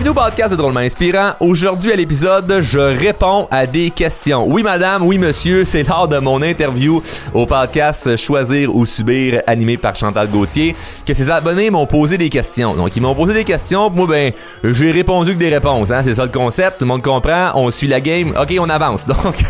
Bienvenue 0.00 0.18
au 0.18 0.24
podcast 0.24 0.50
de 0.52 0.56
Drôlement 0.56 0.80
Inspirant. 0.80 1.32
Aujourd'hui 1.40 1.92
à 1.92 1.96
l'épisode, 1.96 2.60
je 2.62 2.78
réponds 2.78 3.46
à 3.50 3.66
des 3.66 3.90
questions. 3.90 4.46
Oui 4.48 4.62
madame, 4.62 5.02
oui 5.02 5.18
monsieur, 5.18 5.66
c'est 5.66 5.86
lors 5.86 6.08
de 6.08 6.16
mon 6.16 6.40
interview 6.40 7.02
au 7.34 7.44
podcast 7.44 8.16
Choisir 8.16 8.74
ou 8.74 8.86
Subir 8.86 9.42
animé 9.46 9.76
par 9.76 9.94
Chantal 9.96 10.30
Gauthier 10.30 10.74
que 11.04 11.12
ses 11.12 11.28
abonnés 11.28 11.68
m'ont 11.68 11.84
posé 11.84 12.16
des 12.16 12.30
questions. 12.30 12.74
Donc 12.74 12.96
ils 12.96 13.02
m'ont 13.02 13.14
posé 13.14 13.34
des 13.34 13.44
questions, 13.44 13.90
moi 13.90 14.06
ben 14.06 14.32
j'ai 14.64 14.90
répondu 14.90 15.34
que 15.34 15.38
des 15.38 15.50
réponses. 15.50 15.90
Hein? 15.90 16.00
C'est 16.02 16.14
ça 16.14 16.24
le 16.24 16.30
concept, 16.30 16.78
tout 16.78 16.84
le 16.84 16.88
monde 16.88 17.02
comprend, 17.02 17.50
on 17.56 17.70
suit 17.70 17.86
la 17.86 18.00
game, 18.00 18.32
ok 18.40 18.54
on 18.58 18.70
avance. 18.70 19.04
Donc 19.06 19.44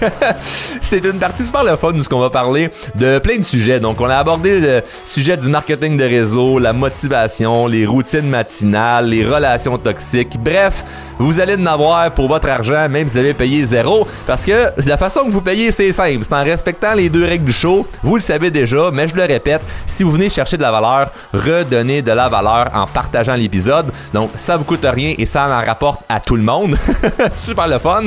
c'est 0.80 1.05
une 1.05 1.21
partie 1.21 1.45
super 1.45 1.62
le 1.62 1.77
fun 1.77 1.93
de 1.93 2.03
ce 2.03 2.09
qu'on 2.09 2.19
va 2.19 2.30
parler 2.30 2.71
de 2.97 3.21
plein 3.21 3.37
de 3.37 3.45
sujets. 3.45 3.79
Donc 3.79 4.01
on 4.01 4.09
a 4.09 4.17
abordé 4.17 4.59
le 4.59 4.83
sujet 5.07 5.37
du 5.37 5.48
marketing 5.48 5.97
de 5.97 6.05
réseau, 6.05 6.59
la 6.59 6.73
motivation, 6.73 7.69
les 7.69 7.87
routines 7.87 8.29
matinales, 8.29 9.07
les 9.07 9.25
relations 9.25 9.79
toxiques 9.79 10.40
Bref, 10.43 10.85
vous 11.19 11.39
allez 11.41 11.57
en 11.57 11.67
avoir 11.67 12.12
pour 12.12 12.29
votre 12.29 12.49
argent, 12.49 12.89
même 12.89 13.07
si 13.07 13.15
vous 13.15 13.19
avez 13.19 13.35
payé 13.35 13.65
zéro, 13.65 14.07
parce 14.27 14.45
que 14.45 14.71
la 14.87 14.97
façon 14.97 15.25
que 15.25 15.30
vous 15.30 15.43
payez, 15.43 15.71
c'est 15.71 15.93
simple. 15.93 16.21
C'est 16.23 16.35
en 16.35 16.45
respectant 16.45 16.95
les 16.95 17.11
deux 17.11 17.25
règles 17.25 17.45
du 17.45 17.53
show. 17.53 17.87
Vous 18.03 18.16
le 18.16 18.23
savez 18.23 18.51
déjà, 18.51 18.91
mais 18.91 19.09
je 19.09 19.15
le 19.15 19.25
répète, 19.25 19.63
si 19.87 20.03
vous 20.03 20.13
venez 20.13 20.30
chercher 20.30 20.57
de 20.57 20.63
la 20.63 20.71
valeur, 20.71 21.11
redonnez 21.33 22.03
de 22.03 22.13
la 22.13 22.29
valeur 22.29 22.71
en 22.75 22.87
partageant 22.87 23.35
l'épisode. 23.35 23.93
Donc, 24.15 24.30
ça 24.37 24.57
vous 24.57 24.65
coûte 24.65 24.85
rien 24.85 25.15
et 25.19 25.27
ça 25.27 25.47
en 25.47 25.66
rapporte 25.66 26.01
à 26.09 26.21
tout 26.21 26.37
le 26.37 26.43
monde. 26.43 26.77
Super 27.35 27.69
le 27.69 27.79
fun. 27.79 28.05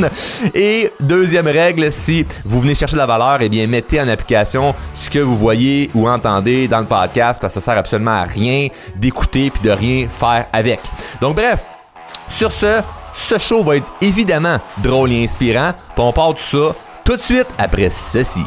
Et 0.54 0.92
deuxième 1.00 1.48
règle, 1.48 1.92
si 1.92 2.26
vous 2.44 2.61
venez 2.61 2.76
chercher 2.76 2.94
de 2.94 3.02
la 3.02 3.06
valeur, 3.06 3.38
eh 3.42 3.50
bien, 3.50 3.67
mettez 3.67 4.02
en 4.02 4.08
application 4.08 4.73
ce 4.95 5.09
que 5.09 5.20
vous 5.20 5.38
voyez 5.38 5.92
ou 5.94 6.08
entendez 6.08 6.67
dans 6.67 6.80
le 6.80 6.86
podcast 6.86 7.42
parce 7.42 7.54
que 7.54 7.59
ça 7.59 7.66
sert 7.66 7.78
absolument 7.78 8.11
à 8.11 8.23
rien 8.23 8.67
d'écouter 8.95 9.52
puis 9.52 9.61
de 9.61 9.72
rien 9.72 10.08
faire 10.09 10.48
avec. 10.52 10.80
Donc, 11.22 11.36
bref, 11.36 11.64
sur 12.30 12.52
ce, 12.52 12.81
ce 13.14 13.38
show 13.38 13.64
va 13.64 13.78
être 13.78 13.92
évidemment 14.02 14.58
drôle 14.80 15.11
et 15.11 15.23
inspirant. 15.23 15.72
Puis 15.95 16.03
on 16.03 16.11
part 16.11 16.33
tout 16.36 16.42
ça 16.42 16.75
tout 17.03 17.17
de 17.17 17.22
suite 17.22 17.47
après 17.58 17.89
ceci. 17.89 18.44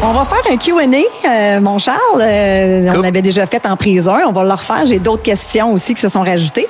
On 0.00 0.12
va 0.12 0.24
faire 0.24 0.52
un 0.52 0.56
Q&A, 0.56 1.28
euh, 1.28 1.60
mon 1.60 1.78
Charles. 1.78 1.98
Euh, 2.20 2.92
on 2.94 3.00
l'avait 3.00 3.20
déjà 3.20 3.46
fait 3.46 3.66
en 3.66 3.76
prison. 3.76 4.14
On 4.26 4.32
va 4.32 4.44
le 4.44 4.52
refaire. 4.52 4.86
J'ai 4.86 5.00
d'autres 5.00 5.24
questions 5.24 5.72
aussi 5.72 5.92
qui 5.92 6.00
se 6.00 6.08
sont 6.08 6.22
rajoutées. 6.22 6.68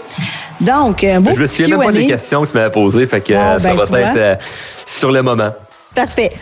Donc, 0.61 1.05
euh, 1.05 1.21
Je 1.35 1.41
me 1.41 1.47
souviens 1.47 1.77
même 1.77 1.87
pas 1.87 1.93
des 1.93 2.07
questions 2.07 2.43
que 2.43 2.49
tu 2.49 2.57
m'avais 2.57 2.71
posées, 2.71 3.07
fait 3.07 3.21
que 3.21 3.35
ça 3.35 3.59
ben, 3.59 3.75
va 3.75 4.01
être 4.01 4.43
sur 4.87 5.13
le 5.13 5.23
moment. 5.23 5.51
Parfait. 5.95 6.33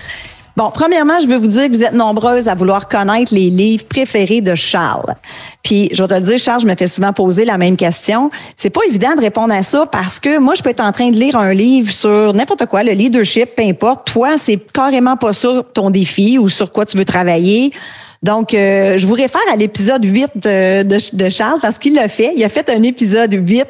Bon, 0.56 0.70
premièrement, 0.72 1.20
je 1.20 1.26
veux 1.26 1.36
vous 1.36 1.48
dire 1.48 1.66
que 1.66 1.72
vous 1.72 1.84
êtes 1.84 1.92
nombreuses 1.92 2.48
à 2.48 2.54
vouloir 2.54 2.88
connaître 2.88 3.34
les 3.34 3.50
livres 3.50 3.84
préférés 3.84 4.40
de 4.40 4.54
Charles. 4.54 5.14
Puis, 5.62 5.90
je 5.92 6.02
vais 6.02 6.08
te 6.08 6.14
le 6.14 6.20
dire, 6.22 6.38
Charles, 6.38 6.62
je 6.62 6.66
me 6.66 6.74
fais 6.74 6.86
souvent 6.86 7.12
poser 7.12 7.44
la 7.44 7.58
même 7.58 7.76
question. 7.76 8.30
C'est 8.56 8.70
pas 8.70 8.80
évident 8.88 9.14
de 9.14 9.20
répondre 9.20 9.52
à 9.52 9.60
ça 9.60 9.84
parce 9.84 10.18
que 10.18 10.38
moi, 10.38 10.54
je 10.54 10.62
peux 10.62 10.70
être 10.70 10.82
en 10.82 10.92
train 10.92 11.10
de 11.10 11.16
lire 11.16 11.36
un 11.36 11.52
livre 11.52 11.92
sur 11.92 12.32
n'importe 12.32 12.64
quoi, 12.66 12.84
le 12.84 12.92
leadership, 12.92 13.54
peu 13.54 13.64
importe. 13.64 14.10
Toi, 14.10 14.38
c'est 14.38 14.56
carrément 14.72 15.18
pas 15.18 15.34
sur 15.34 15.62
ton 15.74 15.90
défi 15.90 16.38
ou 16.38 16.48
sur 16.48 16.72
quoi 16.72 16.86
tu 16.86 16.96
veux 16.96 17.04
travailler. 17.04 17.74
Donc, 18.22 18.54
euh, 18.54 18.98
je 18.98 19.06
vous 19.06 19.14
réfère 19.14 19.40
à 19.52 19.56
l'épisode 19.56 20.04
8 20.04 20.30
de, 20.36 21.16
de, 21.16 21.28
Charles 21.28 21.58
parce 21.60 21.78
qu'il 21.78 21.94
l'a 21.94 22.08
fait. 22.08 22.32
Il 22.36 22.44
a 22.44 22.48
fait 22.48 22.68
un 22.70 22.82
épisode 22.82 23.32
8 23.32 23.64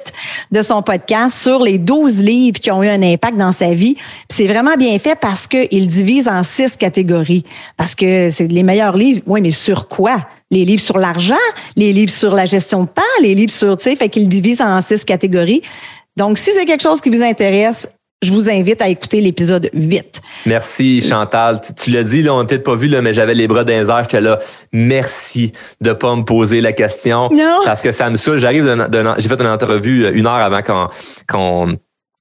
de 0.52 0.62
son 0.62 0.83
podcast 0.83 1.36
sur 1.36 1.62
les 1.62 1.78
12 1.78 2.19
livres 2.22 2.58
qui 2.58 2.70
ont 2.70 2.83
eu 2.83 2.89
un 2.89 3.02
impact 3.02 3.36
dans 3.36 3.52
sa 3.52 3.74
vie. 3.74 3.97
C'est 4.28 4.47
vraiment 4.47 4.77
bien 4.77 4.98
fait 4.98 5.17
parce 5.17 5.47
qu'il 5.47 5.89
divise 5.89 6.29
en 6.29 6.42
six 6.42 6.77
catégories. 6.77 7.45
Parce 7.77 7.95
que 7.95 8.29
c'est 8.29 8.46
les 8.46 8.62
meilleurs 8.62 8.96
livres. 8.96 9.23
Oui, 9.27 9.40
mais 9.40 9.51
sur 9.51 9.89
quoi? 9.89 10.27
les 10.52 10.64
livres 10.64 10.83
sur 10.83 10.98
l'argent, 10.98 11.35
les 11.74 11.92
livres 11.92 12.12
sur 12.12 12.33
la 12.33 12.46
gestion 12.46 12.85
de 12.85 12.89
temps, 12.89 13.02
les 13.20 13.35
livres 13.35 13.51
sur, 13.51 13.77
tu 13.77 13.83
sais, 13.83 13.96
fait 13.96 14.08
qu'il 14.08 14.29
divise 14.29 14.61
en 14.61 14.80
six 14.80 15.05
catégories. 15.05 15.61
Donc, 16.17 16.39
si 16.39 16.52
c'est 16.52 16.64
quelque 16.64 16.83
chose 16.83 17.01
qui 17.01 17.11
vous 17.11 17.23
intéresse, 17.23 17.89
je 18.23 18.33
vous 18.33 18.49
invite 18.49 18.81
à 18.81 18.89
écouter 18.89 19.21
l'épisode 19.21 19.69
8. 19.75 20.23
Merci 20.47 21.03
Chantal. 21.03 21.61
Tu, 21.77 21.91
l'as 21.91 22.03
dit, 22.03 22.23
là, 22.23 22.35
on 22.35 22.39
n'a 22.39 22.45
peut-être 22.45 22.65
pas 22.65 22.75
vu, 22.75 22.89
là, 22.89 23.03
mais 23.03 23.13
j'avais 23.13 23.35
les 23.35 23.47
bras 23.47 23.65
d'un 23.65 23.87
air, 23.87 24.03
j'étais 24.03 24.21
là. 24.21 24.39
Merci 24.73 25.53
de 25.81 25.93
pas 25.93 26.17
me 26.17 26.23
poser 26.23 26.61
la 26.61 26.73
question. 26.73 27.29
Non. 27.31 27.61
Parce 27.65 27.83
que 27.83 27.93
ça 27.93 28.09
me 28.09 28.17
saoule. 28.17 28.39
J'arrive 28.39 28.65
j'ai 29.19 29.29
fait 29.29 29.41
une 29.41 29.47
entrevue 29.47 30.09
une 30.17 30.27
heure 30.27 30.35
avant 30.35 30.63
qu'on, 30.63 31.77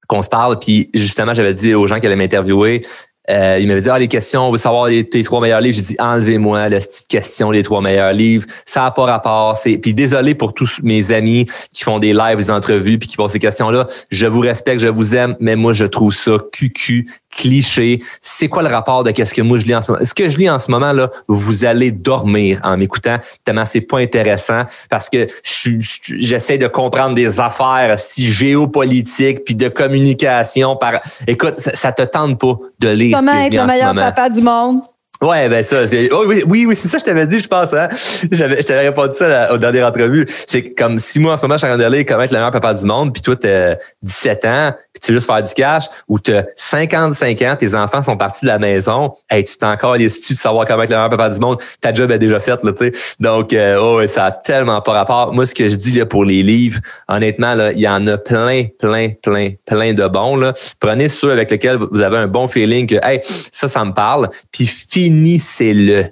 qu'on, 0.08 0.22
se 0.22 0.30
parle, 0.30 0.60
puis 0.60 0.90
justement, 0.94 1.34
j'avais 1.34 1.54
dit 1.54 1.74
aux 1.74 1.88
gens 1.88 2.00
qui 2.00 2.06
allaient 2.06 2.16
m'interviewer, 2.16 2.86
euh, 3.30 3.58
il 3.60 3.68
m'avait 3.68 3.82
dit, 3.82 3.90
ah, 3.90 3.98
les 3.98 4.08
questions, 4.08 4.48
on 4.48 4.52
veut 4.52 4.58
savoir 4.58 4.88
les, 4.88 5.06
trois 5.24 5.42
meilleurs 5.42 5.62
livres. 5.62 5.76
J'ai 5.76 5.82
dit, 5.82 5.96
enlevez-moi 6.00 6.70
la 6.70 6.80
petite 6.80 7.08
question, 7.08 7.52
les 7.52 7.64
trois 7.64 7.82
meilleurs 7.82 8.14
livres. 8.14 8.46
Ça 8.66 8.82
n'a 8.82 8.92
pas 8.92 9.06
rapport. 9.06 9.58
C'est... 9.58 9.78
Puis 9.78 9.94
désolé 9.94 10.36
pour 10.36 10.54
tous 10.54 10.80
mes 10.84 11.12
amis 11.12 11.48
qui 11.74 11.84
font 11.84 12.00
des 12.00 12.14
lives, 12.14 12.38
des 12.38 12.52
entrevues, 12.52 13.00
puis 13.00 13.10
qui 13.10 13.18
posent 13.18 13.32
ces 13.32 13.40
questions-là. 13.40 13.88
Je 14.10 14.28
vous 14.28 14.42
respecte, 14.42 14.80
je 14.80 14.88
vous 14.88 15.16
aime, 15.16 15.36
mais 15.40 15.56
moi, 15.56 15.74
je 15.74 15.86
trouve 15.86 16.14
ça 16.14 16.38
cucu, 16.52 17.10
cliché. 17.36 18.00
C'est 18.22 18.48
quoi 18.48 18.64
le 18.64 18.70
rapport 18.70 19.04
de 19.04 19.12
qu'est-ce 19.12 19.34
que 19.34 19.42
moi 19.42 19.60
je 19.60 19.66
lis 19.66 19.76
en 19.76 19.82
ce 19.82 19.92
moment? 19.92 20.04
Ce 20.04 20.14
que 20.14 20.30
je 20.30 20.38
lis 20.38 20.50
en 20.50 20.60
ce 20.60 20.72
moment, 20.72 20.94
là, 20.94 21.10
vous 21.28 21.66
allez 21.66 21.92
dormir 21.92 22.60
en 22.64 22.78
m'écoutant, 22.78 23.18
tellement 23.44 23.66
c'est 23.66 23.82
pas 23.82 24.00
intéressant 24.00 24.64
parce 24.90 25.10
que 25.10 25.28
j'essaie 25.44 26.58
de 26.58 26.68
comprendre 26.68 27.16
des 27.16 27.40
affaires 27.40 28.00
si 28.00 28.28
géopolitiques 28.28 29.44
puis 29.46 29.56
de 29.56 29.68
communication 29.68 30.76
par, 30.76 31.02
écoute, 31.28 31.56
ça, 31.58 31.76
ça 31.76 31.92
te 31.92 32.04
tente 32.04 32.40
pas 32.40 32.56
de 32.80 32.90
lire 32.90 33.18
Comment 33.18 33.40
être 33.40 33.54
le 33.54 33.66
meilleur 33.66 33.94
papa 33.94 34.30
du 34.30 34.42
monde? 34.42 34.82
Ouais, 35.22 35.48
ben 35.50 35.64
ça, 35.64 35.88
c'est. 35.88 36.10
Oh, 36.12 36.26
oui, 36.28 36.44
oui, 36.48 36.66
oui 36.66 36.76
c'est 36.76 36.88
ça 36.88 36.98
que 36.98 37.02
je 37.02 37.06
t'avais 37.06 37.28
dit, 37.28 37.40
je 37.40 37.48
pense, 37.48 37.74
hein. 37.74 37.88
J'avais, 38.32 38.62
je 38.62 38.68
t'avais 38.68 38.88
répondu 38.88 39.14
ça 39.14 39.54
au 39.54 39.58
dernier 39.58 39.84
entrevue. 39.84 40.26
C'est 40.48 40.74
comme 40.74 40.98
si 40.98 41.20
moi, 41.20 41.34
en 41.34 41.38
ce 41.38 41.44
moment, 41.44 41.56
je 41.56 41.66
suis 41.66 41.74
en 41.74 41.78
train 41.78 42.04
comment 42.04 42.22
être 42.22 42.32
le 42.32 42.38
meilleur 42.38 42.52
papa 42.52 42.74
du 42.74 42.86
monde, 42.86 43.14
puis 43.14 43.22
toi, 43.22 43.36
t'as 43.36 43.76
17 44.02 44.46
ans, 44.46 44.74
puis 44.94 45.02
tu 45.02 45.12
veux 45.12 45.18
juste 45.18 45.28
faire 45.28 45.42
du 45.42 45.54
cash, 45.54 45.86
ou 46.08 46.20
t'as 46.20 46.44
55 46.56 47.42
ans, 47.44 47.56
tes 47.58 47.76
enfants 47.76 48.02
sont 48.02 48.18
partis 48.18 48.46
de 48.46 48.48
la 48.48 48.60
maison, 48.60 49.14
hey, 49.30 49.44
tu 49.44 49.58
t'es 49.58 49.66
encore 49.66 49.96
les 49.96 50.06
de 50.08 50.36
savoir 50.36 50.66
comment 50.66 50.84
être 50.84 50.90
le 50.90 50.96
meilleur 50.96 51.10
papa 51.10 51.30
du 51.30 51.40
monde, 51.40 51.62
ta 51.82 51.94
job 51.94 52.12
est 52.12 52.20
déjà 52.20 52.40
faite, 52.40 52.64
là, 52.64 52.74
tu 52.74 52.86
sais. 52.86 52.92
Donc, 53.20 53.54
euh, 53.54 53.78
oh, 53.80 54.06
ça 54.08 54.26
a 54.26 54.32
tellement 54.32 54.82
pas 54.82 54.94
rapport. 54.94 55.34
Moi, 55.34 55.46
ce 55.46 55.56
que 55.56 55.68
je 55.68 55.76
dis, 55.76 55.94
là, 55.94 56.06
pour 56.06 56.26
les 56.26 56.44
livres, 56.44 56.80
honnêtement, 57.08 57.54
là, 57.54 57.72
il 57.72 57.80
y 57.80 57.88
en 57.88 58.06
a 58.08 58.18
plein, 58.18 58.66
plein, 58.80 59.12
plein, 59.22 59.52
plein 59.66 59.94
de 59.94 60.08
bons, 60.08 60.36
là. 60.36 60.54
Prenez 60.80 61.08
ceux 61.08 61.32
avec 61.32 61.52
lesquels 61.52 61.78
vous 61.78 62.02
avez 62.02 62.18
un 62.18 62.28
bon 62.28 62.48
feeling 62.48 62.88
que, 62.88 62.96
hey, 63.04 63.22
ça, 63.52 63.68
ça 63.68 63.84
me 63.86 63.94
parle, 63.94 64.30
puis 64.52 64.70
finissez-le. 65.06 66.06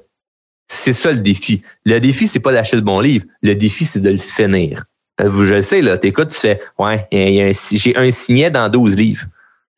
C'est 0.68 0.94
ça 0.94 1.12
le 1.12 1.20
défi. 1.20 1.62
Le 1.86 2.00
défi, 2.00 2.28
c'est 2.28 2.40
pas 2.40 2.54
d'acheter 2.54 2.76
le 2.76 2.84
bon 2.84 3.00
livre. 3.00 3.26
Le 3.42 3.56
défi, 3.56 3.86
c'est 3.86 4.00
de 4.00 4.10
le 4.10 4.18
finir. 4.18 4.84
Euh, 5.22 5.32
je 5.32 5.56
le 5.56 5.62
sais, 5.62 5.82
là, 5.82 5.98
t'écoutes, 5.98 6.30
tu 6.30 6.40
fais, 6.40 6.60
ouais, 6.80 7.08
j'ai 7.12 7.96
un 7.96 8.12
signet 8.12 8.50
dans 8.50 8.70
12 8.70 8.96
livres. 8.96 9.26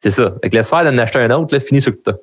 C'est 0.02 0.12
ça. 0.12 0.36
Avec 0.42 0.54
laisse 0.54 0.70
faire 0.70 0.84
d'en 0.84 0.98
acheter 0.98 1.20
un 1.20 1.32
autre, 1.32 1.54
là, 1.54 1.60
finis 1.60 1.82
ce 1.82 1.90
que 1.90 2.02
t'as. 2.04 2.14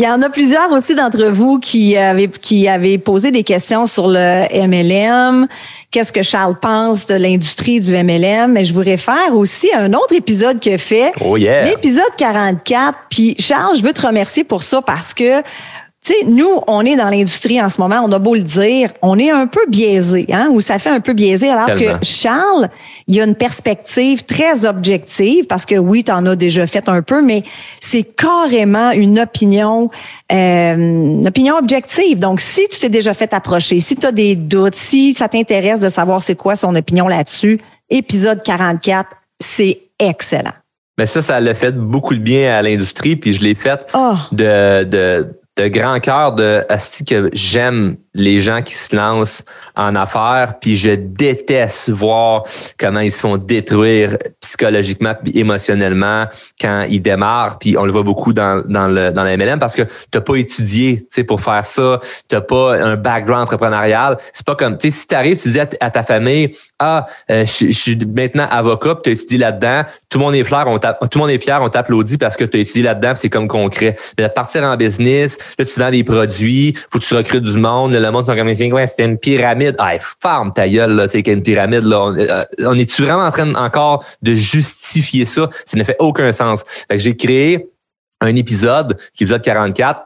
Il 0.00 0.04
y 0.04 0.08
en 0.08 0.22
a 0.22 0.30
plusieurs 0.30 0.72
aussi 0.72 0.94
d'entre 0.94 1.26
vous 1.26 1.58
qui 1.58 1.94
avaient, 1.94 2.28
qui 2.28 2.66
avaient 2.66 2.96
posé 2.96 3.30
des 3.30 3.44
questions 3.44 3.84
sur 3.84 4.08
le 4.08 4.46
MLM. 4.66 5.46
Qu'est-ce 5.90 6.10
que 6.10 6.22
Charles 6.22 6.58
pense 6.58 7.06
de 7.06 7.16
l'industrie 7.16 7.80
du 7.80 7.92
MLM? 7.92 8.50
Mais 8.50 8.64
je 8.64 8.72
vous 8.72 8.80
réfère 8.80 9.34
aussi 9.34 9.70
à 9.74 9.82
un 9.82 9.92
autre 9.92 10.14
épisode 10.14 10.58
qu'il 10.58 10.72
a 10.72 10.78
fait. 10.78 11.12
Oh 11.20 11.36
yeah. 11.36 11.64
L'épisode 11.64 12.16
44. 12.16 12.98
Puis 13.10 13.36
Charles, 13.38 13.76
je 13.76 13.82
veux 13.82 13.92
te 13.92 14.00
remercier 14.00 14.42
pour 14.42 14.62
ça 14.62 14.80
parce 14.80 15.12
que 15.12 15.42
tu 16.10 16.16
sais, 16.16 16.24
nous, 16.26 16.60
on 16.66 16.84
est 16.84 16.96
dans 16.96 17.08
l'industrie 17.08 17.62
en 17.62 17.68
ce 17.68 17.80
moment, 17.80 18.02
on 18.04 18.10
a 18.10 18.18
beau 18.18 18.34
le 18.34 18.42
dire, 18.42 18.90
on 19.00 19.16
est 19.18 19.30
un 19.30 19.46
peu 19.46 19.60
biaisé, 19.68 20.26
hein, 20.32 20.48
ou 20.50 20.60
ça 20.60 20.78
fait 20.80 20.90
un 20.90 20.98
peu 20.98 21.12
biaisé, 21.12 21.50
alors 21.50 21.76
que 21.76 22.04
Charles, 22.04 22.68
il 23.06 23.14
y 23.14 23.20
a 23.20 23.24
une 23.24 23.36
perspective 23.36 24.24
très 24.24 24.66
objective, 24.66 25.46
parce 25.46 25.64
que 25.64 25.76
oui, 25.76 26.02
tu 26.02 26.10
en 26.10 26.26
as 26.26 26.34
déjà 26.34 26.66
fait 26.66 26.88
un 26.88 27.02
peu, 27.02 27.22
mais 27.22 27.44
c'est 27.80 28.02
carrément 28.02 28.90
une 28.90 29.20
opinion, 29.20 29.88
euh, 30.32 30.74
une 30.74 31.28
opinion 31.28 31.56
objective. 31.56 32.18
Donc, 32.18 32.40
si 32.40 32.66
tu 32.68 32.80
t'es 32.80 32.88
déjà 32.88 33.14
fait 33.14 33.32
approcher, 33.32 33.78
si 33.78 33.94
tu 33.94 34.04
as 34.04 34.12
des 34.12 34.34
doutes, 34.34 34.74
si 34.74 35.14
ça 35.14 35.28
t'intéresse 35.28 35.78
de 35.78 35.88
savoir 35.88 36.20
c'est 36.20 36.36
quoi 36.36 36.56
son 36.56 36.74
opinion 36.74 37.06
là-dessus, 37.06 37.60
épisode 37.88 38.42
44, 38.42 39.10
c'est 39.38 39.78
excellent. 40.00 40.54
Mais 40.98 41.06
ça, 41.06 41.22
ça 41.22 41.38
l'a 41.38 41.54
fait 41.54 41.72
beaucoup 41.72 42.14
de 42.14 42.20
bien 42.20 42.52
à 42.52 42.62
l'industrie, 42.62 43.14
puis 43.14 43.32
je 43.32 43.42
l'ai 43.42 43.54
fait 43.54 43.86
oh. 43.94 44.14
de, 44.32 44.84
de 44.84 45.39
de 45.60 45.68
grand 45.68 46.00
cœur 46.00 46.32
de 46.32 46.64
Asti 46.68 47.04
que 47.04 47.30
j'aime 47.32 47.96
les 48.14 48.40
gens 48.40 48.62
qui 48.62 48.74
se 48.74 48.94
lancent 48.96 49.44
en 49.76 49.94
affaires, 49.94 50.54
puis 50.60 50.76
je 50.76 50.90
déteste 50.90 51.90
voir 51.90 52.42
comment 52.78 53.00
ils 53.00 53.12
se 53.12 53.20
font 53.20 53.36
détruire 53.36 54.16
psychologiquement 54.40 55.14
puis 55.22 55.32
émotionnellement 55.38 56.26
quand 56.60 56.86
ils 56.88 57.00
démarrent, 57.00 57.58
puis 57.58 57.76
on 57.78 57.84
le 57.84 57.92
voit 57.92 58.02
beaucoup 58.02 58.32
dans, 58.32 58.64
dans 58.66 58.88
le 58.88 59.12
dans 59.12 59.22
la 59.22 59.36
MLM 59.36 59.58
parce 59.58 59.76
que 59.76 59.82
t'as 60.10 60.20
pas 60.20 60.36
étudié, 60.36 61.06
pour 61.26 61.40
faire 61.40 61.64
ça, 61.66 62.00
t'as 62.28 62.40
pas 62.40 62.80
un 62.82 62.96
background 62.96 63.42
entrepreneurial. 63.42 64.16
C'est 64.32 64.46
pas 64.46 64.54
comme, 64.54 64.76
tu 64.76 64.90
sais, 64.90 65.00
si 65.00 65.06
t'arrives, 65.06 65.40
tu 65.40 65.50
dis 65.50 65.60
à, 65.60 65.66
ta 65.66 66.02
famille, 66.02 66.56
ah, 66.78 67.06
euh, 67.30 67.44
je, 67.46 67.70
suis 67.70 67.96
maintenant 67.96 68.46
avocat, 68.50 68.96
tu 69.02 69.10
as 69.10 69.12
étudié 69.12 69.38
là-dedans, 69.38 69.82
tout 70.08 70.18
le 70.18 70.24
monde 70.24 70.34
est 70.34 70.44
fier, 70.44 70.64
on 70.66 70.78
tout 70.78 70.88
le 71.14 71.18
monde 71.18 71.30
est 71.30 71.42
fier, 71.42 71.60
on 71.60 71.68
t'applaudit 71.68 72.18
parce 72.18 72.36
que 72.36 72.44
tu 72.44 72.56
as 72.56 72.60
étudié 72.60 72.82
là-dedans, 72.82 73.12
c'est 73.16 73.28
comme 73.28 73.48
concret. 73.48 73.96
Mais 74.18 74.28
partir 74.28 74.64
en 74.64 74.76
business, 74.76 75.38
là, 75.58 75.64
tu 75.64 75.80
vends 75.80 75.90
des 75.90 76.04
produits, 76.04 76.74
faut 76.90 76.98
que 76.98 77.04
tu 77.04 77.14
recrutes 77.14 77.44
du 77.44 77.58
monde, 77.58 77.92
le 77.92 78.10
monde 78.10 78.26
sont 78.26 78.34
comme, 78.34 78.46
ouais, 78.46 78.86
c'est 78.86 79.04
une 79.04 79.18
pyramide? 79.18 79.76
Ah, 79.78 79.92
ferme 80.22 80.50
ta 80.50 80.68
gueule, 80.68 80.92
là, 80.92 81.08
c'est 81.08 81.26
une 81.26 81.42
pyramide, 81.42 81.84
là. 81.84 82.00
On, 82.00 82.16
euh, 82.16 82.44
on 82.60 82.78
est-tu 82.78 83.02
vraiment 83.02 83.24
en 83.24 83.30
train 83.30 83.54
encore 83.54 84.04
de 84.22 84.34
justifier 84.34 85.24
ça? 85.24 85.48
Ça 85.64 85.78
ne 85.78 85.84
fait 85.84 85.96
aucun 85.98 86.32
sens. 86.32 86.64
Fait 86.66 86.96
que 86.96 86.98
j'ai 86.98 87.16
créé 87.16 87.66
un 88.20 88.34
épisode, 88.36 88.98
l'épisode 89.18 89.42
44, 89.42 90.02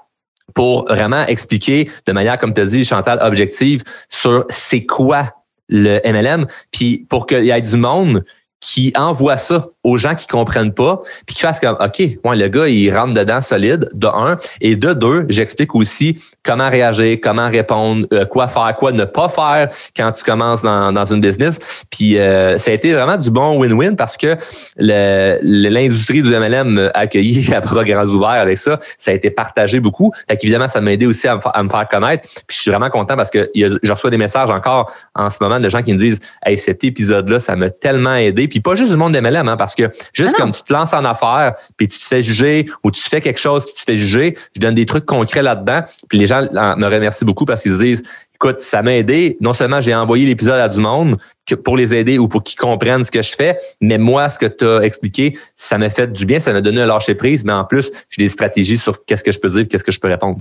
pour 0.54 0.86
vraiment 0.86 1.26
expliquer 1.26 1.90
de 2.06 2.12
manière, 2.12 2.38
comme 2.38 2.54
tu 2.54 2.60
as 2.60 2.66
dit, 2.66 2.84
Chantal, 2.84 3.18
objective, 3.22 3.82
sur 4.08 4.44
c'est 4.50 4.84
quoi 4.84 5.32
le 5.68 6.00
MLM, 6.04 6.46
puis 6.70 7.06
pour 7.08 7.26
qu'il 7.26 7.44
y 7.44 7.50
ait 7.50 7.62
du 7.62 7.76
monde 7.76 8.24
qui 8.60 8.92
envoie 8.96 9.36
ça 9.36 9.68
aux 9.84 9.98
gens 9.98 10.14
qui 10.14 10.26
comprennent 10.26 10.72
pas, 10.72 11.00
puis 11.26 11.36
qui 11.36 11.42
fassent 11.42 11.60
comme 11.60 11.76
OK, 11.78 11.98
ouais, 11.98 12.36
le 12.36 12.48
gars, 12.48 12.68
il 12.68 12.94
rentre 12.94 13.14
dedans 13.14 13.40
solide, 13.40 13.90
de 13.92 14.06
un. 14.06 14.36
Et 14.60 14.76
de 14.76 14.94
deux, 14.94 15.26
j'explique 15.28 15.74
aussi 15.74 16.18
comment 16.42 16.68
réagir, 16.68 17.18
comment 17.22 17.48
répondre, 17.48 18.06
euh, 18.12 18.24
quoi 18.24 18.48
faire, 18.48 18.74
quoi 18.76 18.92
ne 18.92 19.04
pas 19.04 19.28
faire 19.28 19.68
quand 19.96 20.12
tu 20.12 20.24
commences 20.24 20.62
dans, 20.62 20.92
dans 20.92 21.04
une 21.04 21.20
business. 21.20 21.84
Puis 21.90 22.18
euh, 22.18 22.58
ça 22.58 22.70
a 22.70 22.74
été 22.74 22.92
vraiment 22.92 23.16
du 23.16 23.30
bon 23.30 23.58
win-win 23.58 23.96
parce 23.96 24.16
que 24.16 24.36
l'industrie 24.78 26.22
du 26.22 26.30
MLM 26.30 26.90
accueilli 26.94 27.52
à 27.54 27.60
bras 27.60 27.84
grands 27.84 28.06
ouverts 28.06 28.30
avec 28.30 28.58
ça, 28.58 28.78
ça 28.98 29.10
a 29.10 29.14
été 29.14 29.30
partagé 29.30 29.80
beaucoup. 29.80 30.12
Fait 30.28 30.36
qu'évidemment, 30.36 30.68
ça 30.68 30.80
m'a 30.80 30.92
aidé 30.92 31.06
aussi 31.06 31.28
à 31.28 31.36
me, 31.36 31.68
faire 31.68 31.88
connaître. 31.90 32.26
Puis 32.46 32.56
je 32.56 32.62
suis 32.62 32.70
vraiment 32.70 32.90
content 32.90 33.16
parce 33.16 33.30
que 33.30 33.38
a, 33.38 33.78
je 33.82 33.92
reçois 33.92 34.10
des 34.10 34.18
messages 34.18 34.50
encore 34.50 34.90
en 35.14 35.30
ce 35.30 35.38
moment 35.40 35.60
de 35.60 35.68
gens 35.68 35.82
qui 35.82 35.92
me 35.92 35.98
disent 35.98 36.20
Hey, 36.44 36.56
cet 36.58 36.84
épisode-là, 36.84 37.38
ça 37.40 37.56
m'a 37.56 37.70
tellement 37.70 38.14
aidé. 38.14 38.48
Puis 38.48 38.60
pas 38.60 38.74
juste 38.74 38.90
du 38.90 38.96
monde 38.96 39.14
de 39.14 39.20
MLM, 39.20 39.48
hein, 39.48 39.56
parce 39.56 39.73
que 39.74 39.90
juste 40.12 40.34
ah 40.34 40.40
comme 40.40 40.52
tu 40.52 40.62
te 40.62 40.72
lances 40.72 40.92
en 40.92 41.04
affaires, 41.04 41.54
puis 41.76 41.88
tu 41.88 41.98
te 41.98 42.04
fais 42.04 42.22
juger 42.22 42.66
ou 42.82 42.90
tu 42.90 43.00
fais 43.00 43.20
quelque 43.20 43.40
chose 43.40 43.66
qui 43.66 43.74
te 43.74 43.80
fait 43.80 43.98
juger, 43.98 44.36
je 44.54 44.60
donne 44.60 44.74
des 44.74 44.86
trucs 44.86 45.06
concrets 45.06 45.42
là-dedans. 45.42 45.82
Puis 46.08 46.18
les 46.18 46.26
gens 46.26 46.42
me 46.42 46.86
remercient 46.86 47.24
beaucoup 47.24 47.44
parce 47.44 47.62
qu'ils 47.62 47.72
se 47.72 47.82
disent 47.82 48.02
écoute, 48.34 48.60
ça 48.60 48.82
m'a 48.82 48.94
aidé. 48.94 49.36
Non 49.40 49.52
seulement 49.52 49.80
j'ai 49.80 49.94
envoyé 49.94 50.26
l'épisode 50.26 50.60
à 50.60 50.68
du 50.68 50.80
monde 50.80 51.16
pour 51.64 51.76
les 51.76 51.94
aider 51.94 52.18
ou 52.18 52.28
pour 52.28 52.42
qu'ils 52.42 52.58
comprennent 52.58 53.04
ce 53.04 53.10
que 53.10 53.22
je 53.22 53.34
fais, 53.34 53.58
mais 53.80 53.98
moi, 53.98 54.28
ce 54.28 54.38
que 54.38 54.46
tu 54.46 54.64
as 54.64 54.80
expliqué, 54.80 55.38
ça 55.56 55.78
m'a 55.78 55.90
fait 55.90 56.12
du 56.12 56.26
bien, 56.26 56.40
ça 56.40 56.52
m'a 56.52 56.60
donné 56.60 56.82
un 56.82 56.86
lâcher 56.86 57.14
prise, 57.14 57.44
mais 57.44 57.52
en 57.52 57.64
plus, 57.64 57.90
j'ai 58.10 58.22
des 58.22 58.28
stratégies 58.28 58.78
sur 58.78 59.04
qu'est-ce 59.04 59.24
que 59.24 59.32
je 59.32 59.38
peux 59.38 59.48
dire, 59.48 59.66
qu'est-ce 59.68 59.84
que 59.84 59.92
je 59.92 60.00
peux 60.00 60.08
répondre. 60.08 60.38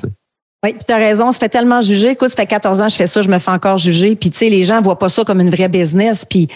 Oui, 0.64 0.72
puis 0.72 0.84
tu 0.88 0.94
as 0.94 0.98
raison, 0.98 1.32
ça 1.34 1.40
fait 1.40 1.50
tellement 1.50 1.82
juger. 1.82 2.12
Écoute, 2.12 2.30
ça 2.30 2.38
fait 2.38 2.46
14 2.46 2.82
ans 2.82 2.86
que 2.86 2.92
je 2.92 2.96
fais 2.96 3.06
ça, 3.06 3.22
je 3.22 3.28
me 3.28 3.38
fais 3.40 3.52
encore 3.52 3.78
juger. 3.78 4.16
Puis, 4.16 4.30
tu 4.30 4.38
sais, 4.38 4.50
les 4.50 4.64
gens 4.64 4.82
voient 4.82 4.98
pas 4.98 5.10
ça 5.10 5.26
comme 5.26 5.42
une 5.42 5.50
vraie 5.50 5.68
business. 5.68 6.26
Puis, 6.30 6.48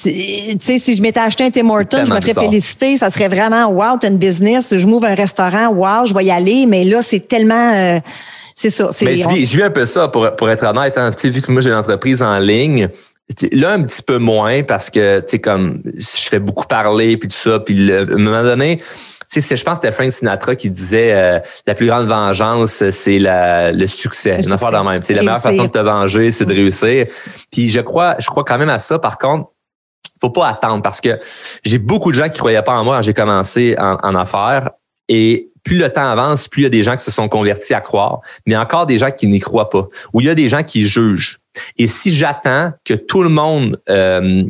tu 0.00 0.12
sais, 0.60 0.78
si 0.78 0.96
je 0.96 1.02
m'étais 1.02 1.18
acheté 1.18 1.44
un 1.44 1.50
Tim 1.50 1.68
Hortons, 1.68 2.04
je 2.06 2.12
me 2.12 2.20
ferais 2.20 2.34
féliciter. 2.34 2.96
Ça 2.96 3.10
serait 3.10 3.26
vraiment, 3.26 3.66
wow, 3.66 3.98
t'as 4.00 4.08
une 4.08 4.18
business. 4.18 4.76
Je 4.76 4.86
m'ouvre 4.86 5.06
un 5.06 5.16
restaurant, 5.16 5.68
wow, 5.72 6.06
je 6.06 6.14
vais 6.14 6.26
y 6.26 6.30
aller. 6.30 6.66
Mais 6.66 6.84
là, 6.84 7.02
c'est 7.02 7.26
tellement... 7.26 7.72
Euh, 7.74 7.98
c'est 8.54 8.70
ça. 8.70 8.88
Mais 9.02 9.16
je 9.16 9.28
vis, 9.28 9.62
un 9.62 9.70
peu 9.70 9.84
ça, 9.84 10.08
pour, 10.08 10.34
pour 10.36 10.48
être 10.48 10.64
honnête. 10.64 10.96
Hein. 10.96 11.10
Vu 11.24 11.42
que 11.42 11.50
moi, 11.50 11.60
j'ai 11.60 11.70
une 11.70 11.76
entreprise 11.76 12.22
en 12.22 12.38
ligne, 12.38 12.88
Là, 13.50 13.72
un 13.72 13.82
petit 13.82 14.02
peu 14.02 14.18
moins 14.18 14.62
parce 14.62 14.88
que, 14.88 15.18
tu 15.18 15.30
sais, 15.30 15.38
comme, 15.40 15.82
je 15.84 16.28
fais 16.28 16.38
beaucoup 16.38 16.66
parler 16.66 17.16
puis 17.16 17.28
tout 17.28 17.36
ça. 17.36 17.58
Puis, 17.58 17.92
à 17.92 18.02
un 18.02 18.18
moment 18.18 18.44
donné, 18.44 18.80
tu 19.30 19.40
sais, 19.40 19.56
je 19.56 19.64
pense 19.64 19.78
que 19.78 19.86
c'était 19.86 19.94
Frank 19.94 20.12
Sinatra 20.12 20.56
qui 20.56 20.70
disait 20.70 21.12
euh, 21.12 21.38
la 21.66 21.74
plus 21.74 21.86
grande 21.86 22.06
vengeance, 22.06 22.88
c'est 22.90 23.18
le 23.20 23.86
succès. 23.86 24.40
Une 24.42 24.52
affaire 24.52 24.84
même. 24.84 25.02
La 25.08 25.22
meilleure 25.22 25.40
façon 25.40 25.64
de 25.64 25.70
te 25.70 25.78
venger, 25.78 26.32
c'est 26.32 26.44
de 26.44 26.54
réussir. 26.54 27.06
Puis 27.50 27.68
je 27.68 27.80
crois, 27.80 28.16
je 28.18 28.26
crois 28.26 28.44
quand 28.44 28.58
même 28.58 28.70
à 28.70 28.78
ça. 28.78 28.98
Par 28.98 29.18
contre, 29.18 29.50
faut 30.20 30.30
pas 30.30 30.48
attendre 30.48 30.82
parce 30.82 31.00
que 31.00 31.18
j'ai 31.64 31.78
beaucoup 31.78 32.12
de 32.12 32.16
gens 32.16 32.28
qui 32.28 32.38
croyaient 32.38 32.62
pas 32.62 32.74
en 32.74 32.84
moi 32.84 32.96
quand 32.96 33.02
j'ai 33.02 33.14
commencé 33.14 33.76
en, 33.78 33.96
en 34.02 34.14
affaires. 34.14 34.70
Et 35.08 35.50
plus 35.66 35.78
le 35.78 35.90
temps 35.90 36.08
avance, 36.08 36.48
plus 36.48 36.62
il 36.62 36.64
y 36.64 36.66
a 36.66 36.70
des 36.70 36.84
gens 36.84 36.96
qui 36.96 37.04
se 37.04 37.10
sont 37.10 37.28
convertis 37.28 37.74
à 37.74 37.80
croire, 37.80 38.20
mais 38.46 38.56
encore 38.56 38.86
des 38.86 38.98
gens 38.98 39.10
qui 39.10 39.26
n'y 39.26 39.40
croient 39.40 39.68
pas. 39.68 39.88
Ou 40.12 40.20
il 40.20 40.26
y 40.26 40.30
a 40.30 40.34
des 40.34 40.48
gens 40.48 40.62
qui 40.62 40.88
jugent. 40.88 41.38
Et 41.76 41.88
si 41.88 42.14
j'attends 42.14 42.70
que 42.84 42.94
tout 42.94 43.22
le 43.22 43.28
monde 43.28 43.80
euh, 43.88 44.44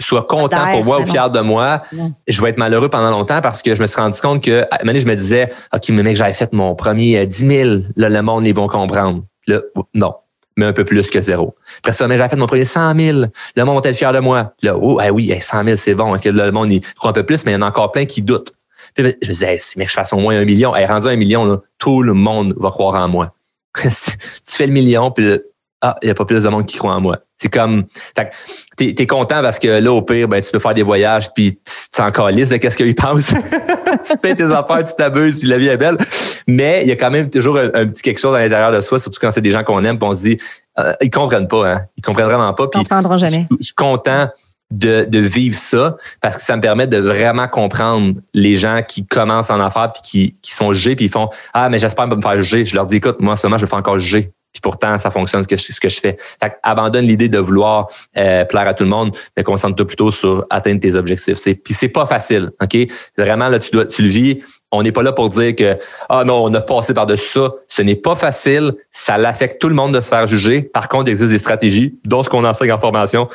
soit 0.00 0.24
content 0.24 0.70
pour 0.72 0.84
moi 0.84 1.00
ou 1.00 1.06
fier 1.06 1.30
de 1.30 1.40
moi, 1.40 1.82
je 2.26 2.40
vais 2.40 2.50
être 2.50 2.58
malheureux 2.58 2.88
pendant 2.88 3.10
longtemps 3.10 3.40
parce 3.40 3.62
que 3.62 3.74
je 3.74 3.82
me 3.82 3.86
suis 3.86 4.00
rendu 4.00 4.20
compte 4.20 4.42
que, 4.42 4.62
à 4.70 4.78
un 4.80 4.84
moment 4.84 4.98
je 4.98 5.06
me 5.06 5.14
disais, 5.14 5.48
OK, 5.72 5.88
mais 5.90 6.02
mec, 6.02 6.16
j'avais 6.16 6.32
fait 6.32 6.52
mon 6.52 6.74
premier 6.74 7.26
10 7.26 7.44
euh, 7.44 7.48
000, 7.48 7.82
là, 7.96 8.08
le 8.08 8.22
monde, 8.22 8.46
ils 8.46 8.54
vont 8.54 8.66
comprendre. 8.68 9.24
Là, 9.46 9.60
non, 9.94 10.14
mais 10.56 10.66
un 10.66 10.72
peu 10.72 10.84
plus 10.84 11.10
que 11.10 11.20
zéro. 11.20 11.54
Après 11.78 11.92
ça, 11.92 12.06
mais 12.08 12.16
j'avais 12.16 12.28
fait 12.28 12.36
mon 12.36 12.46
premier 12.46 12.64
100 12.64 12.98
000, 12.98 13.18
le 13.56 13.64
monde 13.64 13.82
va 13.82 13.90
être 13.90 13.96
fier 13.96 14.12
de 14.12 14.20
moi. 14.20 14.52
Là, 14.62 14.76
oh, 14.76 14.98
ah 15.00 15.10
oui, 15.10 15.34
100 15.38 15.64
000, 15.64 15.76
c'est 15.76 15.94
bon. 15.94 16.14
le 16.22 16.50
monde, 16.50 16.72
il 16.72 16.80
croit 16.96 17.10
un 17.10 17.14
peu 17.14 17.24
plus, 17.24 17.44
mais 17.44 17.52
il 17.52 17.54
y 17.54 17.58
en 17.58 17.62
a 17.62 17.68
encore 17.68 17.92
plein 17.92 18.04
qui 18.04 18.22
doutent. 18.22 18.54
Puis, 18.94 19.04
je 19.22 19.28
me 19.28 19.32
disais, 19.32 19.56
si 19.60 19.78
mec, 19.78 19.88
je 19.88 19.94
fasse 19.94 20.12
au 20.12 20.18
moins 20.18 20.36
un 20.36 20.44
million, 20.44 20.74
hey, 20.74 20.86
rendu 20.86 21.06
un 21.06 21.16
million, 21.16 21.44
là, 21.44 21.58
tout 21.78 22.02
le 22.02 22.14
monde 22.14 22.54
va 22.58 22.70
croire 22.70 23.02
en 23.02 23.08
moi. 23.08 23.32
tu 23.82 23.88
fais 24.46 24.66
le 24.66 24.72
million, 24.72 25.10
puis 25.10 25.40
ah, 25.82 25.96
il 26.02 26.06
n'y 26.06 26.10
a 26.10 26.14
pas 26.14 26.26
plus 26.26 26.42
de 26.42 26.48
monde 26.48 26.66
qui 26.66 26.76
croit 26.76 26.94
en 26.94 27.00
moi. 27.00 27.18
C'est 27.38 27.48
comme, 27.48 27.84
t'es 28.76 28.94
es 28.98 29.06
content 29.06 29.40
parce 29.40 29.58
que 29.58 29.68
là, 29.68 29.92
au 29.92 30.02
pire, 30.02 30.28
ben, 30.28 30.42
tu 30.42 30.50
peux 30.50 30.58
faire 30.58 30.74
des 30.74 30.82
voyages, 30.82 31.32
puis 31.32 31.58
tu 31.94 32.02
encore 32.02 32.28
lisse 32.30 32.50
de 32.50 32.58
qu'est-ce 32.58 32.76
qu'ils 32.76 32.94
pensent. 32.94 33.32
tu 34.10 34.16
payes 34.18 34.36
tes 34.36 34.44
affaires, 34.44 34.84
tu 34.84 34.94
t'abuses, 34.94 35.40
puis 35.40 35.48
la 35.48 35.56
vie 35.56 35.68
est 35.68 35.78
belle. 35.78 35.96
Mais 36.46 36.82
il 36.82 36.88
y 36.88 36.92
a 36.92 36.96
quand 36.96 37.10
même 37.10 37.30
toujours 37.30 37.56
un, 37.56 37.86
petit 37.86 38.02
quelque 38.02 38.20
chose 38.20 38.34
à 38.34 38.40
l'intérieur 38.40 38.72
de 38.72 38.80
soi, 38.80 38.98
surtout 38.98 39.18
quand 39.20 39.30
c'est 39.30 39.40
des 39.40 39.52
gens 39.52 39.64
qu'on 39.64 39.82
aime, 39.84 39.98
puis 39.98 40.06
on 40.06 40.12
se 40.12 40.20
dit, 40.20 40.38
euh, 40.78 40.92
ils 41.00 41.10
comprennent 41.10 41.48
pas, 41.48 41.72
hein. 41.72 41.80
Ils 41.96 42.02
comprennent 42.02 42.26
vraiment 42.26 42.52
pas. 42.52 42.68
Puis, 42.68 42.80
ils 42.80 42.84
comprendront 42.84 43.16
jamais. 43.16 43.46
Je 43.58 43.64
suis 43.64 43.74
content 43.74 44.28
de, 44.70 45.04
de, 45.04 45.18
vivre 45.18 45.56
ça 45.56 45.96
parce 46.20 46.36
que 46.36 46.42
ça 46.42 46.56
me 46.56 46.60
permet 46.60 46.86
de 46.86 46.98
vraiment 46.98 47.48
comprendre 47.48 48.14
les 48.34 48.54
gens 48.54 48.82
qui 48.86 49.04
commencent 49.04 49.50
en 49.50 49.60
affaires 49.60 49.92
puis 49.92 50.02
qui, 50.02 50.36
qui 50.42 50.54
sont 50.54 50.72
jugés 50.72 50.94
puis 50.94 51.06
ils 51.06 51.10
font 51.10 51.28
ah 51.52 51.68
mais 51.68 51.80
j'espère 51.80 52.08
pas 52.08 52.14
me 52.14 52.22
faire 52.22 52.36
juger 52.36 52.66
je 52.66 52.76
leur 52.76 52.86
dis 52.86 52.94
écoute 52.96 53.16
moi 53.18 53.32
en 53.32 53.36
ce 53.36 53.44
moment 53.44 53.58
je 53.58 53.64
vais 53.64 53.68
faire 53.68 53.80
encore 53.80 53.98
juger 53.98 54.32
puis 54.52 54.60
pourtant, 54.60 54.98
ça 54.98 55.10
fonctionne 55.10 55.42
ce 55.42 55.48
que, 55.48 55.88
je 55.88 56.00
fais. 56.00 56.16
Fait 56.18 56.52
abandonne 56.62 57.04
l'idée 57.04 57.28
de 57.28 57.38
vouloir 57.38 57.88
euh, 58.16 58.44
plaire 58.44 58.66
à 58.66 58.74
tout 58.74 58.84
le 58.84 58.90
monde, 58.90 59.16
mais 59.36 59.44
concentre-toi 59.44 59.86
plutôt 59.86 60.10
sur 60.10 60.44
atteindre 60.50 60.80
tes 60.80 60.96
objectifs. 60.96 61.38
C'est, 61.38 61.54
puis 61.54 61.72
c'est 61.72 61.88
pas 61.88 62.04
facile, 62.06 62.50
OK? 62.60 62.76
Vraiment, 63.16 63.48
là, 63.48 63.58
tu 63.60 63.70
dois, 63.70 63.86
tu 63.86 64.02
le 64.02 64.08
vis. 64.08 64.40
On 64.72 64.82
n'est 64.82 64.92
pas 64.92 65.02
là 65.02 65.12
pour 65.12 65.28
dire 65.28 65.54
que 65.54 65.76
ah 66.08 66.24
non, 66.24 66.44
on 66.44 66.54
a 66.54 66.60
passé 66.60 66.94
par-dessus 66.94 67.28
ça. 67.28 67.52
Ce 67.68 67.82
n'est 67.82 67.96
pas 67.96 68.14
facile. 68.14 68.74
Ça 68.90 69.18
l'affecte 69.18 69.60
tout 69.60 69.68
le 69.68 69.74
monde 69.74 69.94
de 69.94 70.00
se 70.00 70.08
faire 70.08 70.26
juger. 70.26 70.62
Par 70.62 70.88
contre, 70.88 71.08
il 71.08 71.12
existe 71.12 71.30
des 71.30 71.38
stratégies, 71.38 71.98
dont 72.04 72.22
ce 72.22 72.30
qu'on 72.30 72.44
enseigne 72.44 72.72
en 72.72 72.78
formation, 72.78 73.28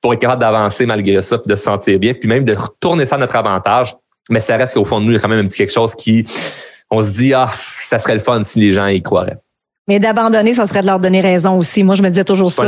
pour 0.00 0.14
être 0.14 0.20
capable 0.20 0.40
d'avancer 0.40 0.86
malgré 0.86 1.20
ça, 1.22 1.38
puis 1.38 1.50
de 1.50 1.56
se 1.56 1.64
sentir 1.64 1.98
bien, 1.98 2.14
puis 2.14 2.28
même 2.28 2.44
de 2.44 2.54
retourner 2.54 3.06
ça 3.06 3.16
à 3.16 3.18
notre 3.18 3.36
avantage. 3.36 3.96
Mais 4.30 4.40
ça 4.40 4.56
reste 4.56 4.74
qu'au 4.74 4.84
fond 4.84 5.00
de 5.00 5.04
nous, 5.04 5.10
il 5.10 5.14
y 5.14 5.16
a 5.16 5.20
quand 5.20 5.28
même 5.28 5.44
un 5.44 5.48
petit 5.48 5.58
quelque 5.58 5.72
chose 5.72 5.94
qui, 5.94 6.26
on 6.90 7.02
se 7.02 7.10
dit, 7.10 7.34
ah, 7.34 7.50
ça 7.82 7.98
serait 7.98 8.14
le 8.14 8.20
fun 8.20 8.42
si 8.42 8.60
les 8.60 8.72
gens 8.72 8.86
y 8.86 9.02
croiraient. 9.02 9.38
Mais 9.88 9.98
d'abandonner, 9.98 10.52
ça 10.52 10.66
serait 10.66 10.82
de 10.82 10.86
leur 10.86 11.00
donner 11.00 11.20
raison 11.20 11.58
aussi. 11.58 11.82
Moi, 11.82 11.94
je 11.94 12.02
me 12.02 12.08
disais 12.08 12.24
toujours 12.24 12.52
ça. 12.52 12.64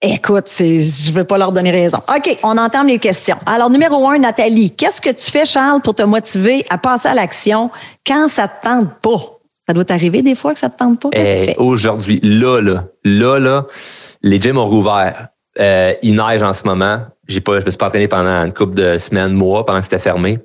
Écoute, 0.00 0.46
je 0.58 1.10
ne 1.10 1.12
veux 1.12 1.24
pas 1.24 1.38
leur 1.38 1.50
donner 1.50 1.72
raison. 1.72 1.98
OK, 2.08 2.38
on 2.44 2.56
entend 2.56 2.84
les 2.84 3.00
questions. 3.00 3.36
Alors, 3.46 3.68
numéro 3.68 4.08
un, 4.08 4.18
Nathalie, 4.18 4.70
qu'est-ce 4.70 5.00
que 5.00 5.10
tu 5.10 5.28
fais, 5.28 5.44
Charles, 5.44 5.82
pour 5.82 5.94
te 5.94 6.04
motiver 6.04 6.64
à 6.70 6.78
passer 6.78 7.08
à 7.08 7.14
l'action 7.14 7.70
quand 8.06 8.28
ça 8.28 8.44
ne 8.44 8.48
te 8.48 8.62
tente 8.62 8.94
pas? 9.02 9.38
Ça 9.66 9.74
doit 9.74 9.84
t'arriver 9.84 10.22
des 10.22 10.36
fois 10.36 10.52
que 10.52 10.60
ça 10.60 10.68
ne 10.68 10.72
te 10.72 10.78
tente 10.78 11.00
pas? 11.00 11.10
Qu'est-ce 11.10 11.30
que 11.30 11.36
tu 11.36 11.42
eh, 11.42 11.54
fais? 11.54 11.58
Aujourd'hui, 11.58 12.20
là, 12.22 12.60
là, 12.60 12.84
là, 13.02 13.38
là, 13.40 13.66
les 14.22 14.40
gyms 14.40 14.56
ont 14.58 14.68
rouvert. 14.68 15.28
Euh, 15.58 15.92
il 16.02 16.14
neige 16.14 16.42
en 16.44 16.52
ce 16.52 16.62
moment. 16.62 17.00
J'ai 17.26 17.40
pas, 17.40 17.58
je 17.58 17.66
me 17.66 17.70
suis 17.70 17.78
pas 17.78 17.86
entraîné 17.88 18.06
pendant 18.06 18.44
une 18.44 18.54
couple 18.54 18.74
de 18.74 18.98
semaines, 18.98 19.32
mois, 19.32 19.66
pendant 19.66 19.80
que 19.80 19.84
c'était 19.84 19.98
fermé. 19.98 20.38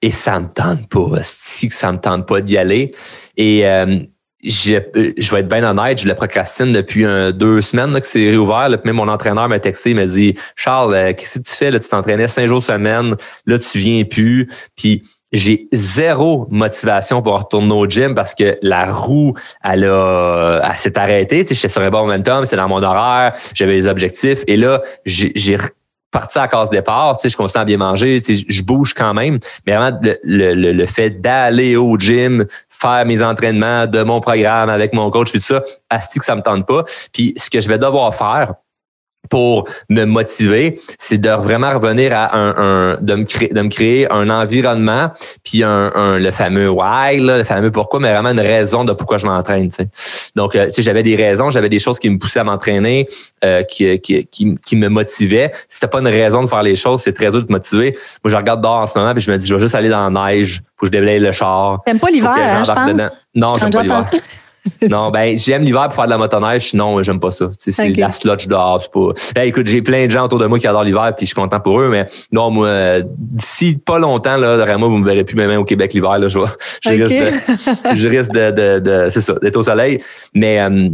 Et 0.00 0.12
ça 0.12 0.38
me 0.38 0.48
tente 0.48 0.88
pas. 0.88 1.22
Si 1.22 1.68
que 1.68 1.74
ça 1.74 1.90
me 1.90 1.98
tente 1.98 2.26
pas 2.26 2.40
d'y 2.40 2.56
aller. 2.56 2.94
Et 3.36 3.66
euh, 3.66 3.98
je, 4.42 4.80
je 5.16 5.30
vais 5.30 5.40
être 5.40 5.48
bien 5.48 5.62
honnête, 5.62 6.00
je 6.00 6.08
le 6.08 6.14
procrastine 6.14 6.72
depuis 6.72 7.04
deux 7.34 7.60
semaines 7.60 7.92
là, 7.92 8.00
que 8.00 8.06
c'est 8.06 8.30
réouvert. 8.30 8.68
Là, 8.68 8.78
même 8.84 8.96
mon 8.96 9.08
entraîneur 9.08 9.48
m'a 9.48 9.60
texté, 9.60 9.90
il 9.90 9.96
m'a 9.96 10.06
dit 10.06 10.34
Charles, 10.56 10.94
euh, 10.94 11.12
qu'est-ce 11.12 11.38
que 11.38 11.44
tu 11.44 11.52
fais? 11.52 11.70
Là, 11.70 11.78
tu 11.78 11.88
t'entraînais 11.88 12.28
cinq 12.28 12.46
jours 12.46 12.62
semaine, 12.62 13.16
là, 13.46 13.58
tu 13.58 13.78
viens 13.78 14.04
plus. 14.04 14.48
Puis 14.76 15.02
j'ai 15.32 15.68
zéro 15.72 16.46
motivation 16.50 17.22
pour 17.22 17.38
retourner 17.38 17.72
au 17.72 17.86
gym 17.86 18.14
parce 18.14 18.34
que 18.34 18.58
la 18.62 18.92
roue, 18.92 19.34
elle 19.64 19.84
a, 19.84 20.60
elle 20.62 20.76
s'est 20.76 20.98
arrêtée. 20.98 21.44
Tu 21.44 21.48
sais, 21.48 21.54
j'étais 21.54 21.68
sur 21.68 21.80
un 21.80 21.90
bon 21.90 22.02
momentum, 22.02 22.44
c'est 22.44 22.56
dans 22.56 22.68
mon 22.68 22.82
horaire, 22.82 23.32
j'avais 23.54 23.74
les 23.74 23.86
objectifs. 23.86 24.44
Et 24.46 24.56
là, 24.56 24.82
j'ai 25.04 25.56
parti 26.12 26.38
à 26.38 26.46
case 26.46 26.70
départ, 26.70 27.16
tu 27.16 27.22
sais, 27.22 27.28
je 27.30 27.36
continue 27.36 27.62
à 27.62 27.64
bien 27.64 27.78
manger, 27.78 28.20
tu 28.20 28.36
sais, 28.36 28.44
je 28.48 28.62
bouge 28.62 28.94
quand 28.94 29.14
même, 29.14 29.40
mais 29.66 29.74
vraiment 29.74 29.98
le, 30.02 30.54
le, 30.54 30.72
le 30.72 30.86
fait 30.86 31.10
d'aller 31.10 31.74
au 31.74 31.98
gym, 31.98 32.46
faire 32.68 33.04
mes 33.06 33.22
entraînements 33.22 33.86
de 33.86 34.02
mon 34.02 34.20
programme 34.20 34.68
avec 34.68 34.92
mon 34.92 35.10
coach, 35.10 35.30
puis 35.30 35.40
tout 35.40 35.46
ça, 35.46 35.62
asti 35.90 36.18
que 36.18 36.24
ça 36.24 36.36
me 36.36 36.42
tente 36.42 36.66
pas. 36.66 36.84
Puis 37.12 37.32
ce 37.36 37.50
que 37.50 37.60
je 37.60 37.68
vais 37.68 37.78
devoir 37.78 38.14
faire, 38.14 38.54
pour 39.30 39.68
me 39.88 40.04
motiver, 40.04 40.78
c'est 40.98 41.18
de 41.18 41.30
vraiment 41.30 41.70
revenir 41.70 42.12
à 42.14 42.36
un, 42.36 42.96
de 43.00 43.14
me 43.14 43.24
créer 43.24 43.48
de 43.48 43.62
me 43.62 43.68
créer 43.68 44.10
un 44.12 44.28
environnement 44.28 45.10
puis 45.44 45.62
un, 45.62 46.18
le 46.18 46.30
fameux 46.30 46.68
why 46.68 47.18
le 47.18 47.44
fameux 47.44 47.70
pourquoi 47.70 48.00
mais 48.00 48.12
vraiment 48.12 48.30
une 48.30 48.40
raison 48.40 48.84
de 48.84 48.92
pourquoi 48.92 49.18
je 49.18 49.26
m'entraîne 49.26 49.70
donc 50.36 50.56
euh, 50.56 50.66
tu 50.66 50.72
sais 50.72 50.82
j'avais 50.82 51.02
des 51.02 51.16
raisons 51.16 51.50
j'avais 51.50 51.68
des 51.68 51.78
choses 51.78 51.98
qui 51.98 52.10
me 52.10 52.18
poussaient 52.18 52.40
à 52.40 52.44
m'entraîner 52.44 53.06
euh, 53.44 53.62
qui, 53.62 53.98
qui, 54.00 54.26
qui, 54.26 54.76
me 54.76 54.88
motivaient. 54.88 55.50
Si 55.52 55.76
c'était 55.76 55.88
pas 55.88 56.00
une 56.00 56.08
raison 56.08 56.42
de 56.42 56.48
faire 56.48 56.62
les 56.62 56.76
choses 56.76 57.02
c'est 57.02 57.12
très 57.12 57.30
dur 57.30 57.42
de 57.42 57.46
te 57.46 57.52
motiver. 57.52 57.96
Moi 58.24 58.30
je 58.30 58.36
regarde 58.36 58.60
dehors 58.60 58.78
en 58.78 58.86
ce 58.86 58.98
moment 58.98 59.12
puis 59.12 59.22
je 59.22 59.30
me 59.30 59.36
dis 59.36 59.46
je 59.46 59.54
vais 59.54 59.60
juste 59.60 59.74
aller 59.74 59.88
dans 59.88 60.10
la 60.10 60.30
neige 60.30 60.62
faut 60.76 60.86
que 60.86 60.86
je 60.86 60.92
déblaye 60.92 61.20
le 61.20 61.32
char 61.32 61.80
t'aimes 61.84 61.98
pas 61.98 62.10
l'hiver 62.10 62.32
hein, 62.36 62.62
je 62.64 62.72
pense? 62.72 63.10
non 63.34 63.54
j'aime 63.56 63.70
pas 63.70 63.82
l'hiver 63.82 64.04
non, 64.88 65.10
ben 65.10 65.36
j'aime 65.36 65.62
l'hiver 65.62 65.84
pour 65.84 65.94
faire 65.94 66.04
de 66.04 66.10
la 66.10 66.18
motoneige. 66.18 66.74
Non, 66.74 67.02
j'aime 67.02 67.20
pas 67.20 67.30
ça. 67.30 67.50
C'est 67.58 67.90
de 67.90 68.00
la 68.00 68.12
sludge 68.12 68.46
dehors. 68.46 68.88
Pas. 68.90 69.08
Ben, 69.34 69.42
écoute, 69.42 69.66
j'ai 69.66 69.82
plein 69.82 70.06
de 70.06 70.10
gens 70.10 70.24
autour 70.24 70.38
de 70.38 70.46
moi 70.46 70.58
qui 70.58 70.66
adorent 70.66 70.84
l'hiver, 70.84 71.12
puis 71.16 71.26
je 71.26 71.28
suis 71.28 71.34
content 71.34 71.60
pour 71.60 71.80
eux. 71.80 71.88
Mais 71.88 72.06
non, 72.30 72.50
moi, 72.50 73.00
d'ici 73.02 73.78
pas 73.84 73.98
longtemps, 73.98 74.36
là, 74.36 74.56
vraiment, 74.56 74.88
vous 74.88 74.98
me 74.98 75.04
verrez 75.04 75.24
plus 75.24 75.36
même 75.36 75.58
au 75.58 75.64
Québec 75.64 75.92
l'hiver. 75.92 76.18
Là, 76.18 76.28
je, 76.28 76.38
je 76.82 76.90
risque 76.90 77.10
de, 77.10 77.94
je 77.94 78.08
risque 78.08 78.32
de, 78.32 78.78
de, 78.80 79.10
c'est 79.10 79.20
ça, 79.20 79.34
d'être 79.40 79.56
au 79.56 79.62
soleil. 79.62 79.98
Mais 80.34 80.60
euh, 80.60 80.88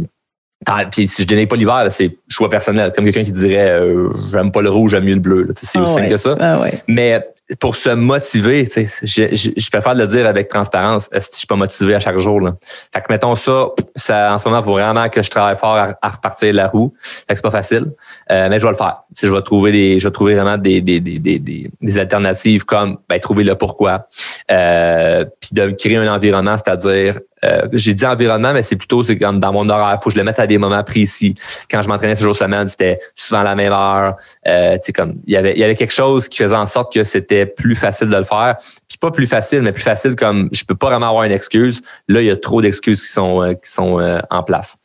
puis 0.91 1.07
si 1.07 1.23
je 1.23 1.27
dénigre 1.27 1.49
pas 1.49 1.55
l'hiver, 1.55 1.87
c'est 1.89 2.17
choix 2.27 2.49
personnel. 2.49 2.91
Comme 2.93 3.05
quelqu'un 3.05 3.23
qui 3.23 3.31
dirait 3.31 3.71
euh, 3.71 4.09
j'aime 4.31 4.51
pas 4.51 4.61
le 4.61 4.69
rouge, 4.69 4.91
j'aime 4.91 5.05
mieux 5.05 5.13
le 5.13 5.19
bleu. 5.19 5.47
C'est 5.55 5.79
aussi 5.79 5.91
ah 5.91 5.99
simple 5.99 6.09
que 6.09 6.17
ça. 6.17 6.35
Ah 6.39 6.59
Mais 6.87 7.25
pour 7.59 7.75
se 7.75 7.89
motiver, 7.89 8.65
je, 8.65 8.83
je, 9.31 9.49
je, 9.57 9.69
préfère 9.69 9.95
le 9.95 10.05
dire 10.05 10.27
avec 10.27 10.49
transparence, 10.49 11.07
que 11.07 11.19
je 11.19 11.25
suis 11.31 11.47
pas 11.47 11.55
motivé 11.55 11.95
à 11.95 11.99
chaque 11.99 12.19
jour? 12.19 12.39
Là? 12.41 12.55
Fait 12.93 13.01
que 13.01 13.05
mettons 13.09 13.33
ça, 13.33 13.69
ça 13.95 14.33
en 14.33 14.39
ce 14.39 14.47
moment, 14.47 14.61
il 14.61 14.65
faut 14.65 14.73
vraiment 14.73 15.09
que 15.09 15.23
je 15.23 15.29
travaille 15.29 15.57
fort 15.57 15.75
à, 15.75 16.09
repartir 16.09 16.53
la 16.53 16.67
roue. 16.67 16.93
Fait 17.01 17.25
que 17.29 17.35
c'est 17.35 17.41
pas 17.41 17.51
facile. 17.51 17.91
Euh, 18.31 18.49
mais 18.49 18.59
je 18.59 18.65
vais 18.65 18.71
le 18.71 18.77
faire. 18.77 19.03
je 19.19 19.27
vais 19.27 19.41
trouver 19.41 19.71
des. 19.71 19.99
Je 19.99 20.07
vais 20.07 20.11
trouver 20.11 20.35
vraiment 20.35 20.57
des, 20.57 20.81
des, 20.81 20.99
des, 20.99 21.17
des, 21.17 21.71
des 21.81 21.99
alternatives 21.99 22.65
comme 22.65 22.97
ben, 23.09 23.19
trouver 23.19 23.43
le 23.43 23.55
pourquoi. 23.55 24.07
Euh, 24.51 25.25
puis 25.39 25.49
de 25.53 25.69
créer 25.71 25.97
un 25.97 26.13
environnement, 26.13 26.55
c'est-à-dire 26.55 27.19
euh, 27.43 27.67
j'ai 27.73 27.93
dit 27.93 28.05
environnement, 28.05 28.53
mais 28.53 28.63
c'est 28.63 28.75
plutôt 28.75 29.03
c'est 29.03 29.17
comme 29.17 29.39
dans 29.39 29.53
mon 29.53 29.69
horaire. 29.69 29.99
Faut 30.01 30.09
que 30.09 30.15
je 30.15 30.19
le 30.19 30.25
mette 30.25 30.39
à 30.39 30.47
des 30.47 30.57
moments 30.57 30.83
précis. 30.83 31.35
Quand 31.69 31.81
je 31.81 31.87
m'entraînais 31.87 32.15
ce 32.15 32.23
jour 32.23 32.35
semaine, 32.35 32.67
c'était 32.67 32.99
souvent 33.15 33.41
à 33.41 33.43
la 33.43 33.55
même 33.55 33.71
heure. 33.71 34.15
Euh, 34.47 34.77
comme 34.95 35.15
il 35.27 35.33
y 35.33 35.37
avait 35.37 35.53
il 35.53 35.59
y 35.59 35.63
avait 35.63 35.75
quelque 35.75 35.93
chose 35.93 36.27
qui 36.27 36.39
faisait 36.39 36.55
en 36.55 36.67
sorte 36.67 36.93
que 36.93 37.03
c'était 37.03 37.45
plus 37.45 37.75
facile 37.75 38.09
de 38.09 38.17
le 38.17 38.23
faire. 38.23 38.57
Puis 38.87 38.97
pas 38.97 39.11
plus 39.11 39.27
facile, 39.27 39.61
mais 39.61 39.71
plus 39.71 39.83
facile 39.83 40.15
comme 40.15 40.49
je 40.51 40.63
peux 40.63 40.75
pas 40.75 40.87
vraiment 40.87 41.09
avoir 41.09 41.23
une 41.23 41.31
excuse. 41.31 41.81
Là, 42.07 42.21
il 42.21 42.27
y 42.27 42.31
a 42.31 42.35
trop 42.35 42.61
d'excuses 42.61 43.01
qui 43.01 43.11
sont 43.11 43.41
euh, 43.41 43.53
qui 43.53 43.71
sont 43.71 43.99
euh, 43.99 44.19
en 44.29 44.43
place. 44.43 44.77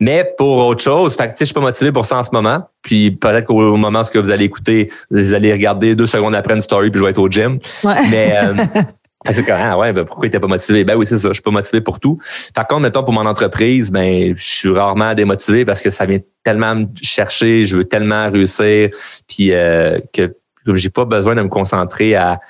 Mais 0.00 0.32
pour 0.38 0.66
autre 0.66 0.82
chose, 0.82 1.14
fait 1.14 1.28
que, 1.28 1.34
je 1.38 1.44
suis 1.44 1.54
pas 1.54 1.60
motivé 1.60 1.92
pour 1.92 2.06
ça 2.06 2.18
en 2.18 2.24
ce 2.24 2.30
moment. 2.32 2.68
Puis 2.82 3.10
peut-être 3.10 3.44
qu'au 3.44 3.76
moment 3.76 4.00
où 4.02 4.20
vous 4.20 4.30
allez 4.30 4.44
écouter, 4.44 4.90
vous 5.10 5.34
allez 5.34 5.52
regarder 5.52 5.94
deux 5.94 6.06
secondes 6.06 6.34
après 6.34 6.54
une 6.54 6.62
story 6.62 6.90
puis 6.90 6.98
je 6.98 7.04
vais 7.04 7.10
être 7.10 7.18
au 7.18 7.28
gym. 7.28 7.58
Mais 7.84 8.34
c'est 9.30 9.44
comme, 9.44 9.58
ah 9.58 9.78
ouais, 9.78 9.92
ben 9.92 10.04
pourquoi 10.04 10.26
il 10.26 10.28
était 10.28 10.40
pas 10.40 10.46
motivé? 10.46 10.84
Ben 10.84 10.96
oui, 10.96 11.06
c'est 11.06 11.18
ça, 11.18 11.28
je 11.28 11.34
suis 11.34 11.42
pas 11.42 11.50
motivé 11.50 11.80
pour 11.80 12.00
tout. 12.00 12.18
Par 12.54 12.66
contre, 12.66 12.82
mettons, 12.82 13.04
pour 13.04 13.12
mon 13.12 13.26
entreprise, 13.26 13.90
ben, 13.90 14.34
je 14.36 14.42
suis 14.42 14.70
rarement 14.70 15.14
démotivé 15.14 15.64
parce 15.64 15.82
que 15.82 15.90
ça 15.90 16.06
vient 16.06 16.20
tellement 16.42 16.74
me 16.74 16.86
chercher, 17.02 17.64
je 17.64 17.76
veux 17.76 17.84
tellement 17.84 18.30
réussir, 18.30 18.90
puis 19.28 19.52
euh, 19.52 19.98
que 20.12 20.34
j'ai 20.74 20.90
pas 20.90 21.04
besoin 21.04 21.34
de 21.34 21.42
me 21.42 21.48
concentrer 21.48 22.14
à 22.14 22.40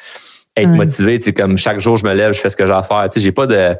être 0.57 0.69
motivé. 0.69 1.19
Tu 1.19 1.27
sais, 1.27 1.33
comme 1.33 1.57
chaque 1.57 1.81
jour, 1.81 1.97
je 1.97 2.05
me 2.05 2.15
lève, 2.15 2.35
je 2.35 2.41
fais 2.41 2.51
ce 2.51 2.57
que 2.57 2.67
j'ai 2.67 2.73
à 2.73 2.83
faire. 2.83 3.09
Tu 3.11 3.19
sais, 3.19 3.25
j'ai 3.25 3.33
pas 3.33 3.47
de, 3.47 3.75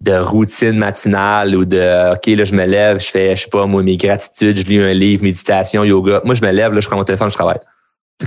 de 0.00 0.12
routine 0.12 0.78
matinale 0.78 1.54
ou 1.56 1.64
de 1.64 2.14
OK, 2.14 2.26
là, 2.26 2.44
je 2.44 2.54
me 2.54 2.64
lève, 2.64 3.00
je 3.00 3.10
fais, 3.10 3.36
je 3.36 3.42
sais 3.42 3.50
pas, 3.50 3.66
moi, 3.66 3.82
mes 3.82 3.96
gratitudes, 3.96 4.58
je 4.58 4.64
lis 4.64 4.78
un 4.78 4.92
livre, 4.92 5.22
méditation, 5.22 5.84
yoga. 5.84 6.20
Moi, 6.24 6.34
je 6.34 6.42
me 6.42 6.50
lève, 6.50 6.72
là, 6.72 6.80
je 6.80 6.86
prends 6.86 6.96
mon 6.96 7.04
téléphone, 7.04 7.30
je 7.30 7.34
travaille. 7.34 7.60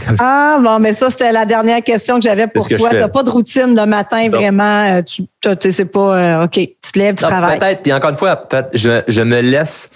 Ah, 0.20 0.60
bon, 0.62 0.80
mais 0.80 0.94
ça, 0.94 1.10
c'était 1.10 1.32
la 1.32 1.46
dernière 1.46 1.82
question 1.84 2.16
que 2.16 2.24
j'avais 2.24 2.48
pour 2.48 2.68
toi. 2.68 2.90
Tu 2.90 2.96
n'as 2.98 3.08
pas 3.08 3.24
de 3.24 3.30
routine 3.30 3.76
le 3.76 3.86
matin, 3.86 4.30
vraiment. 4.30 4.98
Euh, 4.98 5.02
tu 5.02 5.24
ne 5.46 5.72
sais 5.72 5.86
pas, 5.86 6.18
euh, 6.18 6.46
OK, 6.46 6.54
tu 6.54 6.92
te 6.92 7.00
lèves, 7.00 7.16
tu 7.16 7.24
travailles. 7.24 7.60
Peut-être, 7.60 7.82
puis 7.84 7.94
encore 7.94 8.10
une 8.10 8.16
fois, 8.16 8.48
je, 8.74 9.02
je 9.08 9.22
me 9.22 9.42
laisse 9.42 9.90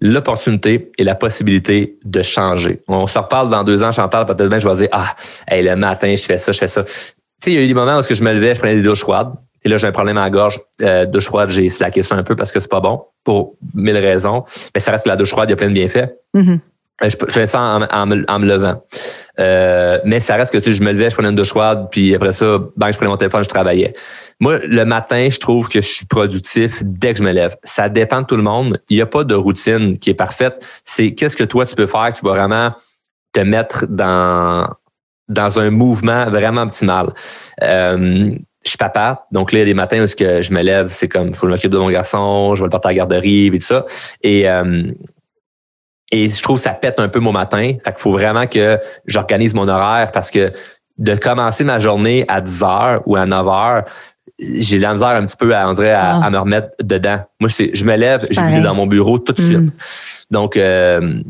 l'opportunité 0.00 0.90
et 0.98 1.04
la 1.04 1.14
possibilité 1.14 1.98
de 2.04 2.22
changer. 2.22 2.82
On 2.88 3.06
se 3.06 3.18
reparle 3.18 3.50
dans 3.50 3.64
deux 3.64 3.82
ans, 3.82 3.92
Chantal, 3.92 4.26
peut-être 4.26 4.48
bien, 4.48 4.58
je 4.58 4.68
vais 4.68 4.74
dire, 4.74 4.88
ah, 4.92 5.14
hey, 5.48 5.64
le 5.64 5.74
matin, 5.76 6.14
je 6.14 6.22
fais 6.22 6.38
ça, 6.38 6.52
je 6.52 6.58
fais 6.58 6.68
ça. 6.68 6.84
Tu 6.84 6.92
sais, 6.92 7.50
il 7.52 7.54
y 7.54 7.58
a 7.58 7.62
eu 7.62 7.66
des 7.66 7.74
moments 7.74 7.98
où 7.98 8.02
je 8.02 8.22
me 8.22 8.32
levais, 8.32 8.54
je 8.54 8.60
prenais 8.60 8.76
des 8.76 8.82
douches 8.82 9.00
froides. 9.00 9.32
Et 9.64 9.68
là, 9.68 9.78
j'ai 9.78 9.86
un 9.86 9.92
problème 9.92 10.16
à 10.16 10.22
la 10.22 10.30
gorge. 10.30 10.60
Euh, 10.82 11.06
douche 11.06 11.24
froide, 11.24 11.50
j'ai 11.50 11.68
slacké 11.70 12.02
ça 12.02 12.14
un 12.14 12.22
peu 12.22 12.36
parce 12.36 12.52
que 12.52 12.60
c'est 12.60 12.70
pas 12.70 12.80
bon 12.80 13.02
pour 13.24 13.56
mille 13.74 13.96
raisons. 13.96 14.44
Mais 14.74 14.80
ça 14.80 14.92
reste 14.92 15.04
que 15.04 15.08
la 15.08 15.16
douche 15.16 15.30
froide, 15.30 15.48
il 15.48 15.52
y 15.52 15.54
a 15.54 15.56
plein 15.56 15.68
de 15.68 15.72
bienfaits. 15.72 16.14
Mm-hmm. 16.34 16.60
Je, 17.02 17.16
fais 17.28 17.46
ça 17.46 17.78
en, 17.90 18.06
me, 18.06 18.46
levant. 18.46 18.82
Euh, 19.38 19.98
mais 20.04 20.18
ça 20.18 20.36
reste 20.36 20.52
que 20.52 20.58
tu 20.58 20.64
sais, 20.64 20.72
je 20.72 20.82
me 20.82 20.92
levais, 20.92 21.10
je 21.10 21.14
prenais 21.14 21.28
une 21.28 21.36
douche 21.36 21.50
froide, 21.50 21.88
puis 21.90 22.14
après 22.14 22.32
ça, 22.32 22.58
ben, 22.76 22.90
je 22.90 22.96
prenais 22.96 23.10
mon 23.10 23.18
téléphone, 23.18 23.44
je 23.44 23.48
travaillais. 23.48 23.94
Moi, 24.40 24.58
le 24.64 24.84
matin, 24.86 25.28
je 25.30 25.38
trouve 25.38 25.68
que 25.68 25.82
je 25.82 25.86
suis 25.86 26.06
productif 26.06 26.82
dès 26.82 27.12
que 27.12 27.18
je 27.18 27.24
me 27.24 27.32
lève. 27.32 27.56
Ça 27.64 27.90
dépend 27.90 28.22
de 28.22 28.26
tout 28.26 28.36
le 28.36 28.42
monde. 28.42 28.80
Il 28.88 28.96
n'y 28.96 29.02
a 29.02 29.06
pas 29.06 29.24
de 29.24 29.34
routine 29.34 29.98
qui 29.98 30.08
est 30.10 30.14
parfaite. 30.14 30.64
C'est 30.84 31.14
qu'est-ce 31.14 31.36
que 31.36 31.44
toi, 31.44 31.66
tu 31.66 31.74
peux 31.74 31.86
faire 31.86 32.14
qui 32.14 32.24
va 32.24 32.30
vraiment 32.30 32.72
te 33.34 33.40
mettre 33.40 33.86
dans, 33.86 34.66
dans 35.28 35.58
un 35.58 35.70
mouvement 35.70 36.30
vraiment 36.30 36.62
optimal. 36.62 37.12
Euh, 37.62 38.30
je 38.64 38.70
suis 38.70 38.78
papa, 38.78 39.26
donc 39.30 39.52
là, 39.52 39.58
il 39.58 39.60
y 39.60 39.62
a 39.62 39.66
des 39.66 39.74
matins 39.74 40.02
où 40.02 40.06
que 40.16 40.42
je 40.42 40.52
me 40.52 40.60
lève, 40.60 40.88
c'est 40.90 41.06
comme, 41.06 41.34
faut 41.34 41.42
que 41.42 41.46
je 41.46 41.52
m'occupe 41.52 41.70
de 41.70 41.78
mon 41.78 41.90
garçon, 41.90 42.56
je 42.56 42.62
vais 42.62 42.66
le 42.66 42.70
porter 42.70 42.88
à 42.88 42.90
la 42.90 42.96
garderie 42.96 43.46
et 43.46 43.50
tout 43.50 43.60
ça. 43.60 43.84
Et 44.22 44.48
euh, 44.48 44.90
et 46.12 46.30
je 46.30 46.42
trouve 46.42 46.56
que 46.56 46.62
ça 46.62 46.74
pète 46.74 47.00
un 47.00 47.08
peu 47.08 47.20
mon 47.20 47.32
matin. 47.32 47.74
Fait 47.84 47.92
qu'il 47.92 48.00
faut 48.00 48.12
vraiment 48.12 48.46
que 48.46 48.78
j'organise 49.06 49.54
mon 49.54 49.68
horaire 49.68 50.12
parce 50.12 50.30
que 50.30 50.52
de 50.98 51.14
commencer 51.14 51.64
ma 51.64 51.78
journée 51.78 52.24
à 52.28 52.40
10 52.40 52.62
heures 52.62 53.02
ou 53.06 53.16
à 53.16 53.26
9 53.26 53.48
heures, 53.48 53.84
j'ai 54.38 54.76
de 54.76 54.82
la 54.82 54.92
misère 54.92 55.08
un 55.08 55.26
petit 55.26 55.36
peu 55.36 55.54
à, 55.54 55.72
dirait, 55.74 55.90
à, 55.90 56.20
ah. 56.22 56.30
me 56.30 56.38
remettre 56.38 56.68
dedans. 56.82 57.20
Moi, 57.40 57.48
je 57.50 57.84
me 57.84 57.96
lève, 57.96 58.26
j'ai 58.30 58.42
mis 58.42 58.60
dans 58.60 58.74
mon 58.74 58.86
bureau 58.86 59.18
tout 59.18 59.32
de 59.32 59.40
suite. 59.40 59.58
Mm. 59.58 59.70
Donc, 60.30 60.56
euh, 60.56 61.20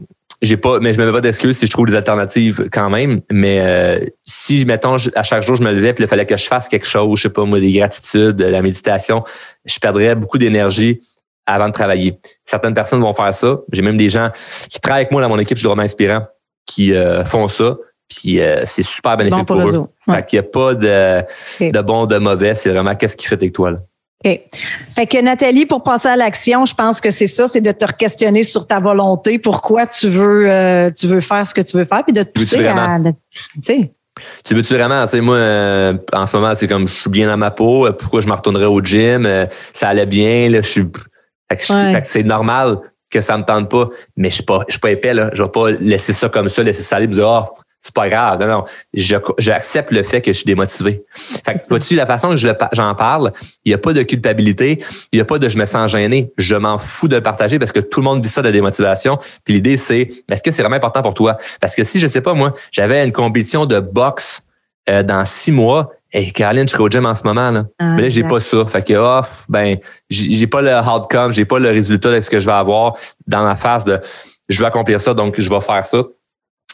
j'ai 0.43 0.57
pas, 0.57 0.81
mais 0.81 0.93
je 0.93 1.01
me 1.01 1.07
mets 1.07 1.13
pas 1.13 1.21
d'excuses 1.21 1.57
si 1.57 1.67
je 1.67 1.71
trouve 1.71 1.87
des 1.87 1.95
alternatives 1.95 2.69
quand 2.71 2.91
même. 2.91 3.21
Mais 3.31 3.61
euh, 3.61 4.01
si, 4.25 4.65
mettons, 4.67 4.97
à 5.15 5.23
chaque 5.23 5.43
jour, 5.43 5.57
je 5.57 5.63
me 5.63 5.73
levais 5.73 5.95
puis 5.95 6.05
il 6.05 6.09
fallait 6.09 6.27
que 6.27 6.37
je 6.37 6.47
fasse 6.47 6.69
quelque 6.69 6.87
chose, 6.87 7.19
je 7.19 7.23
sais 7.23 7.31
pas, 7.31 7.45
moi, 7.45 7.61
des 7.61 7.73
gratitudes, 7.73 8.37
de 8.37 8.45
la 8.45 8.61
méditation, 8.61 9.23
je 9.65 9.79
perdrais 9.79 10.15
beaucoup 10.15 10.39
d'énergie 10.39 11.01
avant 11.47 11.69
de 11.69 11.73
travailler. 11.73 12.19
Certaines 12.45 12.75
personnes 12.75 13.01
vont 13.01 13.15
faire 13.15 13.33
ça. 13.33 13.59
J'ai 13.73 13.83
même 13.83 13.97
des 13.97 14.11
gens 14.11 14.31
qui 14.69 14.81
travaillent 14.81 15.03
avec 15.03 15.13
moi 15.13 15.23
dans 15.23 15.29
mon 15.29 15.39
équipe, 15.39 15.57
je 15.57 15.61
suis 15.61 15.69
vraiment 15.69 15.83
inspirant, 15.83 16.27
qui 16.67 16.93
euh, 16.93 17.25
font 17.25 17.49
ça. 17.49 17.77
Puis 18.09 18.41
euh, 18.41 18.63
c'est 18.67 18.83
super 18.83 19.17
bénéfique 19.17 19.47
pour, 19.47 19.61
eux. 19.61 19.89
Fait 20.05 20.27
qu'il 20.27 20.39
n'y 20.39 20.47
a 20.47 20.49
pas 20.49 20.75
de, 20.75 21.71
de 21.71 21.81
bon, 21.83 22.07
de 22.07 22.19
mauvais. 22.19 22.55
C'est 22.55 22.71
vraiment 22.71 22.95
qu'est-ce 22.95 23.17
qui 23.17 23.27
fait 23.27 23.35
avec 23.35 23.53
toi. 23.53 23.73
Là. 23.73 23.79
Fait 24.25 25.07
que 25.07 25.21
Nathalie, 25.21 25.67
pour 25.67 25.83
passer 25.83 26.09
à 26.09 26.17
l'action, 26.17 26.67
je 26.67 26.75
pense 26.75 27.01
que 27.01 27.11
c'est 27.11 27.27
ça, 27.27 27.47
c'est 27.47 27.61
de 27.61 27.71
te 27.71 27.85
questionner 27.93 28.43
sur 28.43 28.67
ta 28.67 28.81
volonté, 28.81 29.39
pourquoi 29.39 29.87
tu 29.87 30.09
veux, 30.09 30.51
euh, 30.51 30.91
tu 30.91 31.07
veux 31.07 31.21
faire 31.21 31.47
ce 31.47 31.55
que 31.55 31.61
tu 31.61 31.77
veux 31.77 31.85
faire, 31.85 32.03
puis 32.03 32.13
de 32.13 32.23
te 32.23 32.31
pousser 32.31 32.67
à. 32.67 32.99
Tu 34.45 34.55
veux-tu 34.55 34.75
vraiment, 34.75 35.05
tu 35.05 35.11
sais, 35.11 35.21
moi, 35.21 35.39
en 36.13 36.27
ce 36.27 36.35
moment, 36.35 36.55
c'est 36.57 36.67
comme 36.67 36.89
je 36.89 36.95
suis 36.95 37.11
bien 37.11 37.29
dans 37.29 37.37
ma 37.37 37.51
peau, 37.51 37.87
pourquoi 37.93 38.23
je 38.23 38.27
me 38.27 38.33
retournerais 38.33 38.65
au 38.65 38.81
gym, 38.81 39.29
ça 39.75 39.89
allait 39.89 40.07
bien, 40.07 40.49
là, 40.49 40.63
je 40.63 40.67
suis 40.67 40.87
fait 41.51 41.57
que, 41.57 42.07
c'est 42.07 42.23
normal 42.23 42.79
que 43.11 43.21
ça 43.21 43.39
me 43.39 43.45
tente 43.45 43.71
pas, 43.71 43.89
mais 44.17 44.31
je 44.31 44.37
suis 44.37 44.45
pas, 44.45 44.65
je 44.67 44.73
suis 44.73 44.81
pas 44.81 44.91
épais, 44.91 45.15
là. 45.15 45.31
Je 45.33 45.43
vais 45.43 45.49
pas 45.49 45.71
laisser 45.71 46.13
ça 46.13 46.29
comme 46.29 46.49
ça, 46.49 46.63
laisser 46.63 46.83
ça 46.83 46.97
aller, 46.97 47.07
dire, 47.07 47.27
oh, 47.27 47.57
c'est 47.87 47.95
pas 47.95 48.09
grave. 48.09 48.41
Non, 48.41 48.47
non. 48.49 48.65
J'accepte 49.39 49.93
le 49.93 50.03
fait 50.03 50.21
que 50.21 50.33
je 50.33 50.39
suis 50.39 50.45
démotivé. 50.45 51.05
Fait 51.45 51.55
que, 51.55 51.69
vois-tu, 51.69 51.95
la 51.95 52.05
façon 52.05 52.31
que 52.31 52.37
j'en 52.37 52.95
parle, 52.97 53.33
il 53.65 53.71
n'y 53.71 53.75
a 53.75 53.79
pas 53.79 53.93
de 53.93 54.03
culpabilité, 54.03 54.83
il 55.13 55.17
n'y 55.17 55.21
a 55.21 55.25
pas 55.25 55.39
de 55.39 55.49
je 55.49 55.57
me 55.57 55.67
sens 55.67 55.93
gêné. 55.93 56.33
Je 56.37 56.57
m'en 56.57 56.79
fous 56.79 57.07
de 57.07 57.15
le 57.15 57.23
partager 57.23 57.61
parce 57.61 57.71
que 57.71 57.79
tout 57.79 58.01
le 58.01 58.05
monde 58.05 58.23
vit 58.23 58.29
ça 58.29 58.43
de 58.43 58.51
démotivation. 58.51 59.19
Puis 59.45 59.55
l'idée, 59.55 59.77
c'est, 59.77 60.09
est-ce 60.29 60.43
que 60.43 60.51
c'est 60.51 60.63
vraiment 60.63 60.77
important 60.77 61.03
pour 61.03 61.15
toi? 61.15 61.37
Parce 61.61 61.77
que 61.77 61.85
si, 61.85 62.01
je 62.01 62.09
sais 62.09 62.21
pas, 62.21 62.35
moi, 62.35 62.53
j'avais 62.73 63.05
une 63.05 63.13
compétition 63.13 63.67
de 63.67 63.79
boxe 63.79 64.43
euh, 64.89 65.05
dans 65.05 65.25
six 65.25 65.53
mois, 65.53 65.93
Hey, 66.13 66.33
Caroline, 66.33 66.69
je 66.69 66.73
serai 66.73 66.83
au 66.83 66.89
gym 66.89 67.05
en 67.05 67.15
ce 67.15 67.25
moment, 67.25 67.51
là. 67.51 67.65
Ah, 67.79 67.89
mais 67.97 68.03
là, 68.03 68.09
j'ai 68.09 68.23
pas 68.23 68.41
ça. 68.41 68.65
Fait 68.65 68.83
que, 68.83 68.95
oh, 68.97 69.27
ben, 69.49 69.77
j'ai 70.09 70.47
pas 70.47 70.63
le 70.63 70.75
outcome, 70.89 71.33
j'ai 71.33 71.45
pas 71.45 71.59
le 71.59 71.69
résultat 71.69 72.15
de 72.15 72.21
ce 72.21 72.31
que 72.31 72.41
je 72.41 72.47
vais 72.47 72.53
avoir 72.53 72.95
dans 73.27 73.43
ma 73.43 73.57
phase 73.57 73.85
de 73.85 74.01
je 74.49 74.61
veux 74.61 74.67
accomplir 74.67 75.01
ça, 75.01 75.15
donc 75.15 75.41
je 75.41 75.51
vais 75.51 75.61
faire 75.61 75.85
ça. 75.85 76.03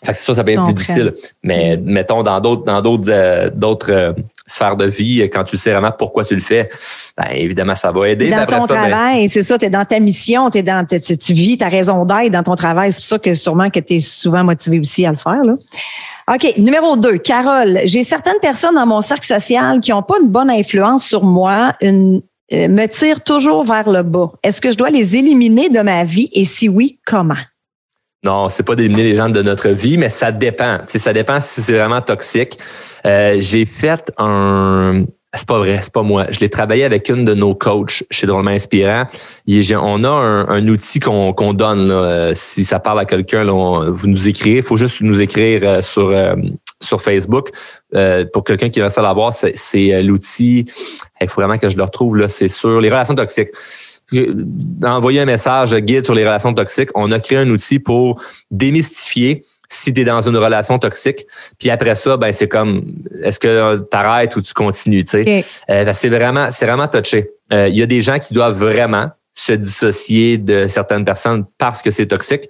Fait 0.04 0.12
que 0.12 0.18
ça, 0.18 0.34
ça 0.34 0.42
peut 0.42 0.50
être 0.50 0.64
plus 0.64 0.74
difficile. 0.74 1.14
Mais 1.42 1.76
mm. 1.76 1.84
mettons, 1.84 2.22
dans 2.22 2.40
d'autres, 2.40 2.64
dans 2.64 2.80
d'autres, 2.80 3.08
euh, 3.08 3.50
d'autres 3.54 3.92
euh, 3.92 4.12
sphères 4.46 4.76
de 4.76 4.86
vie, 4.86 5.20
quand 5.32 5.44
tu 5.44 5.56
sais 5.56 5.70
vraiment 5.70 5.92
pourquoi 5.92 6.24
tu 6.24 6.34
le 6.34 6.40
fais, 6.40 6.68
ben, 7.16 7.28
évidemment, 7.32 7.76
ça 7.76 7.92
va 7.92 8.08
aider. 8.08 8.30
Dans 8.30 8.44
ton 8.46 8.66
ben, 8.66 8.66
travail, 8.66 9.30
c'est 9.30 9.44
ça, 9.44 9.58
tu 9.58 9.66
es 9.66 9.70
dans 9.70 9.84
ta 9.84 10.00
mission, 10.00 10.50
es 10.50 10.62
dans, 10.62 10.84
tu 10.86 11.32
vis 11.32 11.56
ta 11.56 11.68
raison 11.68 12.04
d'être 12.04 12.32
dans 12.32 12.42
ton 12.42 12.56
travail. 12.56 12.90
C'est 12.90 12.98
pour 12.98 13.06
ça 13.06 13.18
que 13.18 13.32
sûrement 13.34 13.70
que 13.70 13.78
tu 13.78 13.94
es 13.94 14.00
souvent 14.00 14.42
motivé 14.42 14.80
aussi 14.80 15.06
à 15.06 15.12
le 15.12 15.16
faire. 15.16 15.44
Là. 15.44 15.54
OK. 16.32 16.54
Numéro 16.56 16.96
deux, 16.96 17.18
Carole. 17.18 17.80
J'ai 17.84 18.02
certaines 18.02 18.38
personnes 18.40 18.74
dans 18.74 18.86
mon 18.86 19.02
cercle 19.02 19.26
social 19.26 19.80
qui 19.80 19.90
n'ont 19.90 20.02
pas 20.02 20.14
une 20.22 20.28
bonne 20.28 20.50
influence 20.50 21.04
sur 21.04 21.24
moi, 21.24 21.74
euh, 21.82 22.20
me 22.50 22.86
tirent 22.86 23.22
toujours 23.22 23.64
vers 23.64 23.90
le 23.90 24.02
bas. 24.02 24.32
Est-ce 24.42 24.60
que 24.60 24.70
je 24.70 24.76
dois 24.78 24.88
les 24.88 25.16
éliminer 25.16 25.68
de 25.68 25.80
ma 25.80 26.04
vie? 26.04 26.30
Et 26.32 26.44
si 26.44 26.70
oui, 26.70 27.00
comment? 27.04 27.34
Non, 28.24 28.48
c'est 28.48 28.62
pas 28.62 28.76
d'éliminer 28.76 29.02
les 29.02 29.16
gens 29.16 29.28
de 29.28 29.42
notre 29.42 29.68
vie, 29.70 29.98
mais 29.98 30.08
ça 30.08 30.32
dépend. 30.32 30.78
ça 30.86 31.12
dépend 31.12 31.40
si 31.40 31.60
c'est 31.60 31.74
vraiment 31.74 32.00
toxique. 32.00 32.58
Euh, 33.04 33.36
j'ai 33.40 33.66
fait 33.66 34.12
un, 34.16 35.04
c'est 35.34 35.48
pas 35.48 35.58
vrai, 35.58 35.80
c'est 35.82 35.92
pas 35.92 36.02
moi. 36.02 36.26
Je 36.30 36.40
l'ai 36.40 36.50
travaillé 36.50 36.84
avec 36.84 37.08
une 37.08 37.24
de 37.24 37.32
nos 37.32 37.54
coachs 37.54 38.04
chez 38.10 38.26
Drôlement 38.26 38.50
Inspirant. 38.50 39.06
On 39.48 40.04
a 40.04 40.08
un, 40.08 40.68
outil 40.68 41.00
qu'on 41.00 41.54
donne. 41.54 41.88
Là. 41.88 41.94
Euh, 41.94 42.32
si 42.34 42.64
ça 42.64 42.80
parle 42.80 43.00
à 43.00 43.06
quelqu'un, 43.06 43.44
vous 43.44 44.06
nous 44.06 44.28
écrivez. 44.28 44.58
Il 44.58 44.62
faut 44.62 44.76
juste 44.76 45.00
nous 45.00 45.22
écrire 45.22 45.62
euh, 45.64 45.82
sur, 45.82 46.08
euh, 46.08 46.34
sur 46.80 47.00
Facebook. 47.00 47.50
pour 48.32 48.44
quelqu'un 48.44 48.68
qui 48.68 48.80
va 48.80 48.90
ça 48.90 49.00
l'avoir, 49.00 49.32
c'est 49.32 50.02
l'outil. 50.02 50.66
Il 51.20 51.28
faut 51.28 51.40
vraiment 51.40 51.58
que 51.58 51.70
je 51.70 51.76
le 51.76 51.82
retrouve. 51.82 52.18
là. 52.18 52.28
C'est 52.28 52.48
sur 52.48 52.78
les 52.80 52.90
relations 52.90 53.14
toxiques. 53.14 53.50
envoyer 54.84 55.20
un 55.20 55.24
message 55.24 55.74
guide 55.76 56.04
sur 56.04 56.14
les 56.14 56.26
relations 56.26 56.52
toxiques. 56.52 56.90
On 56.94 57.10
a 57.10 57.20
créé 57.20 57.38
un 57.38 57.48
outil 57.48 57.78
pour 57.78 58.20
démystifier 58.50 59.44
si 59.72 59.92
tu 59.92 60.02
es 60.02 60.04
dans 60.04 60.20
une 60.20 60.36
relation 60.36 60.78
toxique. 60.78 61.26
Puis 61.58 61.70
après 61.70 61.94
ça, 61.94 62.16
ben 62.16 62.32
c'est 62.32 62.48
comme 62.48 62.84
est-ce 63.22 63.40
que 63.40 63.78
tu 63.78 63.96
arrêtes 63.96 64.36
ou 64.36 64.42
tu 64.42 64.52
continues, 64.52 65.04
tu 65.04 65.24
sais? 65.24 65.44
Euh, 65.70 65.90
c'est 65.94 66.08
vraiment 66.08 66.50
c'est 66.50 66.66
vraiment 66.66 66.88
touché. 66.88 67.30
Euh, 67.52 67.68
il 67.68 67.76
y 67.76 67.82
a 67.82 67.86
des 67.86 68.02
gens 68.02 68.18
qui 68.18 68.34
doivent 68.34 68.58
vraiment 68.58 69.10
se 69.34 69.52
dissocier 69.52 70.38
de 70.38 70.66
certaines 70.66 71.04
personnes 71.04 71.44
parce 71.58 71.80
que 71.80 71.90
c'est 71.90 72.06
toxique. 72.06 72.48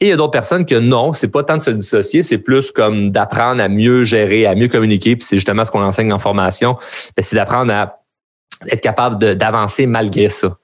Et 0.00 0.06
il 0.06 0.08
y 0.08 0.12
a 0.12 0.16
d'autres 0.16 0.32
personnes 0.32 0.66
que 0.66 0.74
non, 0.74 1.12
c'est 1.12 1.28
pas 1.28 1.42
tant 1.42 1.56
de 1.56 1.62
se 1.62 1.70
dissocier, 1.70 2.22
c'est 2.22 2.38
plus 2.38 2.70
comme 2.70 3.10
d'apprendre 3.10 3.62
à 3.62 3.68
mieux 3.68 4.04
gérer, 4.04 4.44
à 4.44 4.54
mieux 4.54 4.68
communiquer. 4.68 5.16
Puis 5.16 5.24
c'est 5.24 5.36
justement 5.36 5.64
ce 5.64 5.70
qu'on 5.70 5.82
enseigne 5.82 6.12
en 6.12 6.18
formation, 6.18 6.76
ben, 7.16 7.22
c'est 7.22 7.36
d'apprendre 7.36 7.72
à 7.72 8.00
être 8.70 8.80
capable 8.80 9.36
d'avancer 9.36 9.86
malgré 9.86 10.28
ça. 10.30 10.56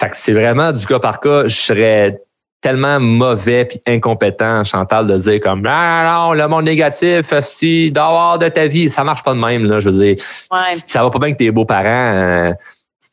Fait 0.00 0.08
que 0.08 0.16
c'est 0.16 0.32
vraiment 0.32 0.72
du 0.72 0.84
cas 0.86 0.98
par 0.98 1.20
cas. 1.20 1.46
Je 1.46 1.60
serais 1.60 2.20
tellement 2.62 2.98
mauvais 3.00 3.66
puis 3.66 3.80
incompétent, 3.86 4.64
Chantal, 4.64 5.06
de 5.06 5.18
dire 5.18 5.40
comme 5.40 5.66
ah, 5.68 6.28
non, 6.28 6.32
le 6.32 6.48
monde 6.48 6.64
négatif, 6.64 7.34
si 7.42 7.92
dehors 7.92 8.38
de 8.38 8.48
ta 8.48 8.66
vie, 8.68 8.88
ça 8.88 9.04
marche 9.04 9.22
pas 9.22 9.34
de 9.34 9.38
même. 9.38 9.66
Là, 9.66 9.80
je 9.80 9.90
veux 9.90 10.04
dire, 10.04 10.16
ça 10.86 11.02
va 11.02 11.10
pas 11.10 11.18
bien 11.18 11.32
que 11.32 11.38
tes 11.38 11.50
beaux-parents. 11.50 11.84
Euh, 12.14 12.52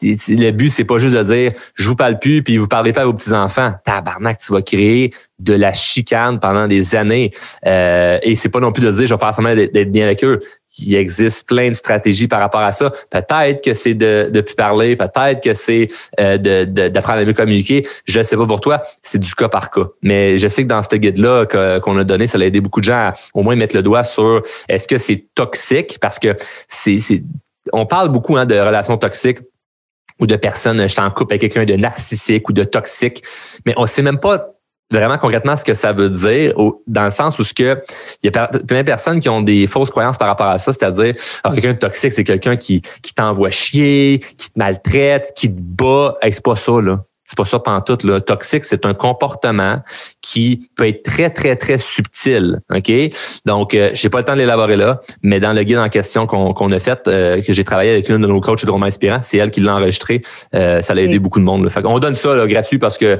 le 0.01 0.51
but, 0.51 0.69
c'est 0.69 0.85
pas 0.85 0.99
juste 0.99 1.15
de 1.15 1.23
dire 1.23 1.51
je 1.75 1.87
vous 1.87 1.95
parle 1.95 2.19
plus 2.19 2.43
puis 2.43 2.57
vous 2.57 2.67
parlez 2.67 2.93
pas 2.93 3.01
à 3.01 3.05
vos 3.05 3.13
petits-enfants. 3.13 3.73
Tabarnak, 3.85 4.37
tu 4.37 4.53
vas 4.53 4.61
créer 4.61 5.13
de 5.39 5.53
la 5.53 5.73
chicane 5.73 6.39
pendant 6.39 6.67
des 6.67 6.95
années. 6.95 7.31
Euh, 7.65 8.19
et 8.21 8.35
c'est 8.35 8.49
pas 8.49 8.59
non 8.59 8.71
plus 8.71 8.83
de 8.83 8.91
dire 8.91 9.07
je 9.07 9.13
vais 9.13 9.19
faire 9.19 9.33
semblant 9.33 9.55
d'être 9.55 9.91
bien 9.91 10.05
avec 10.05 10.23
eux 10.23 10.41
il 10.81 10.95
existe 10.95 11.47
plein 11.47 11.69
de 11.69 11.73
stratégies 11.73 12.27
par 12.27 12.39
rapport 12.39 12.61
à 12.61 12.71
ça. 12.71 12.91
Peut-être 13.09 13.63
que 13.63 13.73
c'est 13.73 13.93
de 13.93 14.29
ne 14.33 14.41
plus 14.41 14.55
parler, 14.55 14.95
peut-être 14.95 15.43
que 15.43 15.53
c'est 15.53 15.87
euh, 16.19 16.37
d'apprendre 16.37 17.19
à 17.19 17.25
mieux 17.25 17.33
communiquer. 17.33 17.87
Je 18.05 18.19
ne 18.19 18.23
sais 18.23 18.37
pas 18.37 18.45
pour 18.45 18.61
toi, 18.61 18.81
c'est 19.01 19.19
du 19.19 19.33
cas 19.35 19.49
par 19.49 19.71
cas. 19.71 19.87
Mais 20.01 20.37
je 20.37 20.47
sais 20.47 20.63
que 20.63 20.67
dans 20.67 20.81
ce 20.81 20.95
guide-là 20.95 21.45
qu'on 21.81 21.97
a 21.97 22.03
donné, 22.03 22.27
ça 22.27 22.37
a 22.37 22.41
aidé 22.41 22.61
beaucoup 22.61 22.81
de 22.81 22.85
gens 22.85 23.09
à 23.09 23.13
au 23.33 23.43
moins 23.43 23.55
mettre 23.55 23.75
le 23.75 23.81
doigt 23.81 24.03
sur 24.03 24.41
est-ce 24.67 24.87
que 24.87 24.97
c'est 24.97 25.25
toxique? 25.35 25.97
Parce 25.99 26.19
que 26.19 26.35
c'est 26.67 26.99
on 27.73 27.85
parle 27.85 28.09
beaucoup 28.09 28.37
hein, 28.37 28.45
de 28.45 28.55
relations 28.55 28.97
toxiques 28.97 29.39
ou 30.19 30.27
de 30.27 30.35
personnes, 30.35 30.87
je 30.87 31.01
en 31.01 31.09
couple 31.11 31.33
avec 31.33 31.41
quelqu'un 31.41 31.65
de 31.65 31.77
narcissique 31.77 32.49
ou 32.49 32.53
de 32.53 32.63
toxique, 32.63 33.23
mais 33.65 33.73
on 33.77 33.85
sait 33.85 34.01
même 34.01 34.19
pas 34.19 34.49
vraiment 34.91 35.17
concrètement 35.17 35.55
ce 35.55 35.63
que 35.63 35.73
ça 35.73 35.93
veut 35.93 36.09
dire, 36.09 36.53
dans 36.87 37.03
le 37.03 37.09
sens 37.09 37.37
où 37.39 37.43
ce 37.43 37.53
que 37.53 37.81
il 38.23 38.31
y 38.33 38.37
a 38.37 38.47
plein 38.47 38.79
de 38.79 38.85
personnes 38.85 39.19
qui 39.19 39.29
ont 39.29 39.41
des 39.41 39.67
fausses 39.67 39.91
croyances 39.91 40.17
par 40.17 40.27
rapport 40.27 40.47
à 40.47 40.57
ça, 40.57 40.73
c'est-à-dire 40.73 41.13
quelqu'un 41.53 41.73
de 41.73 41.79
toxique, 41.79 42.11
c'est 42.11 42.23
quelqu'un 42.23 42.57
qui, 42.57 42.81
qui 43.01 43.13
t'envoie 43.13 43.51
chier, 43.51 44.21
qui 44.37 44.51
te 44.51 44.57
maltraite, 44.57 45.33
qui 45.35 45.49
te 45.49 45.59
bat. 45.59 46.17
c'est 46.23 46.43
pas 46.43 46.55
ça, 46.55 46.81
là. 46.81 47.03
C'est 47.29 47.37
pas 47.37 47.45
ça 47.45 47.59
pantoute. 47.59 48.03
Là. 48.03 48.19
Toxique, 48.21 48.65
c'est 48.65 48.87
un 48.87 48.95
comportement 48.95 49.83
qui 50.19 50.67
peut 50.75 50.87
être 50.87 51.03
très, 51.03 51.29
très, 51.29 51.55
très 51.55 51.77
subtil. 51.77 52.59
OK? 52.73 52.91
Donc, 53.45 53.75
euh, 53.75 53.91
j'ai 53.93 54.09
pas 54.09 54.17
le 54.17 54.23
temps 54.23 54.33
de 54.33 54.39
l'élaborer 54.39 54.75
là, 54.75 54.99
mais 55.21 55.39
dans 55.39 55.53
le 55.53 55.61
guide 55.61 55.77
en 55.77 55.89
question 55.89 56.25
qu'on 56.25 56.71
a 56.71 56.79
fait, 56.79 57.07
euh, 57.07 57.39
que 57.39 57.53
j'ai 57.53 57.63
travaillé 57.63 57.91
avec 57.91 58.09
l'une 58.09 58.19
de 58.19 58.25
nos 58.25 58.41
coachs 58.41 58.65
de 58.65 58.71
Romain 58.71 58.87
Inspirant, 58.87 59.19
c'est 59.21 59.37
elle 59.37 59.51
qui 59.51 59.61
l'a 59.61 59.75
enregistré. 59.75 60.23
Euh, 60.55 60.81
ça 60.81 60.95
l'a 60.95 61.03
aidé 61.03 61.19
beaucoup 61.19 61.37
de 61.37 61.45
monde. 61.45 61.65
Là. 61.65 61.69
Fait 61.69 61.85
on 61.85 61.99
donne 61.99 62.15
ça 62.15 62.33
là, 62.33 62.47
gratuit 62.47 62.79
parce 62.79 62.97
que 62.97 63.19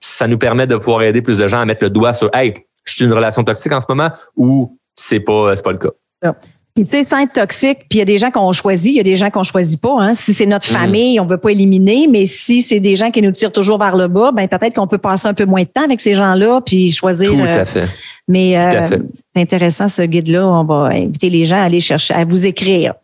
ça 0.00 0.26
nous 0.26 0.38
permet 0.38 0.66
de 0.66 0.76
pouvoir 0.76 1.02
aider 1.02 1.20
plus 1.20 1.36
de 1.36 1.46
gens 1.46 1.60
à 1.60 1.66
mettre 1.66 1.84
le 1.84 1.90
doigt 1.90 2.14
sur 2.14 2.30
Hey, 2.32 2.54
je 2.84 2.94
suis 2.94 3.04
une 3.04 3.12
relation 3.12 3.44
toxique 3.44 3.72
en 3.72 3.80
ce 3.82 3.86
moment 3.90 4.08
ou 4.36 4.78
c'est 4.94 5.20
pas, 5.20 5.54
c'est 5.54 5.64
pas 5.64 5.72
le 5.72 5.78
cas. 5.78 6.32
Puis 6.74 6.84
tu 6.84 6.90
sais, 6.90 7.04
sans 7.04 7.18
être 7.18 7.32
toxique, 7.32 7.78
puis 7.88 7.96
il 7.96 7.98
y 7.98 8.02
a 8.02 8.04
des 8.04 8.18
gens 8.18 8.30
qu'on 8.30 8.52
choisit, 8.52 8.92
il 8.92 8.96
y 8.96 9.00
a 9.00 9.04
des 9.04 9.16
gens 9.16 9.30
qu'on 9.30 9.42
choisit 9.42 9.80
pas. 9.80 9.96
Hein. 9.98 10.14
Si 10.14 10.34
c'est 10.34 10.46
notre 10.46 10.70
mm. 10.70 10.76
famille, 10.76 11.20
on 11.20 11.26
veut 11.26 11.38
pas 11.38 11.50
éliminer, 11.50 12.06
mais 12.08 12.26
si 12.26 12.62
c'est 12.62 12.80
des 12.80 12.96
gens 12.96 13.10
qui 13.10 13.22
nous 13.22 13.32
tirent 13.32 13.52
toujours 13.52 13.78
vers 13.78 13.96
le 13.96 14.08
bas, 14.08 14.30
ben 14.32 14.46
peut-être 14.46 14.74
qu'on 14.74 14.86
peut 14.86 14.98
passer 14.98 15.26
un 15.26 15.34
peu 15.34 15.46
moins 15.46 15.62
de 15.62 15.68
temps 15.68 15.84
avec 15.84 16.00
ces 16.00 16.14
gens-là, 16.14 16.60
puis 16.64 16.90
choisir. 16.90 17.30
Tout 17.30 17.40
à 17.40 17.46
euh, 17.46 17.64
fait. 17.64 17.88
Mais 18.28 18.56
euh, 18.56 18.88
c'est 19.34 19.40
intéressant 19.40 19.88
ce 19.88 20.02
guide-là. 20.02 20.46
On 20.46 20.64
va 20.64 20.90
inviter 20.94 21.28
les 21.30 21.44
gens 21.44 21.56
à 21.56 21.62
aller 21.62 21.80
chercher, 21.80 22.14
à 22.14 22.24
vous 22.24 22.46
écrire. 22.46 22.94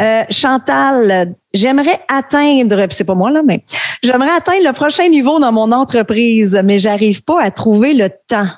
Euh, 0.00 0.22
Chantal, 0.30 1.34
j'aimerais 1.52 2.00
atteindre, 2.08 2.86
c'est 2.90 3.04
pas 3.04 3.14
moi 3.14 3.30
là, 3.30 3.42
mais 3.44 3.62
j'aimerais 4.02 4.30
atteindre 4.30 4.64
le 4.64 4.72
prochain 4.72 5.06
niveau 5.08 5.38
dans 5.38 5.52
mon 5.52 5.70
entreprise, 5.70 6.58
mais 6.64 6.78
j'arrive 6.78 7.22
pas 7.22 7.42
à 7.42 7.50
trouver 7.50 7.92
le 7.92 8.08
temps. 8.26 8.48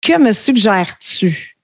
Que 0.00 0.16
me 0.18 0.30
suggères-tu? 0.30 1.55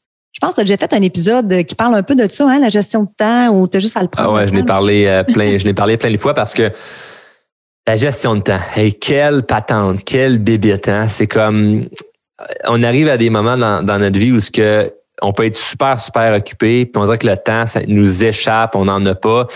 Je 0.43 0.47
pense 0.49 0.57
que 0.57 0.63
tu 0.63 0.73
as 0.73 0.77
déjà 0.77 0.89
fait 0.89 0.97
un 0.97 1.03
épisode 1.03 1.65
qui 1.67 1.77
parle 1.77 1.95
un 1.95 2.03
peu 2.03 2.17
de 2.17 2.29
ça, 2.29 2.51
hein, 2.51 2.59
la 2.59 2.69
gestion 2.69 3.05
de 3.05 3.09
temps, 3.17 3.51
ou 3.51 3.69
tu 3.69 3.77
as 3.77 3.81
juste 3.81 3.97
à 3.97 4.03
le 4.03 4.09
prendre. 4.09 4.31
Ah 4.31 4.35
ouais, 4.35 4.49
je 4.49 4.53
l'ai 4.53 4.65
parlé 4.65 5.07
euh, 5.07 5.23
plein, 5.23 5.57
je 5.57 5.65
l'ai 5.65 5.73
parlé 5.73 5.97
plein 5.97 6.11
de 6.11 6.17
fois 6.17 6.35
parce 6.35 6.53
que 6.53 6.73
la 7.87 7.95
gestion 7.95 8.35
de 8.35 8.41
temps, 8.41 8.59
et 8.77 8.91
quelle 8.91 9.45
patente, 9.45 10.03
quelle 10.03 10.41
bébé 10.41 10.77
temps. 10.79 11.07
C'est 11.09 11.29
comme 11.29 11.87
on 12.65 12.83
arrive 12.83 13.07
à 13.07 13.19
des 13.19 13.31
moments 13.31 13.57
dans, 13.57 13.99
notre 14.01 14.19
vie 14.19 14.33
où 14.33 14.41
ce 14.41 14.51
que 14.51 14.93
on 15.21 15.33
peut 15.33 15.47
être 15.47 15.57
super, 15.57 16.01
super 16.01 16.35
occupé, 16.35 16.87
puis 16.87 17.01
on 17.01 17.05
dirait 17.05 17.19
que 17.19 17.29
le 17.29 17.37
temps, 17.37 17.69
ça 17.69 17.83
nous 17.87 18.25
échappe, 18.25 18.75
on 18.75 18.87
n'en 18.87 19.07
a 19.07 19.15
pas. 19.15 19.47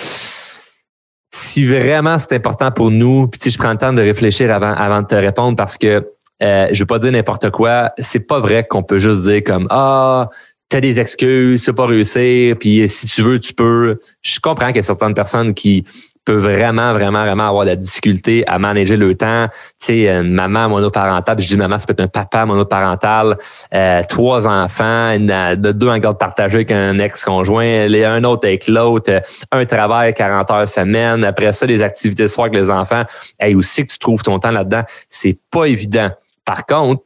Si 1.34 1.66
vraiment 1.66 2.16
c'est 2.20 2.34
important 2.34 2.70
pour 2.70 2.92
nous, 2.92 3.26
puis 3.26 3.40
si 3.42 3.50
je 3.50 3.58
prends 3.58 3.72
le 3.72 3.78
temps 3.78 3.92
de 3.92 4.02
réfléchir 4.02 4.54
avant, 4.54 4.72
avant 4.72 5.02
de 5.02 5.08
te 5.08 5.16
répondre 5.16 5.56
parce 5.56 5.76
que 5.78 6.12
euh, 6.44 6.68
je 6.70 6.78
veux 6.78 6.86
pas 6.86 7.00
dire 7.00 7.10
n'importe 7.10 7.50
quoi. 7.50 7.90
C'est 7.98 8.20
pas 8.20 8.38
vrai 8.38 8.64
qu'on 8.64 8.84
peut 8.84 9.00
juste 9.00 9.22
dire 9.22 9.42
comme 9.42 9.66
ah 9.70 10.30
t'as 10.68 10.80
des 10.80 11.00
excuses, 11.00 11.64
tu 11.64 11.72
pas 11.72 11.86
réussir, 11.86 12.56
puis 12.58 12.88
si 12.88 13.06
tu 13.06 13.22
veux, 13.22 13.38
tu 13.38 13.54
peux. 13.54 13.98
Je 14.22 14.40
comprends 14.40 14.68
qu'il 14.68 14.76
y 14.76 14.80
a 14.80 14.82
certaines 14.82 15.14
personnes 15.14 15.54
qui 15.54 15.84
peuvent 16.26 16.42
vraiment, 16.42 16.92
vraiment, 16.92 17.22
vraiment 17.22 17.48
avoir 17.48 17.64
de 17.64 17.70
la 17.70 17.76
difficulté 17.76 18.42
à 18.48 18.58
manager 18.58 18.98
le 18.98 19.14
temps. 19.14 19.46
Tu 19.80 19.86
sais, 19.86 20.08
une 20.08 20.32
maman 20.32 20.68
monoparentale, 20.68 21.38
je 21.38 21.46
dis 21.46 21.56
maman, 21.56 21.78
ça 21.78 21.86
peut 21.86 21.92
être 21.92 22.00
un 22.00 22.08
papa 22.08 22.44
monoparental, 22.44 23.38
euh, 23.72 24.02
trois 24.08 24.48
enfants, 24.48 25.16
de 25.18 25.72
deux 25.72 25.88
en 25.88 25.98
garde 25.98 26.18
partagée 26.18 26.56
avec 26.56 26.72
un 26.72 26.98
ex-conjoint, 26.98 27.86
un 27.88 28.24
autre 28.24 28.46
avec 28.48 28.66
l'autre, 28.66 29.22
un 29.52 29.64
travail 29.64 30.14
40 30.14 30.50
heures 30.50 30.68
semaine, 30.68 31.24
après 31.24 31.52
ça, 31.52 31.64
des 31.64 31.80
activités 31.80 32.26
soir 32.26 32.46
avec 32.46 32.60
les 32.60 32.70
enfants. 32.70 33.04
Et 33.40 33.54
aussi 33.54 33.86
que 33.86 33.92
tu 33.92 33.98
trouves 34.00 34.24
ton 34.24 34.40
temps 34.40 34.50
là-dedans, 34.50 34.82
c'est 35.08 35.38
pas 35.50 35.66
évident. 35.66 36.10
Par 36.44 36.66
contre, 36.66 37.02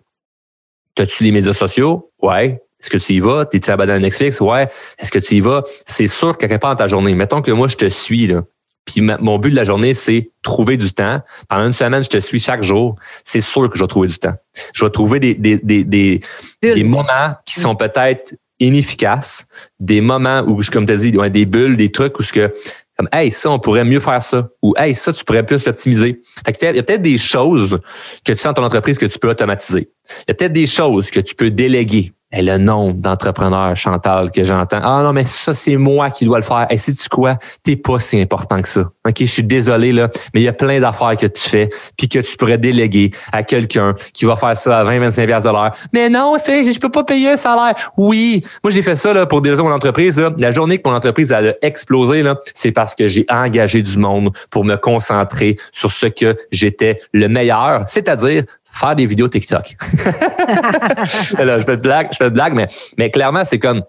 as-tu 0.98 1.24
les 1.24 1.32
médias 1.32 1.52
sociaux? 1.52 2.10
Ouais. 2.22 2.58
Est-ce 2.80 2.90
que 2.90 2.98
tu 2.98 3.14
y 3.14 3.20
vas? 3.20 3.44
T'es-tu 3.46 3.70
abonné 3.70 3.92
à 3.92 3.98
Netflix? 3.98 4.40
Ouais. 4.40 4.68
Est-ce 4.98 5.10
que 5.10 5.18
tu 5.18 5.36
y 5.36 5.40
vas? 5.40 5.64
C'est 5.86 6.06
sûr 6.06 6.36
que 6.36 6.46
quelque 6.46 6.60
part 6.60 6.70
dans 6.70 6.84
ta 6.84 6.88
journée. 6.88 7.14
Mettons 7.14 7.42
que 7.42 7.52
moi, 7.52 7.68
je 7.68 7.76
te 7.76 7.88
suis, 7.88 8.26
là. 8.26 8.42
Puis 8.86 9.02
mon 9.02 9.38
but 9.38 9.50
de 9.50 9.56
la 9.56 9.64
journée, 9.64 9.94
c'est 9.94 10.30
trouver 10.42 10.76
du 10.76 10.90
temps. 10.92 11.20
Pendant 11.48 11.66
une 11.66 11.72
semaine, 11.72 12.02
je 12.02 12.08
te 12.08 12.18
suis 12.18 12.40
chaque 12.40 12.62
jour. 12.62 12.96
C'est 13.24 13.42
sûr 13.42 13.68
que 13.68 13.76
je 13.76 13.84
vais 13.84 13.88
trouver 13.88 14.08
du 14.08 14.18
temps. 14.18 14.34
Je 14.72 14.84
vais 14.84 14.90
trouver 14.90 15.20
des, 15.20 15.34
des, 15.34 15.58
des, 15.58 15.84
des, 15.84 16.20
des 16.62 16.84
moments 16.84 17.34
qui 17.44 17.60
sont 17.60 17.76
peut-être 17.76 18.34
inefficaces, 18.58 19.46
des 19.78 20.00
moments 20.00 20.40
où, 20.46 20.60
comme 20.72 20.86
tu 20.86 20.92
as 20.92 20.96
dit, 20.96 21.12
des 21.12 21.46
bulles, 21.46 21.76
des 21.76 21.92
trucs 21.92 22.18
où 22.18 22.22
ce 22.22 22.32
que 22.32 22.52
comme 23.00 23.08
Hey, 23.12 23.30
ça, 23.30 23.50
on 23.50 23.58
pourrait 23.58 23.84
mieux 23.84 24.00
faire 24.00 24.22
ça. 24.22 24.50
Ou 24.60 24.74
Hey, 24.76 24.94
ça, 24.94 25.10
tu 25.12 25.24
pourrais 25.24 25.44
plus 25.44 25.64
l'optimiser. 25.64 26.20
il 26.46 26.76
y 26.76 26.78
a 26.78 26.82
peut-être 26.82 27.00
des 27.00 27.16
choses 27.16 27.80
que 28.24 28.32
tu 28.32 28.38
fais 28.38 28.48
dans 28.48 28.54
ton 28.54 28.64
entreprise 28.64 28.98
que 28.98 29.06
tu 29.06 29.18
peux 29.18 29.30
automatiser. 29.30 29.88
Il 30.08 30.24
y 30.28 30.30
a 30.32 30.34
peut-être 30.34 30.52
des 30.52 30.66
choses 30.66 31.10
que 31.10 31.20
tu 31.20 31.34
peux 31.34 31.50
déléguer. 31.50 32.12
Et 32.32 32.42
le 32.42 32.58
nom 32.58 32.92
d'entrepreneur 32.92 33.74
Chantal 33.74 34.30
que 34.30 34.44
j'entends. 34.44 34.78
Ah 34.82 35.02
non, 35.02 35.12
mais 35.12 35.24
ça, 35.24 35.52
c'est 35.52 35.76
moi 35.76 36.10
qui 36.10 36.24
dois 36.24 36.38
le 36.38 36.44
faire. 36.44 36.66
Et 36.70 36.78
si 36.78 36.94
tu 36.94 37.08
quoi? 37.08 37.36
T'es 37.64 37.74
pas 37.74 37.98
si 37.98 38.20
important 38.20 38.62
que 38.62 38.68
ça. 38.68 38.82
OK, 39.06 39.16
je 39.18 39.24
suis 39.24 39.42
désolé, 39.42 39.92
là, 39.92 40.08
mais 40.32 40.42
il 40.42 40.44
y 40.44 40.48
a 40.48 40.52
plein 40.52 40.80
d'affaires 40.80 41.16
que 41.16 41.26
tu 41.26 41.48
fais, 41.48 41.70
puis 41.98 42.08
que 42.08 42.20
tu 42.20 42.36
pourrais 42.36 42.58
déléguer 42.58 43.10
à 43.32 43.42
quelqu'un 43.42 43.94
qui 44.14 44.26
va 44.26 44.36
faire 44.36 44.56
ça 44.56 44.78
à 44.78 44.84
20, 44.84 45.00
25 45.00 45.26
de 45.26 45.48
l'heure. 45.48 45.72
Mais 45.92 46.08
non, 46.08 46.36
c'est, 46.38 46.72
je 46.72 46.78
peux 46.78 46.88
pas 46.88 47.02
payer 47.02 47.32
un 47.32 47.36
salaire. 47.36 47.74
Oui. 47.96 48.44
Moi, 48.62 48.70
j'ai 48.70 48.82
fait 48.82 48.96
ça, 48.96 49.12
là, 49.12 49.26
pour 49.26 49.40
développer 49.40 49.64
mon 49.64 49.74
entreprise, 49.74 50.22
La 50.38 50.52
journée 50.52 50.78
que 50.78 50.88
mon 50.88 50.94
entreprise 50.94 51.32
a 51.32 51.40
explosé, 51.62 52.22
là, 52.22 52.36
c'est 52.54 52.72
parce 52.72 52.94
que 52.94 53.08
j'ai 53.08 53.26
engagé 53.28 53.82
du 53.82 53.98
monde 53.98 54.30
pour 54.50 54.64
me 54.64 54.76
concentrer 54.76 55.56
sur 55.72 55.90
ce 55.90 56.06
que 56.06 56.36
j'étais 56.52 57.00
le 57.12 57.28
meilleur, 57.28 57.84
c'est-à-dire 57.88 58.44
faire 58.72 58.96
des 58.96 59.06
vidéos 59.06 59.28
TikTok. 59.28 59.76
je 59.92 61.62
fais 61.66 61.76
de 61.76 61.76
blague, 61.76 62.08
je 62.12 62.16
fais 62.16 62.24
de 62.24 62.34
blague, 62.34 62.54
mais, 62.54 62.66
mais 62.98 63.10
clairement, 63.10 63.44
c'est 63.44 63.58
comme 63.58 63.82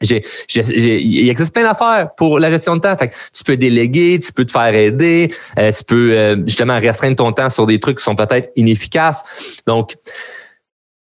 j'ai, 0.00 0.22
il 0.48 1.28
existe 1.28 1.52
plein 1.54 1.62
d'affaires 1.62 2.10
pour 2.16 2.38
la 2.38 2.50
gestion 2.50 2.76
de 2.76 2.80
temps. 2.80 2.96
Fait 2.96 3.10
tu 3.32 3.44
peux 3.44 3.56
déléguer, 3.56 4.18
tu 4.18 4.32
peux 4.32 4.44
te 4.44 4.52
faire 4.52 4.74
aider, 4.74 5.32
euh, 5.58 5.72
tu 5.72 5.84
peux 5.84 6.12
euh, 6.12 6.36
justement 6.46 6.78
restreindre 6.78 7.16
ton 7.16 7.32
temps 7.32 7.48
sur 7.48 7.66
des 7.66 7.80
trucs 7.80 7.98
qui 7.98 8.04
sont 8.04 8.16
peut-être 8.16 8.50
inefficaces. 8.56 9.22
Donc, 9.66 9.94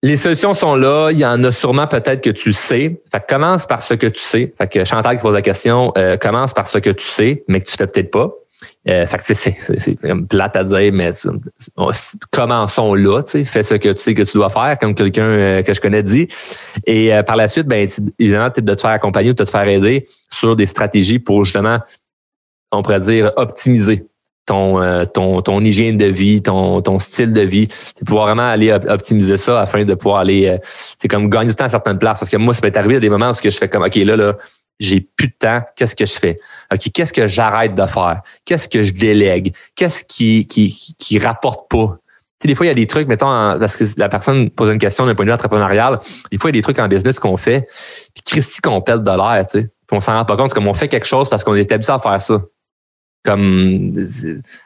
les 0.03 0.17
solutions 0.17 0.55
sont 0.55 0.77
là. 0.77 1.11
Il 1.11 1.19
y 1.19 1.27
en 1.27 1.43
a 1.45 1.51
sûrement 1.51 1.87
peut-être 1.87 2.23
que 2.23 2.31
tu 2.31 2.53
sais. 2.53 3.01
Fait 3.11 3.27
commence 3.29 3.67
par 3.67 3.83
ce 3.83 3.95
que 3.95 4.07
tu 4.07 4.21
sais. 4.21 4.55
Fait 4.57 4.69
que 4.69 4.85
Chantal 4.85 5.17
qui 5.17 5.23
pose 5.23 5.35
la 5.35 5.43
question, 5.43 5.93
euh, 5.99 6.17
commence 6.17 6.55
par 6.55 6.69
ce 6.69 6.79
que 6.79 6.91
tu 6.91 7.05
sais, 7.05 7.45
mais 7.49 7.61
que 7.61 7.67
tu 7.67 7.77
fais 7.77 7.87
peut-être 7.87 8.11
pas. 8.11 8.31
Euh, 8.87 9.07
fait 9.07 9.19
que 9.19 9.35
c'est 9.35 9.99
plate 10.29 10.57
à 10.57 10.65
dire, 10.65 10.93
mais 10.93 11.11
commençons 12.31 12.95
là, 12.95 13.23
fais 13.23 13.63
ce 13.63 13.75
que 13.75 13.89
tu 13.91 13.99
sais 13.99 14.15
que 14.15 14.23
tu 14.23 14.37
dois 14.37 14.51
faire, 14.51 14.79
comme 14.79 14.95
quelqu'un 14.95 15.27
euh, 15.27 15.63
que 15.63 15.75
je 15.75 15.81
connais 15.81 16.03
dit. 16.03 16.29
Et 16.87 17.13
euh, 17.13 17.23
par 17.23 17.37
la 17.37 17.49
suite, 17.49 17.67
ben, 17.67 17.87
évidemment, 18.19 18.51
de 18.57 18.75
te 18.75 18.81
faire 18.81 18.91
accompagner 18.91 19.31
ou 19.31 19.35
de 19.35 19.45
te 19.45 19.51
faire 19.51 19.67
aider 19.67 20.07
sur 20.31 20.57
des 20.57 20.67
stratégies 20.67 21.19
pour 21.19 21.45
justement, 21.45 21.81
on 22.71 22.83
pourrait 22.83 23.01
dire, 23.01 23.33
optimiser 23.37 24.07
ton, 24.47 25.05
ton, 25.13 25.43
ton 25.43 25.61
hygiène 25.61 25.99
de 25.99 26.07
vie, 26.07 26.41
ton, 26.41 26.81
ton 26.81 26.99
style 26.99 27.35
de 27.35 27.43
vie, 27.43 27.69
c'est 27.71 28.07
pouvoir 28.07 28.27
vraiment 28.27 28.49
aller 28.49 28.73
optimiser 28.73 29.37
ça 29.37 29.61
afin 29.61 29.85
de 29.85 29.93
pouvoir 29.93 30.21
aller, 30.21 30.57
c'est 30.99 31.09
comme 31.09 31.29
gagner 31.29 31.51
du 31.51 31.55
temps 31.55 31.67
à 31.67 31.69
certaines 31.69 31.99
places. 31.99 32.21
Parce 32.21 32.31
que 32.31 32.39
moi, 32.39 32.55
ça 32.55 32.61
m'est 32.63 32.75
arrivé 32.75 32.97
à 32.97 33.01
des 33.01 33.11
moments 33.11 33.31
où 33.31 33.35
je 33.43 33.51
fais 33.51 33.69
comme, 33.69 33.83
OK, 33.83 33.97
là, 33.97 34.17
là, 34.17 34.35
j'ai 34.79 35.01
plus 35.01 35.29
de 35.29 35.35
temps, 35.39 35.61
qu'est-ce 35.77 35.97
que 35.97 36.07
je 36.07 36.19
fais? 36.19 36.39
OK, 36.73 36.91
qu'est-ce 36.93 37.13
que 37.13 37.27
j'arrête 37.27 37.75
de 37.75 37.87
faire? 37.87 38.23
Qu'est-ce 38.45 38.69
que 38.69 38.83
je 38.83 38.93
délègue? 38.93 39.55
Qu'est-ce 39.75 40.05
qui, 40.05 40.47
qui, 40.47 40.95
qui 40.99 41.19
rapporte 41.19 41.69
pas? 41.71 41.99
Tu 42.41 42.45
sais, 42.45 42.49
des 42.49 42.55
fois, 42.55 42.67
il 42.67 42.69
y 42.69 42.73
a 42.73 42.75
des 42.75 42.87
trucs, 42.87 43.09
mettons, 43.09 43.27
parce 43.59 43.77
que 43.77 43.85
la 43.97 44.09
personne 44.09 44.51
pose 44.51 44.71
une 44.71 44.79
question 44.79 45.07
d'un 45.07 45.17
point 45.17 45.25
de 45.25 45.31
vue 45.31 45.35
entrepreneurial. 45.35 45.99
Des 46.31 46.39
fois, 46.39 46.51
il 46.51 46.55
y 46.55 46.59
a 46.59 46.61
des 46.61 46.63
trucs 46.63 46.79
en 46.79 46.87
business 46.87 47.19
qu'on 47.19 47.37
fait, 47.37 47.67
puis 48.15 48.23
Christy 48.25 48.61
qu'on 48.61 48.81
pète 48.81 49.03
de 49.03 49.11
l'air, 49.11 49.45
tu 49.47 49.59
sais. 49.59 49.71
Puis 49.89 49.97
on 49.97 50.01
s'en 50.01 50.13
rend 50.13 50.25
pas 50.25 50.37
compte, 50.37 50.51
c'est 50.51 50.55
comme 50.55 50.69
on 50.69 50.75
fait 50.75 50.89
quelque 50.89 51.07
chose 51.07 51.29
parce 51.29 51.43
qu'on 51.43 51.55
est 51.55 51.73
habitué 51.73 51.93
à 51.93 51.99
faire 51.99 52.21
ça. 52.23 52.43
Comme 53.25 53.93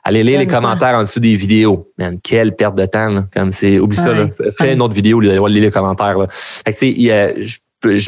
aller 0.05 0.23
lire 0.23 0.39
les 0.39 0.47
commentaires 0.47 0.95
en 0.95 1.03
dessous 1.03 1.21
des 1.21 1.35
vidéos. 1.35 1.91
Man, 1.97 2.21
quelle 2.21 2.55
perte 2.55 2.75
de 2.75 2.85
temps, 2.85 3.09
là. 3.09 3.25
Comme 3.33 3.51
c'est. 3.51 3.79
Oublie 3.79 3.97
ça, 3.97 4.13
là. 4.13 4.27
Fais 4.59 4.75
une 4.75 4.83
autre 4.83 4.95
vidéo, 4.95 5.21
lire 5.21 5.49
les 5.49 5.71
commentaires. 5.71 6.19
Là. 6.19 6.27
Fait 6.29 6.73
que, 6.73 6.79
tu 6.79 6.87
sais, 6.87 6.91
il 6.91 7.03
y 7.03 7.11
a, 7.11 7.43
je 7.43 7.57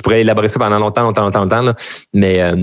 pourrais 0.02 0.20
élaborer 0.20 0.48
ça 0.48 0.58
pendant 0.58 0.78
longtemps, 0.78 1.02
longtemps, 1.02 1.22
longtemps, 1.22 1.40
longtemps. 1.40 1.62
Là. 1.62 1.74
Mais 2.12 2.40
euh, 2.40 2.54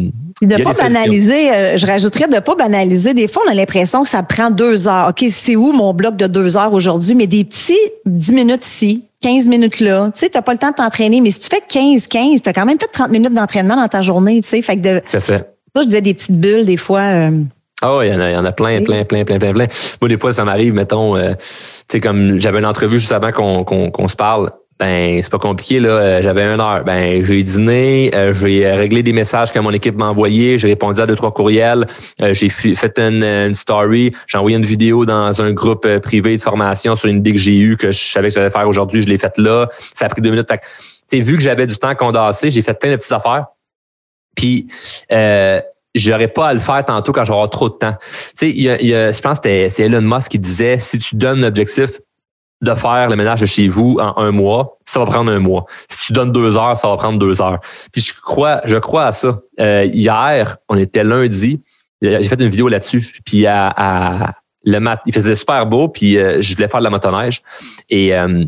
de 0.42 0.64
pas 0.64 0.72
banaliser, 0.72 1.52
euh, 1.52 1.78
je 1.78 1.86
rajouterais 1.86 2.28
de 2.28 2.40
pas 2.40 2.56
banaliser. 2.56 3.14
Des 3.14 3.28
fois, 3.28 3.44
on 3.46 3.52
a 3.52 3.54
l'impression 3.54 4.04
que 4.04 4.10
ça 4.10 4.24
prend 4.24 4.50
deux 4.50 4.88
heures. 4.88 5.10
OK, 5.10 5.26
c'est 5.30 5.56
où 5.56 5.72
mon 5.72 5.94
bloc 5.94 6.16
de 6.16 6.28
deux 6.28 6.58
heures 6.58 6.74
aujourd'hui? 6.74 7.16
Mais 7.16 7.28
des 7.28 7.44
petits 7.44 7.78
dix 8.06 8.32
minutes 8.32 8.66
ici, 8.66 9.04
15 9.22 9.48
minutes 9.48 9.80
là. 9.80 10.10
Tu 10.14 10.20
sais, 10.20 10.30
t'as 10.30 10.42
pas 10.42 10.54
le 10.54 10.60
temps 10.60 10.72
de 10.72 10.76
t'entraîner, 10.76 11.22
mais 11.22 11.30
si 11.30 11.40
tu 11.40 11.48
fais 11.48 11.62
15, 11.68 12.08
15, 12.08 12.42
t'as 12.42 12.54
quand 12.54 12.66
même 12.66 12.80
fait 12.80 12.90
30 12.92 13.10
minutes 13.10 13.34
d'entraînement 13.34 13.76
dans 13.76 13.88
ta 13.88 14.02
journée, 14.02 14.42
tu 14.42 14.50
sais. 14.50 14.62
Fait 14.62 14.78
que 14.78 14.82
de. 14.82 15.02
Ça 15.12 15.20
fait. 15.20 15.48
Ça, 15.76 15.82
je 15.82 15.86
disais 15.86 16.02
des 16.02 16.14
petites 16.14 16.40
bulles, 16.40 16.66
des 16.66 16.78
fois. 16.78 17.02
Euh, 17.02 17.32
ah 17.84 17.96
oh, 17.96 18.02
il 18.04 18.10
y 18.10 18.14
en 18.14 18.20
a, 18.20 18.30
il 18.30 18.34
y 18.34 18.38
en 18.38 18.46
a 18.46 18.52
plein, 18.52 18.84
plein, 18.84 19.06
plein, 19.06 19.26
plein, 19.26 19.40
plein, 19.40 19.54
plein. 19.54 19.68
Moi, 20.02 20.10
des 20.10 20.18
fois, 20.18 20.34
ça 20.34 20.46
m'arrive, 20.46 20.74
mettons, 20.74 21.16
tu 21.16 21.24
sais, 21.88 22.00
comme 22.00 22.38
j'avais 22.40 22.60
une 22.60 22.66
entrevue 22.66 23.00
juste 23.00 23.12
avant 23.12 23.32
qu'on 23.32 23.64
qu'on 23.64 24.08
se 24.08 24.16
parle 24.16 24.52
ben 24.82 25.22
c'est 25.22 25.32
pas 25.32 25.38
compliqué 25.38 25.80
là. 25.80 25.90
Euh, 25.90 26.22
j'avais 26.24 26.42
une 26.42 26.60
heure. 26.60 26.84
Ben 26.84 27.24
j'ai 27.24 27.44
dîné, 27.44 28.10
euh, 28.16 28.34
j'ai 28.34 28.70
réglé 28.72 29.04
des 29.04 29.14
messages 29.14 29.54
que 29.54 29.60
mon 29.60 29.72
équipe 29.72 29.96
m'a 29.96 30.08
envoyés, 30.08 30.58
j'ai 30.58 30.70
répondu 30.70 31.00
à 31.00 31.06
deux 31.06 31.16
trois 31.16 31.32
courriels, 31.32 31.86
euh, 32.20 32.34
j'ai 32.34 32.50
fait 32.50 32.98
une, 32.98 33.54
story, 33.54 34.12
j'ai 34.26 34.40
envoyé 34.40 34.58
une 34.58 34.66
vidéo 34.66 35.06
dans 35.06 35.40
un 35.40 35.52
groupe 35.52 35.88
privé 36.00 36.36
de 36.36 36.42
formation 36.42 36.96
sur 36.96 37.10
une 37.10 37.18
idée 37.18 37.34
que 37.34 37.38
j'ai 37.38 37.60
eue 37.60 37.78
que 37.78 37.92
je 37.92 38.04
savais 38.04 38.30
que 38.30 38.34
j'allais 38.34 38.50
faire 38.50 38.68
aujourd'hui, 38.68 39.04
je 39.04 39.08
l'ai 39.08 39.20
faite 39.20 39.38
là. 39.38 39.68
Ça 39.94 40.06
a 40.06 40.10
pris 40.10 40.22
deux 40.22 40.32
minutes. 40.32 40.50
Fait 40.50 41.22
vu 41.22 41.38
que 41.38 41.44
j'avais 41.44 41.68
du 41.68 41.78
temps 41.78 41.94
condensé, 41.94 42.50
j'ai 42.50 42.64
fait 42.64 42.74
plein 42.74 42.90
de 42.90 42.96
petites 42.96 43.12
affaires. 43.12 43.46
Puis 44.36 44.66
euh, 45.12 45.62
j'aurais 45.94 46.30
pas 46.30 46.48
à 46.48 46.54
le 46.56 46.60
faire 46.60 46.84
tantôt 46.84 47.12
quand 47.12 47.24
j'aurai 47.24 47.50
trop 47.50 47.70
de 47.70 47.76
temps. 47.76 47.96
Tu 48.36 48.52
sais, 48.52 49.14
je 49.14 49.22
pense 49.22 49.40
que 49.40 49.68
c'était 49.70 49.84
Elon 49.84 50.02
Musk 50.02 50.32
qui 50.32 50.40
disait 50.40 50.80
si 50.80 50.98
tu 50.98 51.18
donnes 51.18 51.42
l'objectif 51.42 51.92
de 52.62 52.76
faire 52.76 53.10
le 53.10 53.16
ménage 53.16 53.42
de 53.42 53.46
chez 53.46 53.68
vous 53.68 53.98
en 54.00 54.18
un 54.18 54.32
mois, 54.32 54.78
ça 54.86 55.00
va 55.00 55.06
prendre 55.06 55.32
un 55.32 55.40
mois. 55.40 55.66
Si 55.90 56.08
tu 56.08 56.14
donnes 56.14 56.32
deux 56.32 56.58
heures, 56.58 56.78
ça 56.78 56.88
va 56.90 56.98
prendre 56.98 57.18
deux 57.18 57.42
heures. 57.42 57.60
Puis 57.92 58.02
je 58.02 58.14
crois, 58.14 58.62
je 58.66 58.78
crois 58.78 59.06
à 59.06 59.14
ça. 59.14 59.40
Euh, 59.60 59.86
hier, 59.92 60.58
on 60.70 60.78
était 60.78 61.04
lundi, 61.04 61.62
j'ai 62.02 62.24
fait 62.24 62.40
une 62.40 62.50
vidéo 62.50 62.68
là-dessus. 62.68 63.14
Puis 63.26 63.48
à, 63.48 64.36
le 64.64 64.80
mat, 64.80 65.02
il 65.08 65.14
faisait 65.14 65.34
super 65.34 65.66
beau, 65.66 65.88
puis 65.88 66.18
euh, 66.18 66.40
je 66.42 66.54
voulais 66.54 66.68
faire 66.68 66.82
de 66.82 66.84
la 66.84 66.92
motoneige. 66.92 67.42
Et 67.90 68.16
euh, 68.16 68.46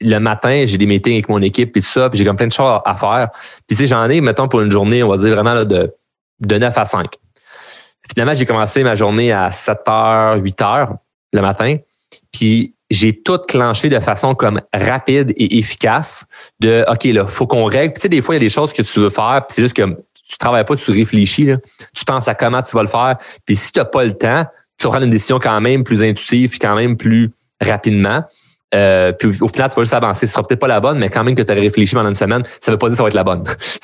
le 0.00 0.18
matin, 0.18 0.64
j'ai 0.66 0.78
des 0.78 0.86
meetings 0.86 1.14
avec 1.14 1.28
mon 1.28 1.42
équipe 1.42 1.76
et 1.76 1.80
tout 1.80 1.86
ça, 1.86 2.08
puis 2.08 2.18
j'ai 2.18 2.24
comme 2.24 2.36
plein 2.36 2.46
de 2.46 2.52
choses 2.52 2.80
à 2.84 2.96
faire. 2.96 3.30
Puis 3.66 3.76
tu 3.76 3.82
sais, 3.82 3.86
j'en 3.88 4.08
ai, 4.08 4.20
mettons, 4.20 4.46
pour 4.46 4.60
une 4.60 4.70
journée, 4.70 5.02
on 5.02 5.08
va 5.08 5.16
dire 5.16 5.34
vraiment 5.34 5.54
là, 5.54 5.64
de, 5.64 5.92
de 6.40 6.58
9 6.58 6.78
à 6.78 6.84
5. 6.84 7.10
Finalement, 8.12 8.34
j'ai 8.34 8.46
commencé 8.46 8.84
ma 8.84 8.94
journée 8.94 9.32
à 9.32 9.50
7 9.50 9.78
h, 9.86 10.40
8 10.40 10.58
h 10.60 10.96
le 11.32 11.40
matin. 11.40 11.76
Puis 12.32 12.74
j'ai 12.90 13.12
tout 13.12 13.38
clenché 13.38 13.88
de 13.88 14.00
façon 14.00 14.34
comme 14.34 14.60
rapide 14.72 15.32
et 15.36 15.58
efficace 15.58 16.26
de 16.60 16.84
OK, 16.88 17.04
là, 17.04 17.26
faut 17.26 17.46
qu'on 17.46 17.64
règle. 17.64 17.94
tu 17.94 18.00
sais, 18.02 18.08
des 18.08 18.22
fois, 18.22 18.34
il 18.34 18.38
y 18.38 18.42
a 18.42 18.46
des 18.46 18.50
choses 18.50 18.72
que 18.72 18.82
tu 18.82 19.00
veux 19.00 19.10
faire, 19.10 19.44
puis 19.46 19.54
c'est 19.54 19.62
juste 19.62 19.76
que 19.76 19.82
tu 20.28 20.38
travailles 20.38 20.64
pas, 20.64 20.76
tu 20.76 20.90
réfléchis, 20.90 21.44
là. 21.44 21.56
tu 21.94 22.04
penses 22.04 22.28
à 22.28 22.34
comment 22.34 22.62
tu 22.62 22.76
vas 22.76 22.82
le 22.82 22.88
faire. 22.88 23.16
Puis 23.44 23.56
si 23.56 23.72
tu 23.72 23.78
n'as 23.78 23.84
pas 23.84 24.04
le 24.04 24.14
temps, 24.14 24.44
tu 24.78 24.86
auras 24.86 25.02
une 25.02 25.10
décision 25.10 25.38
quand 25.38 25.60
même 25.60 25.84
plus 25.84 26.02
intuitive 26.02 26.54
et 26.54 26.58
quand 26.58 26.74
même 26.74 26.96
plus 26.96 27.30
rapidement. 27.60 28.22
Euh, 28.74 29.12
puis 29.12 29.28
au 29.40 29.48
final, 29.48 29.70
tu 29.70 29.76
vas 29.76 29.82
juste 29.82 29.94
avancer. 29.94 30.26
Ce 30.26 30.32
sera 30.34 30.46
peut-être 30.46 30.60
pas 30.60 30.68
la 30.68 30.80
bonne, 30.80 30.98
mais 30.98 31.08
quand 31.08 31.24
même 31.24 31.34
que 31.34 31.42
tu 31.42 31.50
as 31.50 31.54
réfléchi 31.54 31.94
pendant 31.94 32.10
une 32.10 32.14
semaine, 32.14 32.42
ça 32.60 32.70
veut 32.70 32.78
pas 32.78 32.88
dire 32.88 32.92
que 32.92 32.96
ça 32.98 33.02
va 33.02 33.08
être 33.08 33.14
la 33.14 33.24
bonne. 33.24 33.42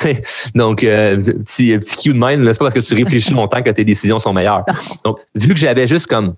Donc, 0.54 0.84
euh, 0.84 1.16
petit, 1.16 1.76
petit 1.78 1.96
cue 1.96 2.14
de 2.14 2.18
mind, 2.18 2.46
c'est 2.46 2.58
pas 2.58 2.66
parce 2.66 2.74
que 2.74 2.80
tu 2.80 2.94
réfléchis 2.94 3.30
longtemps 3.34 3.62
que 3.62 3.70
tes 3.70 3.84
décisions 3.84 4.18
sont 4.18 4.32
meilleures. 4.32 4.64
Donc, 5.02 5.18
vu 5.34 5.48
que 5.48 5.58
j'avais 5.58 5.86
juste 5.86 6.06
comme 6.06 6.34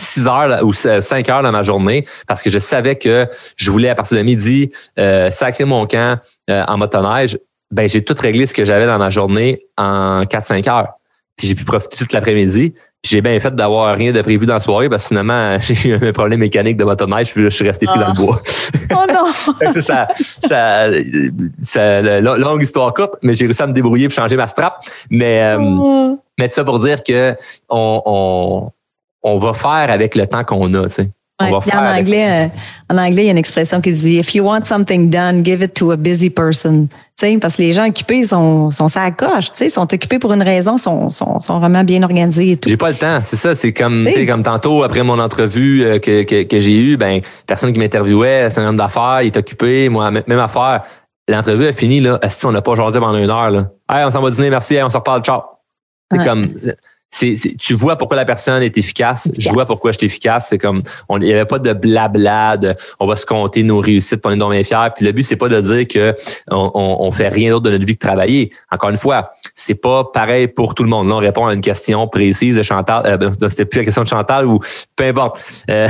6 0.00 0.28
heures 0.28 0.64
ou 0.64 0.72
5 0.72 1.28
heures 1.28 1.42
dans 1.42 1.52
ma 1.52 1.62
journée 1.62 2.04
parce 2.26 2.42
que 2.42 2.50
je 2.50 2.58
savais 2.58 2.96
que 2.96 3.26
je 3.56 3.70
voulais 3.70 3.88
à 3.88 3.94
partir 3.94 4.16
de 4.16 4.22
midi 4.22 4.70
euh, 4.98 5.30
sacrer 5.30 5.64
mon 5.64 5.86
camp 5.86 6.18
euh, 6.48 6.64
en 6.66 6.78
motoneige. 6.78 7.38
Ben, 7.70 7.88
j'ai 7.88 8.02
tout 8.02 8.14
réglé 8.18 8.46
ce 8.46 8.54
que 8.54 8.64
j'avais 8.64 8.86
dans 8.86 8.98
ma 8.98 9.10
journée 9.10 9.60
en 9.76 10.22
4-5 10.22 10.68
heures. 10.68 10.88
Puis 11.36 11.46
j'ai 11.46 11.54
pu 11.54 11.64
profiter 11.64 11.96
toute 11.96 12.12
l'après-midi. 12.12 12.74
Puis 13.02 13.12
j'ai 13.12 13.22
bien 13.22 13.38
fait 13.40 13.54
d'avoir 13.54 13.96
rien 13.96 14.12
de 14.12 14.20
prévu 14.20 14.44
dans 14.44 14.54
la 14.54 14.60
soirée 14.60 14.90
parce 14.90 15.04
que 15.04 15.08
finalement, 15.08 15.58
j'ai 15.60 15.90
eu 15.90 15.94
un 15.94 16.12
problème 16.12 16.40
mécanique 16.40 16.76
de 16.76 16.84
motoneige 16.84 17.32
puis 17.32 17.42
je 17.44 17.48
suis 17.48 17.66
resté 17.66 17.86
pris 17.86 17.98
dans 17.98 18.06
le 18.06 18.12
ah. 18.16 18.20
bois. 18.20 18.40
Oh 18.92 19.06
non! 19.08 19.30
c'est 19.72 19.82
ça, 19.82 20.08
ça, 20.44 20.88
ça, 21.62 22.00
longue 22.20 22.60
histoire 22.60 22.92
courte, 22.92 23.14
mais 23.22 23.34
j'ai 23.34 23.44
réussi 23.44 23.62
à 23.62 23.68
me 23.68 23.72
débrouiller 23.72 24.08
pour 24.08 24.16
changer 24.16 24.36
ma 24.36 24.48
strap. 24.48 24.84
Mais, 25.10 25.42
euh, 25.42 25.60
oh. 25.60 26.20
mais 26.36 26.48
ça 26.48 26.64
pour 26.64 26.80
dire 26.80 27.04
que 27.04 27.36
on, 27.68 28.02
on 28.04 28.70
on 29.22 29.38
va 29.38 29.54
faire 29.54 29.90
avec 29.90 30.14
le 30.14 30.26
temps 30.26 30.44
qu'on 30.44 30.72
a, 30.74 30.84
tu 30.84 30.94
sais. 30.94 31.10
en, 31.38 31.52
anglais, 31.52 32.26
euh, 32.28 32.94
en 32.94 32.98
anglais, 32.98 33.22
il 33.22 33.26
y 33.26 33.28
a 33.28 33.32
une 33.32 33.38
expression 33.38 33.80
qui 33.80 33.92
dit 33.92 34.18
If 34.18 34.34
you 34.34 34.44
want 34.44 34.64
something 34.64 35.10
done, 35.10 35.44
give 35.44 35.62
it 35.62 35.74
to 35.74 35.90
a 35.92 35.96
busy 35.96 36.30
person. 36.30 36.88
sais, 37.20 37.38
parce 37.38 37.56
que 37.56 37.62
les 37.62 37.72
gens 37.72 37.86
occupés 37.86 38.24
sont, 38.24 38.70
sont 38.70 38.88
ça 38.88 39.10
coche, 39.10 39.50
ils 39.60 39.70
sont 39.70 39.92
occupés 39.92 40.18
pour 40.18 40.32
une 40.32 40.42
raison, 40.42 40.78
sont, 40.78 41.10
sont, 41.10 41.40
sont 41.40 41.58
vraiment 41.58 41.84
bien 41.84 42.02
organisés 42.02 42.52
et 42.52 42.56
tout. 42.56 42.68
J'ai 42.68 42.76
pas 42.76 42.90
le 42.90 42.96
temps, 42.96 43.20
c'est 43.24 43.36
ça. 43.36 43.54
C'est 43.54 43.72
comme, 43.72 44.08
comme 44.26 44.42
tantôt, 44.42 44.82
après 44.82 45.02
mon 45.02 45.18
entrevue 45.18 45.84
euh, 45.84 45.98
que, 45.98 46.22
que, 46.22 46.42
que 46.44 46.60
j'ai 46.60 46.76
eue, 46.76 46.96
ben, 46.96 47.20
personne 47.46 47.72
qui 47.72 47.78
m'interviewait, 47.78 48.48
c'est 48.50 48.60
un 48.60 48.68
homme 48.68 48.76
d'affaires, 48.76 49.22
il 49.22 49.26
est 49.26 49.36
occupé, 49.36 49.88
moi, 49.88 50.10
même 50.10 50.38
affaire. 50.38 50.82
L'entrevue 51.28 51.66
est 51.66 51.72
finie, 51.72 52.00
là. 52.00 52.18
Est-ce 52.22 52.44
qu'on 52.44 52.52
n'a 52.52 52.62
pas 52.62 52.72
aujourd'hui 52.72 53.00
pendant 53.00 53.18
une 53.18 53.30
heure, 53.30 53.50
là? 53.50 53.66
Hey, 53.88 54.04
on 54.04 54.10
s'en 54.10 54.20
va 54.20 54.30
dîner, 54.30 54.50
merci, 54.50 54.78
on 54.82 54.88
se 54.88 54.96
reparle, 54.96 55.22
ciao. 55.22 55.42
C'est 56.10 56.24
comme, 56.24 56.48
c'est, 57.10 57.34
tu 57.58 57.74
vois 57.74 57.96
pourquoi 57.96 58.16
la 58.16 58.24
personne 58.24 58.62
est 58.62 58.78
efficace. 58.78 59.30
Je 59.36 59.50
vois 59.50 59.66
pourquoi 59.66 59.90
je 59.90 59.98
suis 59.98 60.06
efficace. 60.06 60.46
C'est 60.48 60.58
comme, 60.58 60.82
il 61.10 61.18
n'y 61.18 61.32
avait 61.32 61.44
pas 61.44 61.58
de 61.58 61.72
blabla, 61.72 62.56
de, 62.56 62.74
on 63.00 63.06
va 63.06 63.16
se 63.16 63.26
compter 63.26 63.64
nos 63.64 63.80
réussites 63.80 64.20
pour 64.20 64.30
les 64.30 64.60
est 64.60 64.64
fiers. 64.64 64.88
Puis 64.94 65.04
le 65.04 65.12
but, 65.12 65.24
c'est 65.24 65.36
pas 65.36 65.48
de 65.48 65.60
dire 65.60 65.88
que 65.88 66.14
on, 66.48 66.70
on, 66.74 67.10
fait 67.10 67.28
rien 67.28 67.50
d'autre 67.50 67.64
de 67.64 67.70
notre 67.70 67.84
vie 67.84 67.96
que 67.96 68.06
travailler. 68.06 68.50
Encore 68.70 68.90
une 68.90 68.96
fois, 68.96 69.32
c'est 69.56 69.74
pas 69.74 70.04
pareil 70.04 70.46
pour 70.46 70.74
tout 70.74 70.84
le 70.84 70.88
monde. 70.88 71.08
Là, 71.08 71.16
on 71.16 71.18
répond 71.18 71.46
à 71.46 71.54
une 71.54 71.60
question 71.60 72.06
précise 72.06 72.56
de 72.56 72.62
Chantal. 72.62 73.02
Euh, 73.04 73.16
ben, 73.16 73.36
c'était 73.48 73.64
plus 73.64 73.78
la 73.78 73.84
question 73.84 74.04
de 74.04 74.08
Chantal 74.08 74.46
ou 74.46 74.60
peu 74.94 75.04
importe. 75.04 75.40
Euh, 75.68 75.88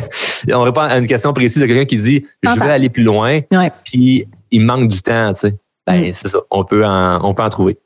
on 0.52 0.62
répond 0.62 0.80
à 0.80 0.96
une 0.96 1.06
question 1.06 1.34
précise 1.34 1.60
de 1.60 1.66
quelqu'un 1.66 1.84
qui 1.84 1.98
dit, 1.98 2.24
je 2.42 2.48
veux 2.50 2.70
aller 2.70 2.88
plus 2.88 3.02
loin. 3.02 3.40
Puis 3.84 4.26
il 4.50 4.62
manque 4.62 4.88
du 4.88 5.02
temps, 5.02 5.34
tu 5.34 5.40
sais. 5.40 5.54
Ben, 5.86 6.00
mm. 6.00 6.14
c'est 6.14 6.28
ça. 6.28 6.38
On 6.50 6.64
peut 6.64 6.84
on 6.86 7.34
peut 7.34 7.42
en 7.42 7.50
trouver. 7.50 7.78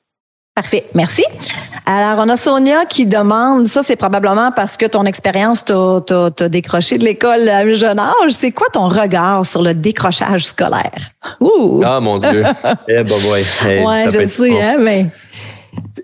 Parfait, 0.54 0.84
merci. 0.94 1.24
Alors, 1.88 2.24
on 2.26 2.28
a 2.28 2.34
Sonia 2.34 2.84
qui 2.84 3.06
demande, 3.06 3.68
ça 3.68 3.80
c'est 3.80 3.94
probablement 3.94 4.50
parce 4.50 4.76
que 4.76 4.86
ton 4.86 5.04
expérience 5.04 5.64
t'a 5.64 6.48
décroché 6.48 6.98
de 6.98 7.04
l'école 7.04 7.48
à 7.48 7.58
un 7.58 7.74
jeune 7.74 8.00
âge. 8.00 8.32
C'est 8.32 8.50
quoi 8.50 8.66
ton 8.72 8.88
regard 8.88 9.46
sur 9.46 9.62
le 9.62 9.72
décrochage 9.72 10.46
scolaire? 10.46 11.12
Ouh! 11.40 11.82
Ah 11.84 12.00
mon 12.00 12.18
Dieu! 12.18 12.42
eh 12.88 13.04
ben 13.04 13.14
ouais. 13.30 13.42
Eh, 13.68 13.84
ouais, 13.84 14.08
je 14.10 14.26
sais, 14.26 14.60
hein, 14.60 14.76
mais... 14.80 15.06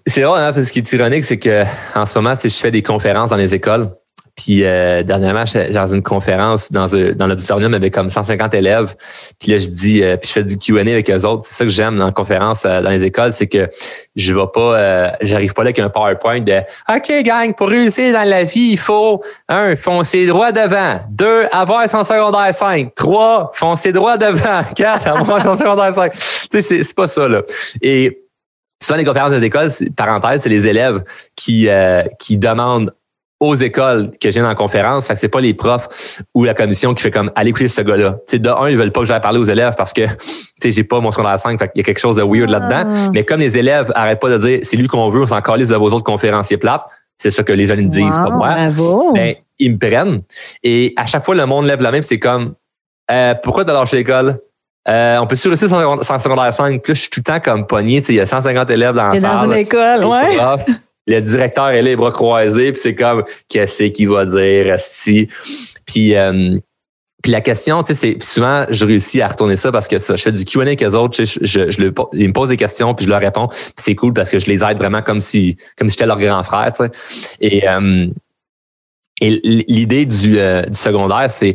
C'est 0.07 0.23
vrai, 0.23 0.45
hein, 0.45 0.53
parce 0.53 0.66
ce 0.66 0.73
qui 0.73 0.79
est 0.79 0.92
ironique, 0.92 1.25
c'est 1.25 1.38
que 1.38 1.64
en 1.97 2.07
ce 2.07 2.16
moment, 2.16 2.35
je 2.40 2.49
fais 2.49 2.71
des 2.71 2.83
conférences 2.83 3.31
dans 3.31 3.37
les 3.37 3.53
écoles. 3.53 3.90
Puis 4.35 4.64
euh, 4.64 5.03
dernièrement, 5.03 5.45
j'étais 5.45 5.73
dans 5.73 5.87
une 5.87 6.03
conférence 6.03 6.73
dans, 6.73 6.97
un, 6.97 7.12
dans 7.12 7.27
l'auditorium 7.27 7.75
avec 7.75 7.92
comme 7.92 8.09
150 8.09 8.55
élèves. 8.55 8.97
Puis 9.38 9.53
là, 9.53 9.59
je 9.59 9.66
dis, 9.66 10.03
euh, 10.03 10.16
puis 10.16 10.29
je 10.29 10.33
fais 10.33 10.45
du 10.45 10.57
Q&A 10.57 10.81
avec 10.81 11.11
eux 11.11 11.27
autres. 11.27 11.45
C'est 11.45 11.55
ça 11.55 11.64
que 11.64 11.71
j'aime 11.71 11.99
dans 11.99 12.07
la 12.07 12.12
conférence 12.12 12.64
euh, 12.64 12.81
dans 12.81 12.88
les 12.88 13.05
écoles, 13.05 13.35
c'est 13.35 13.47
que 13.47 13.68
je 14.16 14.33
vais 14.33 14.47
pas, 14.53 14.79
euh, 14.79 15.11
j'arrive 15.21 15.53
pas 15.53 15.64
là 15.64 15.68
avec 15.68 15.79
un 15.81 15.90
PowerPoint 15.90 16.40
de 16.40 16.61
OK, 16.88 17.23
gang, 17.23 17.55
pour 17.55 17.68
réussir 17.68 18.14
dans 18.14 18.27
la 18.27 18.45
vie, 18.45 18.71
il 18.73 18.79
faut 18.79 19.23
un, 19.49 19.77
foncer 19.77 20.27
droit 20.27 20.51
devant. 20.51 21.01
Deux, 21.11 21.45
avoir 21.53 21.88
son 21.90 22.03
secondaire 22.03 22.55
5. 22.55 22.95
Trois, 22.95 23.51
foncer 23.55 23.92
droit 23.92 24.16
devant. 24.16 24.64
Quatre, 24.75 25.09
avoir 25.09 25.42
son 25.42 25.57
secondaire 25.57 25.92
5. 25.92 26.11
Tu 26.12 26.62
sais, 26.62 26.83
c'est, 26.83 26.95
pas 26.97 27.07
ça, 27.07 27.29
là. 27.29 27.42
Et 27.83 28.23
souvent, 28.83 28.97
les 28.97 29.05
conférences 29.05 29.33
des 29.33 29.45
écoles, 29.45 29.68
parenthèse, 29.95 30.42
c'est 30.42 30.49
les 30.49 30.66
élèves 30.66 31.05
qui, 31.37 31.68
qui 32.18 32.38
demandent 32.38 32.92
aux 33.42 33.57
écoles 33.57 34.11
que 34.20 34.31
j'ai 34.31 34.40
dans 34.40 34.46
la 34.46 34.55
conférence. 34.55 35.09
Fait 35.09 35.14
que 35.14 35.18
c'est 35.18 35.28
pas 35.28 35.40
les 35.40 35.52
profs 35.52 36.22
ou 36.33 36.44
la 36.44 36.55
commission 36.55 36.94
qui 36.94 37.02
fait 37.02 37.11
comme 37.11 37.33
allez 37.35 37.50
écouter 37.50 37.66
ce 37.66 37.81
gars-là. 37.81 38.16
De 38.33 38.48
un, 38.48 38.68
ils 38.68 38.78
veulent 38.78 38.92
pas 38.92 39.00
que 39.00 39.07
j'aille 39.07 39.20
parler 39.20 39.40
aux 39.40 39.44
élèves 39.44 39.74
parce 39.76 39.92
que 39.92 40.02
j'ai 40.64 40.85
pas 40.85 41.00
mon 41.00 41.11
secondaire 41.11 41.38
5, 41.38 41.59
fait 41.59 41.68
qu'il 41.68 41.78
y 41.78 41.81
a 41.81 41.85
quelque 41.85 41.98
chose 41.98 42.16
de 42.16 42.22
weird 42.22 42.50
là-dedans. 42.50 42.85
Ah. 42.87 43.11
Mais 43.12 43.24
comme 43.24 43.40
les 43.40 43.59
élèves 43.59 43.90
arrêtent 43.96 44.20
pas 44.20 44.31
de 44.31 44.38
dire 44.38 44.61
c'est 44.62 44.76
lui 44.76 44.87
qu'on 44.87 45.09
veut, 45.09 45.22
on 45.22 45.26
s'en 45.26 45.40
calisse 45.40 45.70
de 45.70 45.76
vos 45.76 45.90
autres 45.90 46.05
conférenciers 46.05 46.57
plates, 46.57 46.85
C'est 47.16 47.31
ça 47.31 47.42
que 47.42 47.52
les 47.52 47.66
jeunes 47.66 47.83
me 47.83 47.88
disent, 47.88 48.16
pas 48.16 48.31
moi. 48.31 48.55
Bravo. 48.55 49.12
Ben, 49.12 49.35
ils 49.59 49.72
me 49.72 49.78
prennent. 49.78 50.22
Et 50.62 50.94
à 50.96 51.07
chaque 51.07 51.24
fois, 51.24 51.35
le 51.35 51.44
monde 51.44 51.66
lève 51.66 51.83
la 51.83 51.90
main, 51.90 52.02
c'est 52.02 52.20
comme 52.20 52.55
euh, 53.11 53.35
pourquoi 53.42 53.64
t'as 53.64 53.72
lâché 53.72 53.96
l'école? 53.96 54.38
Euh, 54.88 55.18
on 55.18 55.26
peut-tu 55.26 55.48
rester 55.48 55.66
sans 55.66 56.18
secondaire 56.20 56.55
5? 56.55 56.81
Puis 56.81 56.92
là, 56.92 56.94
je 56.94 57.00
suis 57.00 57.11
tout 57.11 57.20
le 57.20 57.24
temps 57.24 57.40
comme 57.40 57.66
pogné. 57.66 58.02
Il 58.09 58.14
y 58.14 58.20
a 58.20 58.26
150 58.26 58.70
élèves 58.70 58.94
dans 58.94 59.09
la 59.09 59.20
salle. 59.20 59.48
dans 59.48 59.52
l'école, 59.52 60.05
ouais. 60.05 60.37
Le 61.07 61.21
directeur 61.21 61.69
est 61.69 61.83
les 61.83 61.97
bras 61.97 62.12
croisés, 62.12 62.73
puis 62.73 62.81
c'est 62.81 62.95
comme 62.95 63.25
qu'est-ce 63.49 63.85
qu'il 63.85 64.09
va 64.09 64.25
dire, 64.25 64.73
asti? 64.73 65.29
Puis 65.87 66.15
euh, 66.15 66.59
la 67.27 67.41
question, 67.41 67.83
tu 67.83 67.95
sais, 67.95 68.17
c'est 68.19 68.23
souvent 68.23 68.67
je 68.69 68.85
réussis 68.85 69.21
à 69.21 69.29
retourner 69.29 69.57
ça 69.57 69.71
parce 69.71 69.88
que 69.88 69.99
ça, 69.99 70.17
je 70.17 70.23
fais 70.23 70.33
du 70.33 70.45
Q&A 70.45 70.62
avec 70.62 70.83
eux 70.83 70.95
autres, 70.95 71.23
je, 71.25 71.38
je, 71.43 71.71
je 71.71 71.93
ils 72.12 72.29
me 72.29 72.33
posent 72.33 72.49
des 72.49 72.57
questions 72.57 72.95
puis 72.95 73.05
je 73.05 73.11
leur 73.11 73.21
réponds. 73.21 73.49
C'est 73.77 73.95
cool 73.95 74.12
parce 74.12 74.31
que 74.31 74.38
je 74.38 74.47
les 74.47 74.65
aide 74.65 74.79
vraiment 74.79 75.03
comme 75.03 75.21
si 75.21 75.57
comme 75.77 75.88
si 75.88 75.95
j'étais 75.95 76.07
leur 76.07 76.19
grand 76.19 76.43
frère, 76.43 76.73
tu 76.73 76.85
sais. 76.85 76.91
Et 77.41 77.69
euh, 77.69 78.07
et 79.21 79.31
l'idée 79.69 80.05
du, 80.05 80.38
euh, 80.38 80.62
du 80.62 80.75
secondaire, 80.75 81.31
c'est 81.31 81.55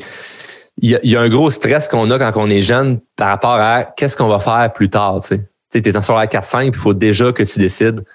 il 0.79 0.99
y, 1.03 1.15
a, 1.15 1.21
un 1.21 1.27
gros 1.27 1.49
stress 1.49 1.87
qu'on 1.87 2.11
a 2.11 2.19
quand 2.19 2.39
on 2.39 2.49
est 2.51 2.61
jeune 2.61 2.99
par 3.15 3.29
rapport 3.29 3.55
à 3.55 3.83
qu'est-ce 3.83 4.15
qu'on 4.15 4.27
va 4.27 4.39
faire 4.39 4.71
plus 4.73 4.89
tard, 4.89 5.21
tu 5.21 5.35
sais. 5.35 5.81
Tu 5.81 5.89
es 5.89 5.97
en 5.97 6.01
secondaire 6.03 6.27
4-5, 6.27 6.59
puis 6.59 6.67
il 6.69 6.75
faut 6.75 6.93
déjà 6.93 7.31
que 7.31 7.43
tu 7.43 7.57
décides 7.59 8.05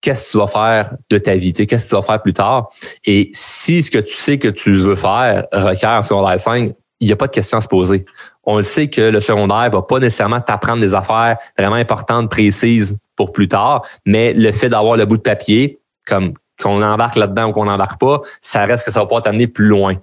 qu'est-ce 0.00 0.26
que 0.26 0.32
tu 0.32 0.38
vas 0.38 0.46
faire 0.46 0.94
de 1.10 1.18
ta 1.18 1.36
vie, 1.36 1.52
qu'est-ce 1.52 1.84
que 1.84 1.88
tu 1.88 1.94
vas 1.94 2.02
faire 2.02 2.22
plus 2.22 2.32
tard. 2.32 2.68
Et 3.04 3.30
si 3.32 3.82
ce 3.82 3.90
que 3.90 3.98
tu 3.98 4.14
sais 4.14 4.38
que 4.38 4.48
tu 4.48 4.74
veux 4.74 4.96
faire 4.96 5.46
requiert 5.52 5.90
en 5.90 6.02
secondaire 6.02 6.38
5, 6.38 6.72
il 7.00 7.06
n'y 7.06 7.12
a 7.12 7.16
pas 7.16 7.26
de 7.26 7.32
question 7.32 7.58
à 7.58 7.60
se 7.60 7.68
poser. 7.68 8.04
On 8.44 8.56
le 8.56 8.62
sait 8.62 8.88
que 8.88 9.00
le 9.00 9.20
secondaire 9.20 9.70
va 9.70 9.82
pas 9.82 9.98
nécessairement 9.98 10.40
t'apprendre 10.40 10.80
des 10.80 10.94
affaires 10.94 11.36
vraiment 11.56 11.76
importantes, 11.76 12.30
précises 12.30 12.98
pour 13.14 13.32
plus 13.32 13.48
tard, 13.48 13.82
mais 14.04 14.32
le 14.32 14.50
fait 14.52 14.68
d'avoir 14.68 14.96
le 14.96 15.04
bout 15.04 15.16
de 15.16 15.22
papier, 15.22 15.78
comme 16.06 16.34
qu'on 16.60 16.82
embarque 16.82 17.16
là-dedans 17.16 17.48
ou 17.48 17.52
qu'on 17.52 17.66
n'embarque 17.66 18.00
pas, 18.00 18.20
ça 18.40 18.64
reste 18.64 18.84
que 18.84 18.90
ça 18.90 19.00
va 19.00 19.06
pas 19.06 19.20
t'amener 19.20 19.46
plus 19.46 19.66
loin. 19.66 19.94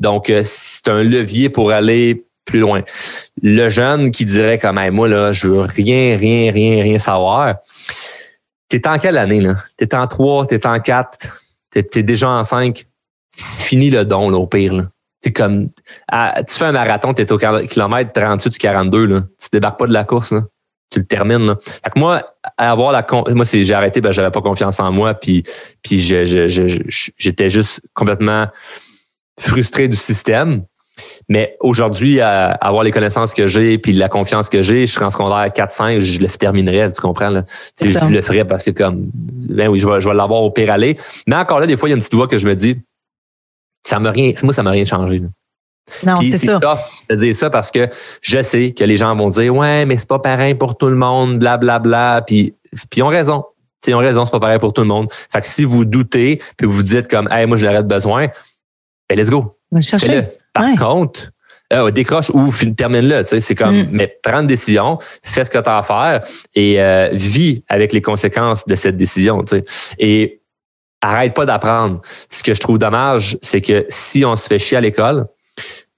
Donc, 0.00 0.28
euh, 0.28 0.42
c'est 0.44 0.88
un 0.88 1.04
levier 1.04 1.50
pour 1.50 1.70
aller 1.70 2.24
plus 2.44 2.58
loin. 2.58 2.82
Le 3.42 3.68
jeune 3.68 4.10
qui 4.10 4.24
dirait 4.24 4.58
comme 4.58 4.78
Hey, 4.78 4.90
moi, 4.90 5.08
là, 5.08 5.32
je 5.32 5.46
veux 5.46 5.60
rien, 5.60 6.16
rien, 6.16 6.50
rien, 6.50 6.82
rien 6.82 6.98
savoir. 6.98 7.56
T'es 8.70 8.86
en 8.86 8.98
quelle 8.98 9.18
année, 9.18 9.40
là? 9.40 9.56
T'es 9.76 9.94
en 9.94 10.06
3, 10.06 10.46
t'es 10.46 10.66
en 10.66 10.80
4, 10.80 11.28
t'es, 11.70 11.82
t'es 11.82 12.02
déjà 12.02 12.30
en 12.30 12.44
5. 12.44 12.86
Fini 13.36 13.90
le 13.90 14.04
don, 14.04 14.30
là, 14.30 14.38
au 14.38 14.46
pire, 14.46 14.72
là. 14.72 14.84
C'est 15.22 15.32
comme, 15.32 15.68
tu 15.68 16.54
fais 16.56 16.64
un 16.64 16.72
marathon, 16.72 17.12
t'es 17.12 17.30
au 17.30 17.36
kilomètre 17.36 18.12
38 18.12 18.50
du 18.50 18.58
42, 18.58 19.04
là. 19.04 19.22
Tu 19.38 19.48
débarques 19.52 19.78
pas 19.78 19.86
de 19.86 19.92
la 19.92 20.04
course, 20.04 20.32
là. 20.32 20.44
Tu 20.90 21.00
le 21.00 21.04
termines, 21.04 21.46
là. 21.46 21.56
Fait 21.60 21.90
que 21.90 21.98
moi, 21.98 22.36
avoir 22.56 22.92
la 22.92 23.06
moi, 23.34 23.44
j'ai 23.44 23.74
arrêté, 23.74 24.00
ben, 24.00 24.12
j'avais 24.12 24.30
pas 24.30 24.40
confiance 24.40 24.80
en 24.80 24.92
moi, 24.92 25.14
puis, 25.14 25.42
puis 25.82 25.98
j'étais 25.98 27.50
juste 27.50 27.80
complètement 27.92 28.46
frustré 29.38 29.88
du 29.88 29.96
système. 29.96 30.64
Mais 31.30 31.56
aujourd'hui, 31.60 32.20
à 32.20 32.50
avoir 32.50 32.82
les 32.82 32.90
connaissances 32.90 33.32
que 33.32 33.46
j'ai 33.46 33.78
puis 33.78 33.92
la 33.92 34.08
confiance 34.08 34.48
que 34.48 34.62
j'ai, 34.62 34.86
je 34.86 34.92
serai 34.92 35.04
en 35.04 35.10
secondaire 35.12 35.46
4-5, 35.46 36.00
je 36.00 36.20
le 36.20 36.26
terminerai, 36.26 36.90
tu 36.90 37.00
comprends? 37.00 37.30
Là? 37.30 37.44
Je 37.80 38.04
le 38.04 38.20
ferais 38.20 38.44
parce 38.44 38.64
que 38.64 38.72
comme 38.72 39.10
ben 39.14 39.68
oui, 39.68 39.78
je 39.78 39.86
vais, 39.86 40.00
je 40.00 40.08
vais 40.08 40.14
l'avoir 40.14 40.42
au 40.42 40.50
pire 40.50 40.72
aller. 40.72 40.98
Mais 41.28 41.36
encore 41.36 41.60
là, 41.60 41.66
des 41.68 41.76
fois, 41.76 41.88
il 41.88 41.92
y 41.92 41.94
a 41.94 41.96
une 41.96 42.00
petite 42.00 42.14
voix 42.14 42.26
que 42.26 42.36
je 42.36 42.46
me 42.48 42.54
dis, 42.54 42.76
ça 43.86 44.00
m'a 44.00 44.10
rien, 44.10 44.32
moi, 44.42 44.52
ça 44.52 44.64
m'a 44.64 44.72
rien 44.72 44.84
changé. 44.84 45.20
là. 45.20 45.28
Non, 46.04 46.14
Puis 46.18 46.32
c'est 46.32 46.38
c'est 46.38 46.46
ça. 46.46 46.58
tough 46.60 46.78
de 47.08 47.14
dire 47.14 47.34
ça 47.34 47.48
parce 47.48 47.70
que 47.70 47.88
je 48.22 48.42
sais 48.42 48.72
que 48.72 48.84
les 48.84 48.96
gens 48.96 49.14
vont 49.16 49.28
dire 49.28 49.54
Ouais, 49.54 49.86
mais 49.86 49.98
c'est 49.98 50.08
pas 50.08 50.18
pareil 50.18 50.54
pour 50.56 50.76
tout 50.76 50.88
le 50.88 50.96
monde, 50.96 51.38
blablabla. 51.38 51.78
Bla, 51.78 52.14
bla. 52.18 52.22
Puis, 52.26 52.54
puis 52.90 52.98
ils 52.98 53.02
ont 53.02 53.08
raison. 53.08 53.44
Tu 53.82 53.86
sais, 53.86 53.90
Ils 53.92 53.94
ont 53.94 53.98
raison, 53.98 54.26
c'est 54.26 54.32
pas 54.32 54.40
pareil 54.40 54.58
pour 54.58 54.72
tout 54.72 54.82
le 54.82 54.88
monde. 54.88 55.08
Fait 55.32 55.40
que 55.40 55.46
si 55.48 55.64
vous 55.64 55.84
doutez, 55.84 56.40
puis 56.56 56.66
vous 56.66 56.82
dites 56.82 57.08
comme 57.08 57.28
Hey, 57.30 57.46
moi, 57.46 57.56
je 57.56 57.66
l'aurais 57.66 57.82
besoin, 57.82 58.26
ben 59.08 59.18
let's 59.18 59.30
go. 59.30 59.56
Fais-le. 59.98 60.24
Par 60.52 60.64
Ouais. 60.64 60.76
contre, 60.76 61.30
euh, 61.72 61.90
décroche 61.90 62.30
ou 62.34 62.50
termine-le. 62.76 63.20
tu 63.22 63.26
sais, 63.28 63.40
C'est 63.40 63.54
comme, 63.54 63.76
Mm. 63.82 63.88
mais 63.92 64.18
prends 64.22 64.40
une 64.40 64.46
décision, 64.46 64.98
fais 65.22 65.44
ce 65.44 65.50
que 65.50 65.58
tu 65.58 65.68
as 65.68 65.78
à 65.78 65.82
faire 65.82 66.22
et 66.54 66.82
euh, 66.82 67.10
vis 67.12 67.62
avec 67.68 67.92
les 67.92 68.02
conséquences 68.02 68.66
de 68.66 68.74
cette 68.74 68.96
décision. 68.96 69.42
tu 69.44 69.56
sais. 69.56 69.64
Et 69.98 70.40
arrête 71.00 71.32
pas 71.34 71.46
d'apprendre. 71.46 72.00
Ce 72.28 72.42
que 72.42 72.52
je 72.54 72.60
trouve 72.60 72.78
dommage, 72.78 73.38
c'est 73.40 73.60
que 73.60 73.84
si 73.88 74.24
on 74.24 74.34
se 74.36 74.46
fait 74.48 74.58
chier 74.58 74.76
à 74.76 74.80
l'école, 74.80 75.26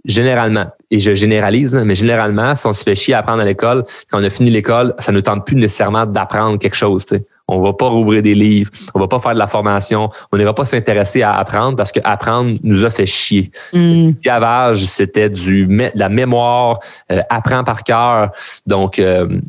généralement, 0.04 0.66
et 0.90 0.98
je 1.00 1.14
généralise, 1.14 1.74
mais 1.74 1.94
généralement, 1.94 2.54
si 2.54 2.66
on 2.66 2.72
se 2.72 2.82
fait 2.82 2.94
chier 2.94 3.14
à 3.14 3.18
apprendre 3.18 3.40
à 3.40 3.44
l'école, 3.44 3.84
quand 4.10 4.20
on 4.20 4.24
a 4.24 4.30
fini 4.30 4.50
l'école, 4.50 4.94
ça 4.98 5.12
ne 5.12 5.20
tente 5.20 5.46
plus 5.46 5.56
nécessairement 5.56 6.06
d'apprendre 6.06 6.58
quelque 6.58 6.74
chose. 6.76 7.06
tu 7.06 7.16
sais. 7.16 7.24
On 7.52 7.60
va 7.60 7.72
pas 7.72 7.88
rouvrir 7.88 8.22
des 8.22 8.34
livres, 8.34 8.70
on 8.94 9.00
va 9.00 9.08
pas 9.08 9.18
faire 9.18 9.34
de 9.34 9.38
la 9.38 9.46
formation, 9.46 10.08
on 10.32 10.36
n'ira 10.36 10.54
pas 10.54 10.64
s'intéresser 10.64 11.22
à 11.22 11.34
apprendre 11.34 11.76
parce 11.76 11.92
que 11.92 12.00
apprendre 12.04 12.58
nous 12.62 12.84
a 12.84 12.90
fait 12.90 13.06
chier. 13.06 13.50
C'était 13.72 13.86
Mm. 13.86 14.12
du 14.12 14.18
gavage, 14.22 14.84
c'était 14.84 15.30
du 15.30 15.66
de 15.66 15.90
la 15.94 16.08
mémoire, 16.08 16.78
euh, 17.10 17.20
apprend 17.28 17.64
par 17.64 17.84
cœur. 17.84 18.30
Donc, 18.66 18.98
euh, 18.98 19.40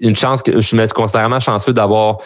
une 0.00 0.16
chance 0.16 0.42
que 0.42 0.60
je 0.60 0.76
me 0.76 0.86
considère 0.88 1.22
vraiment 1.22 1.40
chanceux 1.40 1.72
d'avoir 1.72 2.18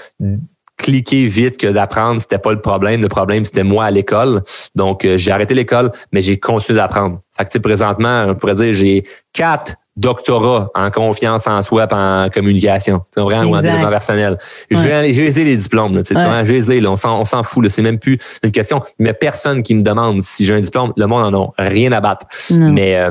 cliqué 0.79 1.27
vite 1.27 1.59
que 1.59 1.67
d'apprendre, 1.67 2.21
c'était 2.21 2.39
pas 2.39 2.53
le 2.53 2.61
problème. 2.61 3.03
Le 3.03 3.09
problème, 3.09 3.45
c'était 3.45 3.65
moi 3.65 3.87
à 3.87 3.91
l'école. 3.91 4.43
Donc, 4.75 5.05
euh, 5.05 5.19
j'ai 5.19 5.33
arrêté 5.33 5.53
l'école, 5.53 5.91
mais 6.13 6.23
j'ai 6.23 6.39
continué 6.39 6.79
d'apprendre. 6.79 7.21
Fait 7.37 7.49
que, 7.49 7.59
présentement, 7.59 8.27
on 8.29 8.35
pourrait 8.35 8.55
dire, 8.55 8.73
j'ai 8.73 9.03
quatre 9.33 9.75
doctorats 9.99 10.71
en 10.75 10.91
confiance 10.91 11.47
en 11.47 11.61
soi 11.63 11.87
et 11.91 11.95
en 11.95 12.29
communication. 12.33 13.03
C'est 13.13 13.21
vraiment 13.21 13.51
ou 13.51 13.57
en 13.57 13.61
développement 13.61 13.91
personnel. 13.91 14.39
Ouais. 14.71 15.11
J'ai 15.13 15.13
j'ai 15.13 15.43
les 15.43 15.45
les 15.51 15.57
diplômes. 15.57 15.95
Là, 15.97 16.03
tu 16.03 16.09
sais, 16.15 16.17
Ouais. 16.21 16.25
vraiment, 16.27 16.47
j'ai 16.47 16.61
les, 16.61 16.81
là, 16.81 16.91
on 16.91 16.97
s'en 16.97 17.21
on 17.21 17.25
s'en 17.25 17.43
fout. 17.43 17.69
C'est 17.69 17.83
même 17.83 17.99
plus 17.99 18.19
une 18.43 18.53
question. 18.53 18.81
Mais 18.99 19.13
personne 19.13 19.63
qui 19.63 19.75
me 19.75 19.83
demande 19.83 20.23
si 20.23 20.45
j'ai 20.45 20.55
un 20.55 20.61
diplôme, 20.61 20.93
le 20.97 21.07
monde 21.07 21.35
en 21.35 21.53
a 21.59 21.69
rien 21.69 21.93
à 21.93 22.01
battre. 22.01 22.27
Non. 22.53 22.71
Mais 22.71 22.97
euh, 22.97 23.11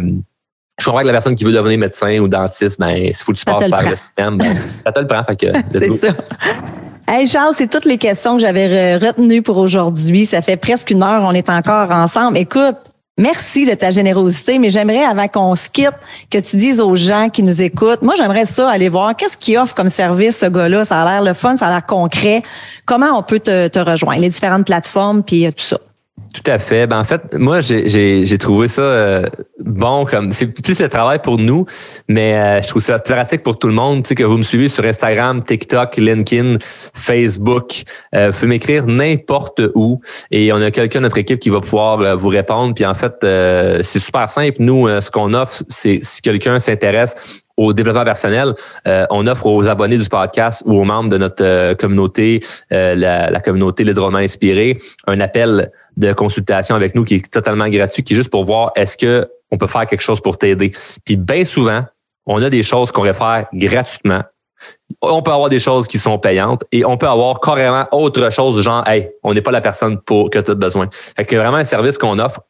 je 0.80 0.86
comprends 0.86 1.02
que 1.02 1.08
la 1.08 1.12
personne 1.14 1.36
qui 1.36 1.44
veut 1.44 1.52
devenir 1.54 1.78
médecin 1.80 2.20
ou 2.20 2.28
dentiste, 2.28 2.80
ben, 2.80 2.90
il 2.92 3.14
faut 3.16 3.32
que 3.34 3.38
tu 3.38 3.44
Ça 3.46 3.54
passes 3.54 3.68
par 3.70 3.80
prend. 3.82 3.90
le 3.90 3.96
système. 3.96 4.38
Ben, 4.38 4.58
ça 4.86 4.92
te 4.92 5.00
le 5.00 5.08
prend. 5.08 5.24
Fait 5.24 5.36
que, 5.36 5.48
C'est 5.80 5.98
ça. 6.00 6.08
Hey 7.10 7.26
Charles, 7.26 7.54
c'est 7.56 7.70
toutes 7.70 7.86
les 7.86 7.98
questions 7.98 8.36
que 8.36 8.42
j'avais 8.42 8.98
re- 8.98 9.06
retenues 9.08 9.42
pour 9.42 9.58
aujourd'hui. 9.58 10.26
Ça 10.26 10.42
fait 10.42 10.58
presque 10.58 10.92
une 10.92 11.04
heure, 11.04 11.22
on 11.24 11.32
est 11.32 11.50
encore 11.50 11.90
ensemble. 11.92 12.38
Écoute, 12.38 12.76
merci 13.18 13.66
de 13.66 13.74
ta 13.74 13.92
générosité, 13.92 14.60
mais 14.60 14.70
j'aimerais, 14.70 15.04
avant 15.04 15.28
qu'on 15.28 15.56
se 15.56 15.70
quitte, 15.70 15.96
que 16.30 16.38
tu 16.38 16.58
dises 16.58 16.80
aux 16.80 16.96
gens 16.96 17.30
qui 17.30 17.44
nous 17.44 17.62
écoutent, 17.62 18.02
moi 18.02 18.16
j'aimerais 18.18 18.46
ça, 18.46 18.70
aller 18.70 18.90
voir 18.90 19.16
qu'est-ce 19.16 19.38
qu'il 19.38 19.58
offre 19.58 19.76
comme 19.76 19.90
service, 19.90 20.38
ce 20.38 20.46
gars-là. 20.46 20.84
Ça 20.84 21.02
a 21.02 21.06
l'air 21.06 21.24
le 21.24 21.34
fun, 21.34 21.58
ça 21.58 21.68
a 21.68 21.70
l'air 21.70 21.86
concret. 21.86 22.44
Comment 22.86 23.18
on 23.18 23.24
peut 23.24 23.40
te, 23.40 23.68
te 23.68 23.80
rejoindre, 23.80 24.22
les 24.22 24.30
différentes 24.30 24.66
plateformes, 24.66 25.24
puis 25.24 25.46
euh, 25.46 25.52
tout 25.52 25.64
ça? 25.64 25.78
Tout 26.44 26.52
à 26.52 26.60
fait. 26.60 26.86
Ben, 26.86 27.00
en 27.00 27.04
fait, 27.04 27.34
moi, 27.34 27.62
j'ai- 27.62 28.38
trouvé 28.38 28.68
ça 28.68 28.84
euh, 28.84 29.28
bon 29.60 30.06
comme 30.06 30.32
c'est 30.32 30.46
plus 30.46 30.80
le 30.80 30.88
travail 30.88 31.20
pour 31.20 31.40
nous, 31.40 31.66
mais 32.08 32.36
euh, 32.36 32.62
je 32.62 32.68
trouve 32.68 32.82
ça 32.82 33.00
pratique 33.00 33.42
pour 33.42 33.58
tout 33.58 33.68
le 33.68 33.74
monde. 33.74 34.04
Tu 34.04 34.10
sais, 34.10 34.16
que 34.16 34.24
vous 34.24 34.38
me 34.38 34.44
suivez 34.44 34.70
sur 34.70 34.86
Instagram, 34.86 35.44
TikTok, 35.44 35.98
LinkedIn, 35.98 36.58
Facebook. 36.94 37.82
Euh, 38.14 38.28
vous 38.28 38.34
pouvez 38.34 38.48
m'écrire 38.48 38.86
n'importe 38.86 39.62
où 39.74 40.00
et 40.30 40.54
on 40.54 40.62
a 40.62 40.70
quelqu'un 40.70 41.00
de 41.00 41.04
notre 41.06 41.18
équipe 41.18 41.40
qui 41.40 41.50
va 41.50 41.60
pouvoir 41.60 42.00
euh, 42.02 42.16
vous 42.16 42.30
répondre. 42.30 42.76
Puis 42.76 42.86
en 42.86 42.94
fait, 42.94 43.16
euh, 43.24 43.80
c'est 43.82 44.00
super 44.00 44.30
simple. 44.30 44.58
Nous, 44.60 44.88
euh, 44.88 45.02
ce 45.02 45.10
qu'on 45.10 45.34
offre, 45.34 45.64
c'est 45.70 45.98
si 46.04 46.22
quelqu'un 46.22 46.60
s'intéresse 46.60 47.16
au 47.58 47.74
développement 47.74 48.06
personnel, 48.06 48.54
euh, 48.88 49.06
on 49.10 49.26
offre 49.26 49.48
aux 49.48 49.68
abonnés 49.68 49.98
du 49.98 50.08
podcast 50.08 50.64
ou 50.66 50.80
aux 50.80 50.84
membres 50.84 51.10
de 51.10 51.18
notre 51.18 51.44
euh, 51.44 51.76
communauté, 51.76 52.40
euh, 52.72 52.96
la, 52.96 53.40
communauté 53.40 53.84
Le 53.84 53.94
Drôlement 53.94 54.20
Inspiré, 54.20 54.78
un 55.08 55.20
appel 55.20 55.72
de 55.98 56.14
consultation 56.14 56.76
avec 56.76 56.94
nous 56.94 57.04
qui 57.04 57.16
est 57.16 57.32
totalement 57.32 57.68
gratuit, 57.68 58.04
qui 58.04 58.14
est 58.14 58.16
juste 58.16 58.30
pour 58.30 58.44
voir 58.44 58.72
est-ce 58.76 58.96
que 58.96 59.28
on 59.52 59.58
peut 59.58 59.68
faire 59.68 59.88
quelque 59.88 60.02
chose 60.02 60.22
pour 60.22 60.38
t'aider. 60.38 60.72
Puis 61.04 61.16
bien 61.16 61.46
souvent, 61.46 61.84
on 62.26 62.42
a 62.44 62.50
des 62.50 62.64
choses 62.64 62.92
qu'on 62.92 63.02
réfère 63.02 63.48
gratuitement. 63.54 64.22
On 65.02 65.22
peut 65.22 65.32
avoir 65.32 65.50
des 65.50 65.60
choses 65.60 65.88
qui 65.88 65.98
sont 65.98 66.18
payantes 66.20 66.64
et 66.72 66.84
on 66.84 66.98
peut 66.98 67.08
avoir 67.08 67.40
carrément 67.40 67.88
autre 67.92 68.30
chose 68.32 68.62
genre, 68.62 68.88
hey, 68.88 69.10
on 69.24 69.34
n'est 69.34 69.42
pas 69.42 69.52
la 69.52 69.62
personne 69.62 70.00
pour 70.02 70.30
que 70.30 70.40
tu 70.40 70.52
as 70.52 70.56
besoin. 70.56 70.90
Fait 70.92 71.26
que 71.26 71.36
vraiment 71.36 71.58
un 71.58 71.64
service 71.64 71.98
qu'on 71.98 72.20
offre 72.20 72.42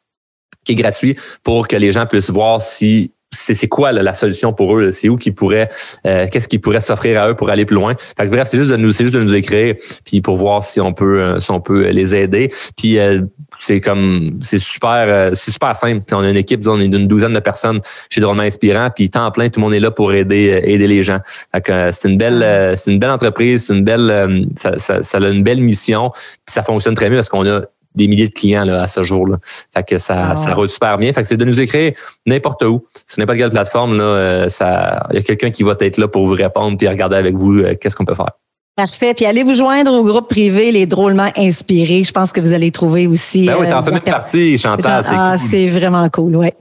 qui 0.65 0.73
est 0.73 0.75
gratuit 0.75 1.17
pour 1.43 1.67
que 1.67 1.75
les 1.75 1.91
gens 1.91 2.05
puissent 2.05 2.29
voir 2.29 2.61
si 2.61 3.11
c'est 3.31 3.53
c'est 3.53 3.67
quoi 3.67 3.91
là, 3.91 4.03
la 4.03 4.13
solution 4.13 4.53
pour 4.53 4.77
eux, 4.77 4.91
c'est 4.91 5.09
où 5.09 5.17
qu'ils 5.17 5.35
pourraient, 5.35 5.69
euh, 6.05 6.27
qu'est-ce 6.31 6.47
qu'ils 6.47 6.61
pourraient 6.61 6.81
s'offrir 6.81 7.21
à 7.21 7.29
eux 7.29 7.35
pour 7.35 7.49
aller 7.49 7.65
plus 7.65 7.75
loin? 7.75 7.95
Fait 8.17 8.25
que 8.25 8.31
bref, 8.31 8.47
c'est 8.47 8.57
juste 8.57 8.69
de 8.69 8.77
nous, 8.77 8.91
c'est 8.91 9.03
juste 9.03 9.15
de 9.15 9.23
nous 9.23 9.35
écrire, 9.35 9.75
puis 10.05 10.21
pour 10.21 10.37
voir 10.37 10.63
si 10.63 10.79
on 10.79 10.93
peut, 10.93 11.21
euh, 11.21 11.39
si 11.39 11.51
on 11.51 11.59
peut 11.59 11.89
les 11.89 12.15
aider. 12.15 12.49
Puis 12.77 12.97
euh, 12.99 13.21
c'est 13.59 13.81
comme, 13.81 14.39
c'est 14.41 14.59
super, 14.59 15.05
euh, 15.07 15.31
c'est 15.33 15.51
super 15.51 15.75
simple. 15.75 16.03
On 16.11 16.23
a 16.23 16.29
une 16.29 16.37
équipe, 16.37 16.61
disons, 16.61 16.75
on 16.75 16.79
est 16.79 16.87
d'une 16.87 17.07
douzaine 17.07 17.33
de 17.33 17.39
personnes 17.39 17.81
chez 18.09 18.21
Drôlement 18.21 18.43
Inspirant, 18.43 18.89
puis 18.95 19.09
temps 19.09 19.29
plein, 19.31 19.49
tout 19.49 19.59
le 19.59 19.65
monde 19.65 19.73
est 19.73 19.79
là 19.79 19.91
pour 19.91 20.13
aider, 20.13 20.51
euh, 20.51 20.61
aider 20.63 20.87
les 20.87 21.03
gens. 21.03 21.19
Fait 21.53 21.61
que 21.61 21.71
euh, 21.71 21.91
c'est 21.91 22.07
une 22.07 22.17
belle, 22.17 22.41
euh, 22.43 22.75
c'est 22.75 22.91
une 22.91 22.99
belle 22.99 23.11
entreprise, 23.11 23.65
c'est 23.67 23.73
une 23.73 23.83
belle, 23.83 24.09
euh, 24.09 24.45
ça, 24.55 24.77
ça, 24.77 25.03
ça 25.03 25.17
a 25.17 25.29
une 25.29 25.43
belle 25.43 25.61
mission, 25.61 26.11
puis 26.11 26.53
ça 26.53 26.63
fonctionne 26.63 26.95
très 26.95 27.09
bien 27.09 27.17
parce 27.17 27.29
qu'on 27.29 27.45
a 27.47 27.61
des 27.95 28.08
milliers 28.08 28.28
de 28.28 28.34
clients 28.34 28.63
là, 28.65 28.84
à 28.84 28.88
ce 28.88 29.04
jour-là. 29.04 29.38
Fait 29.73 29.84
que 29.84 29.97
ça, 29.97 30.32
Ah. 30.32 30.36
ça 30.36 30.54
roule 30.54 30.69
super 30.69 30.97
bien. 30.97 31.12
Fait 31.13 31.21
que 31.21 31.28
c'est 31.28 31.38
de 31.38 31.45
nous 31.45 31.60
écrire 31.60 31.93
n'importe 32.26 32.63
où, 32.63 32.84
sur 33.08 33.19
n'importe 33.19 33.38
quelle 33.39 33.50
plateforme. 33.50 33.97
Là, 33.97 34.04
euh, 34.04 34.50
ça, 34.50 35.08
il 35.12 35.15
y 35.15 35.19
a 35.19 35.21
quelqu'un 35.21 35.50
qui 35.50 35.63
va 35.63 35.76
être 35.80 35.97
là 35.97 36.08
pour 36.08 36.26
vous 36.28 36.34
répondre 36.34 36.78
puis 36.78 36.88
regarder 36.88 37.15
avec 37.15 37.36
vous 37.36 37.60
euh, 37.60 37.76
qu'est-ce 37.80 37.95
qu'on 37.95 38.06
peut 38.06 38.15
faire. 38.15 38.32
Parfait. 38.76 39.15
Puis 39.15 39.26
allez 39.26 39.43
vous 39.43 39.56
joindre 39.56 39.91
au 39.91 40.04
groupe 40.04 40.30
privé 40.30 40.71
Les 40.71 40.86
Drôlement 40.86 41.32
Inspirés. 41.36 42.04
Je 42.04 42.12
pense 42.12 42.32
que 42.32 42.39
vous 42.39 42.54
allez 42.54 42.69
trouver 42.69 43.08
aussi. 43.08 43.47
Ben 43.47 43.56
oui, 43.60 43.67
t'en 43.67 43.82
fais 43.82 43.89
même 43.89 44.02
partie, 44.02 44.56
Chantal. 44.56 45.04
Ah, 45.10 45.36
c'est 45.38 45.67
vraiment 45.67 46.08
cool, 46.10 46.36
ouais. 46.36 46.54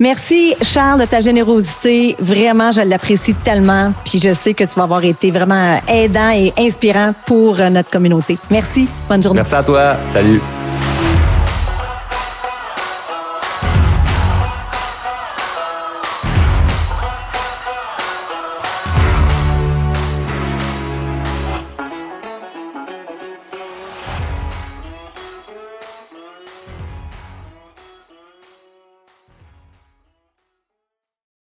Merci, 0.00 0.54
Charles, 0.62 1.00
de 1.00 1.04
ta 1.04 1.20
générosité. 1.20 2.16
Vraiment, 2.20 2.72
je 2.72 2.80
l'apprécie 2.80 3.34
tellement. 3.34 3.92
Puis 4.06 4.18
je 4.22 4.32
sais 4.32 4.54
que 4.54 4.64
tu 4.64 4.74
vas 4.76 4.84
avoir 4.84 5.04
été 5.04 5.30
vraiment 5.30 5.78
aidant 5.88 6.30
et 6.30 6.54
inspirant 6.56 7.12
pour 7.26 7.58
notre 7.58 7.90
communauté. 7.90 8.38
Merci. 8.50 8.88
Bonne 9.06 9.22
journée. 9.22 9.40
Merci 9.40 9.54
à 9.56 9.62
toi. 9.62 9.96
Salut. 10.10 10.40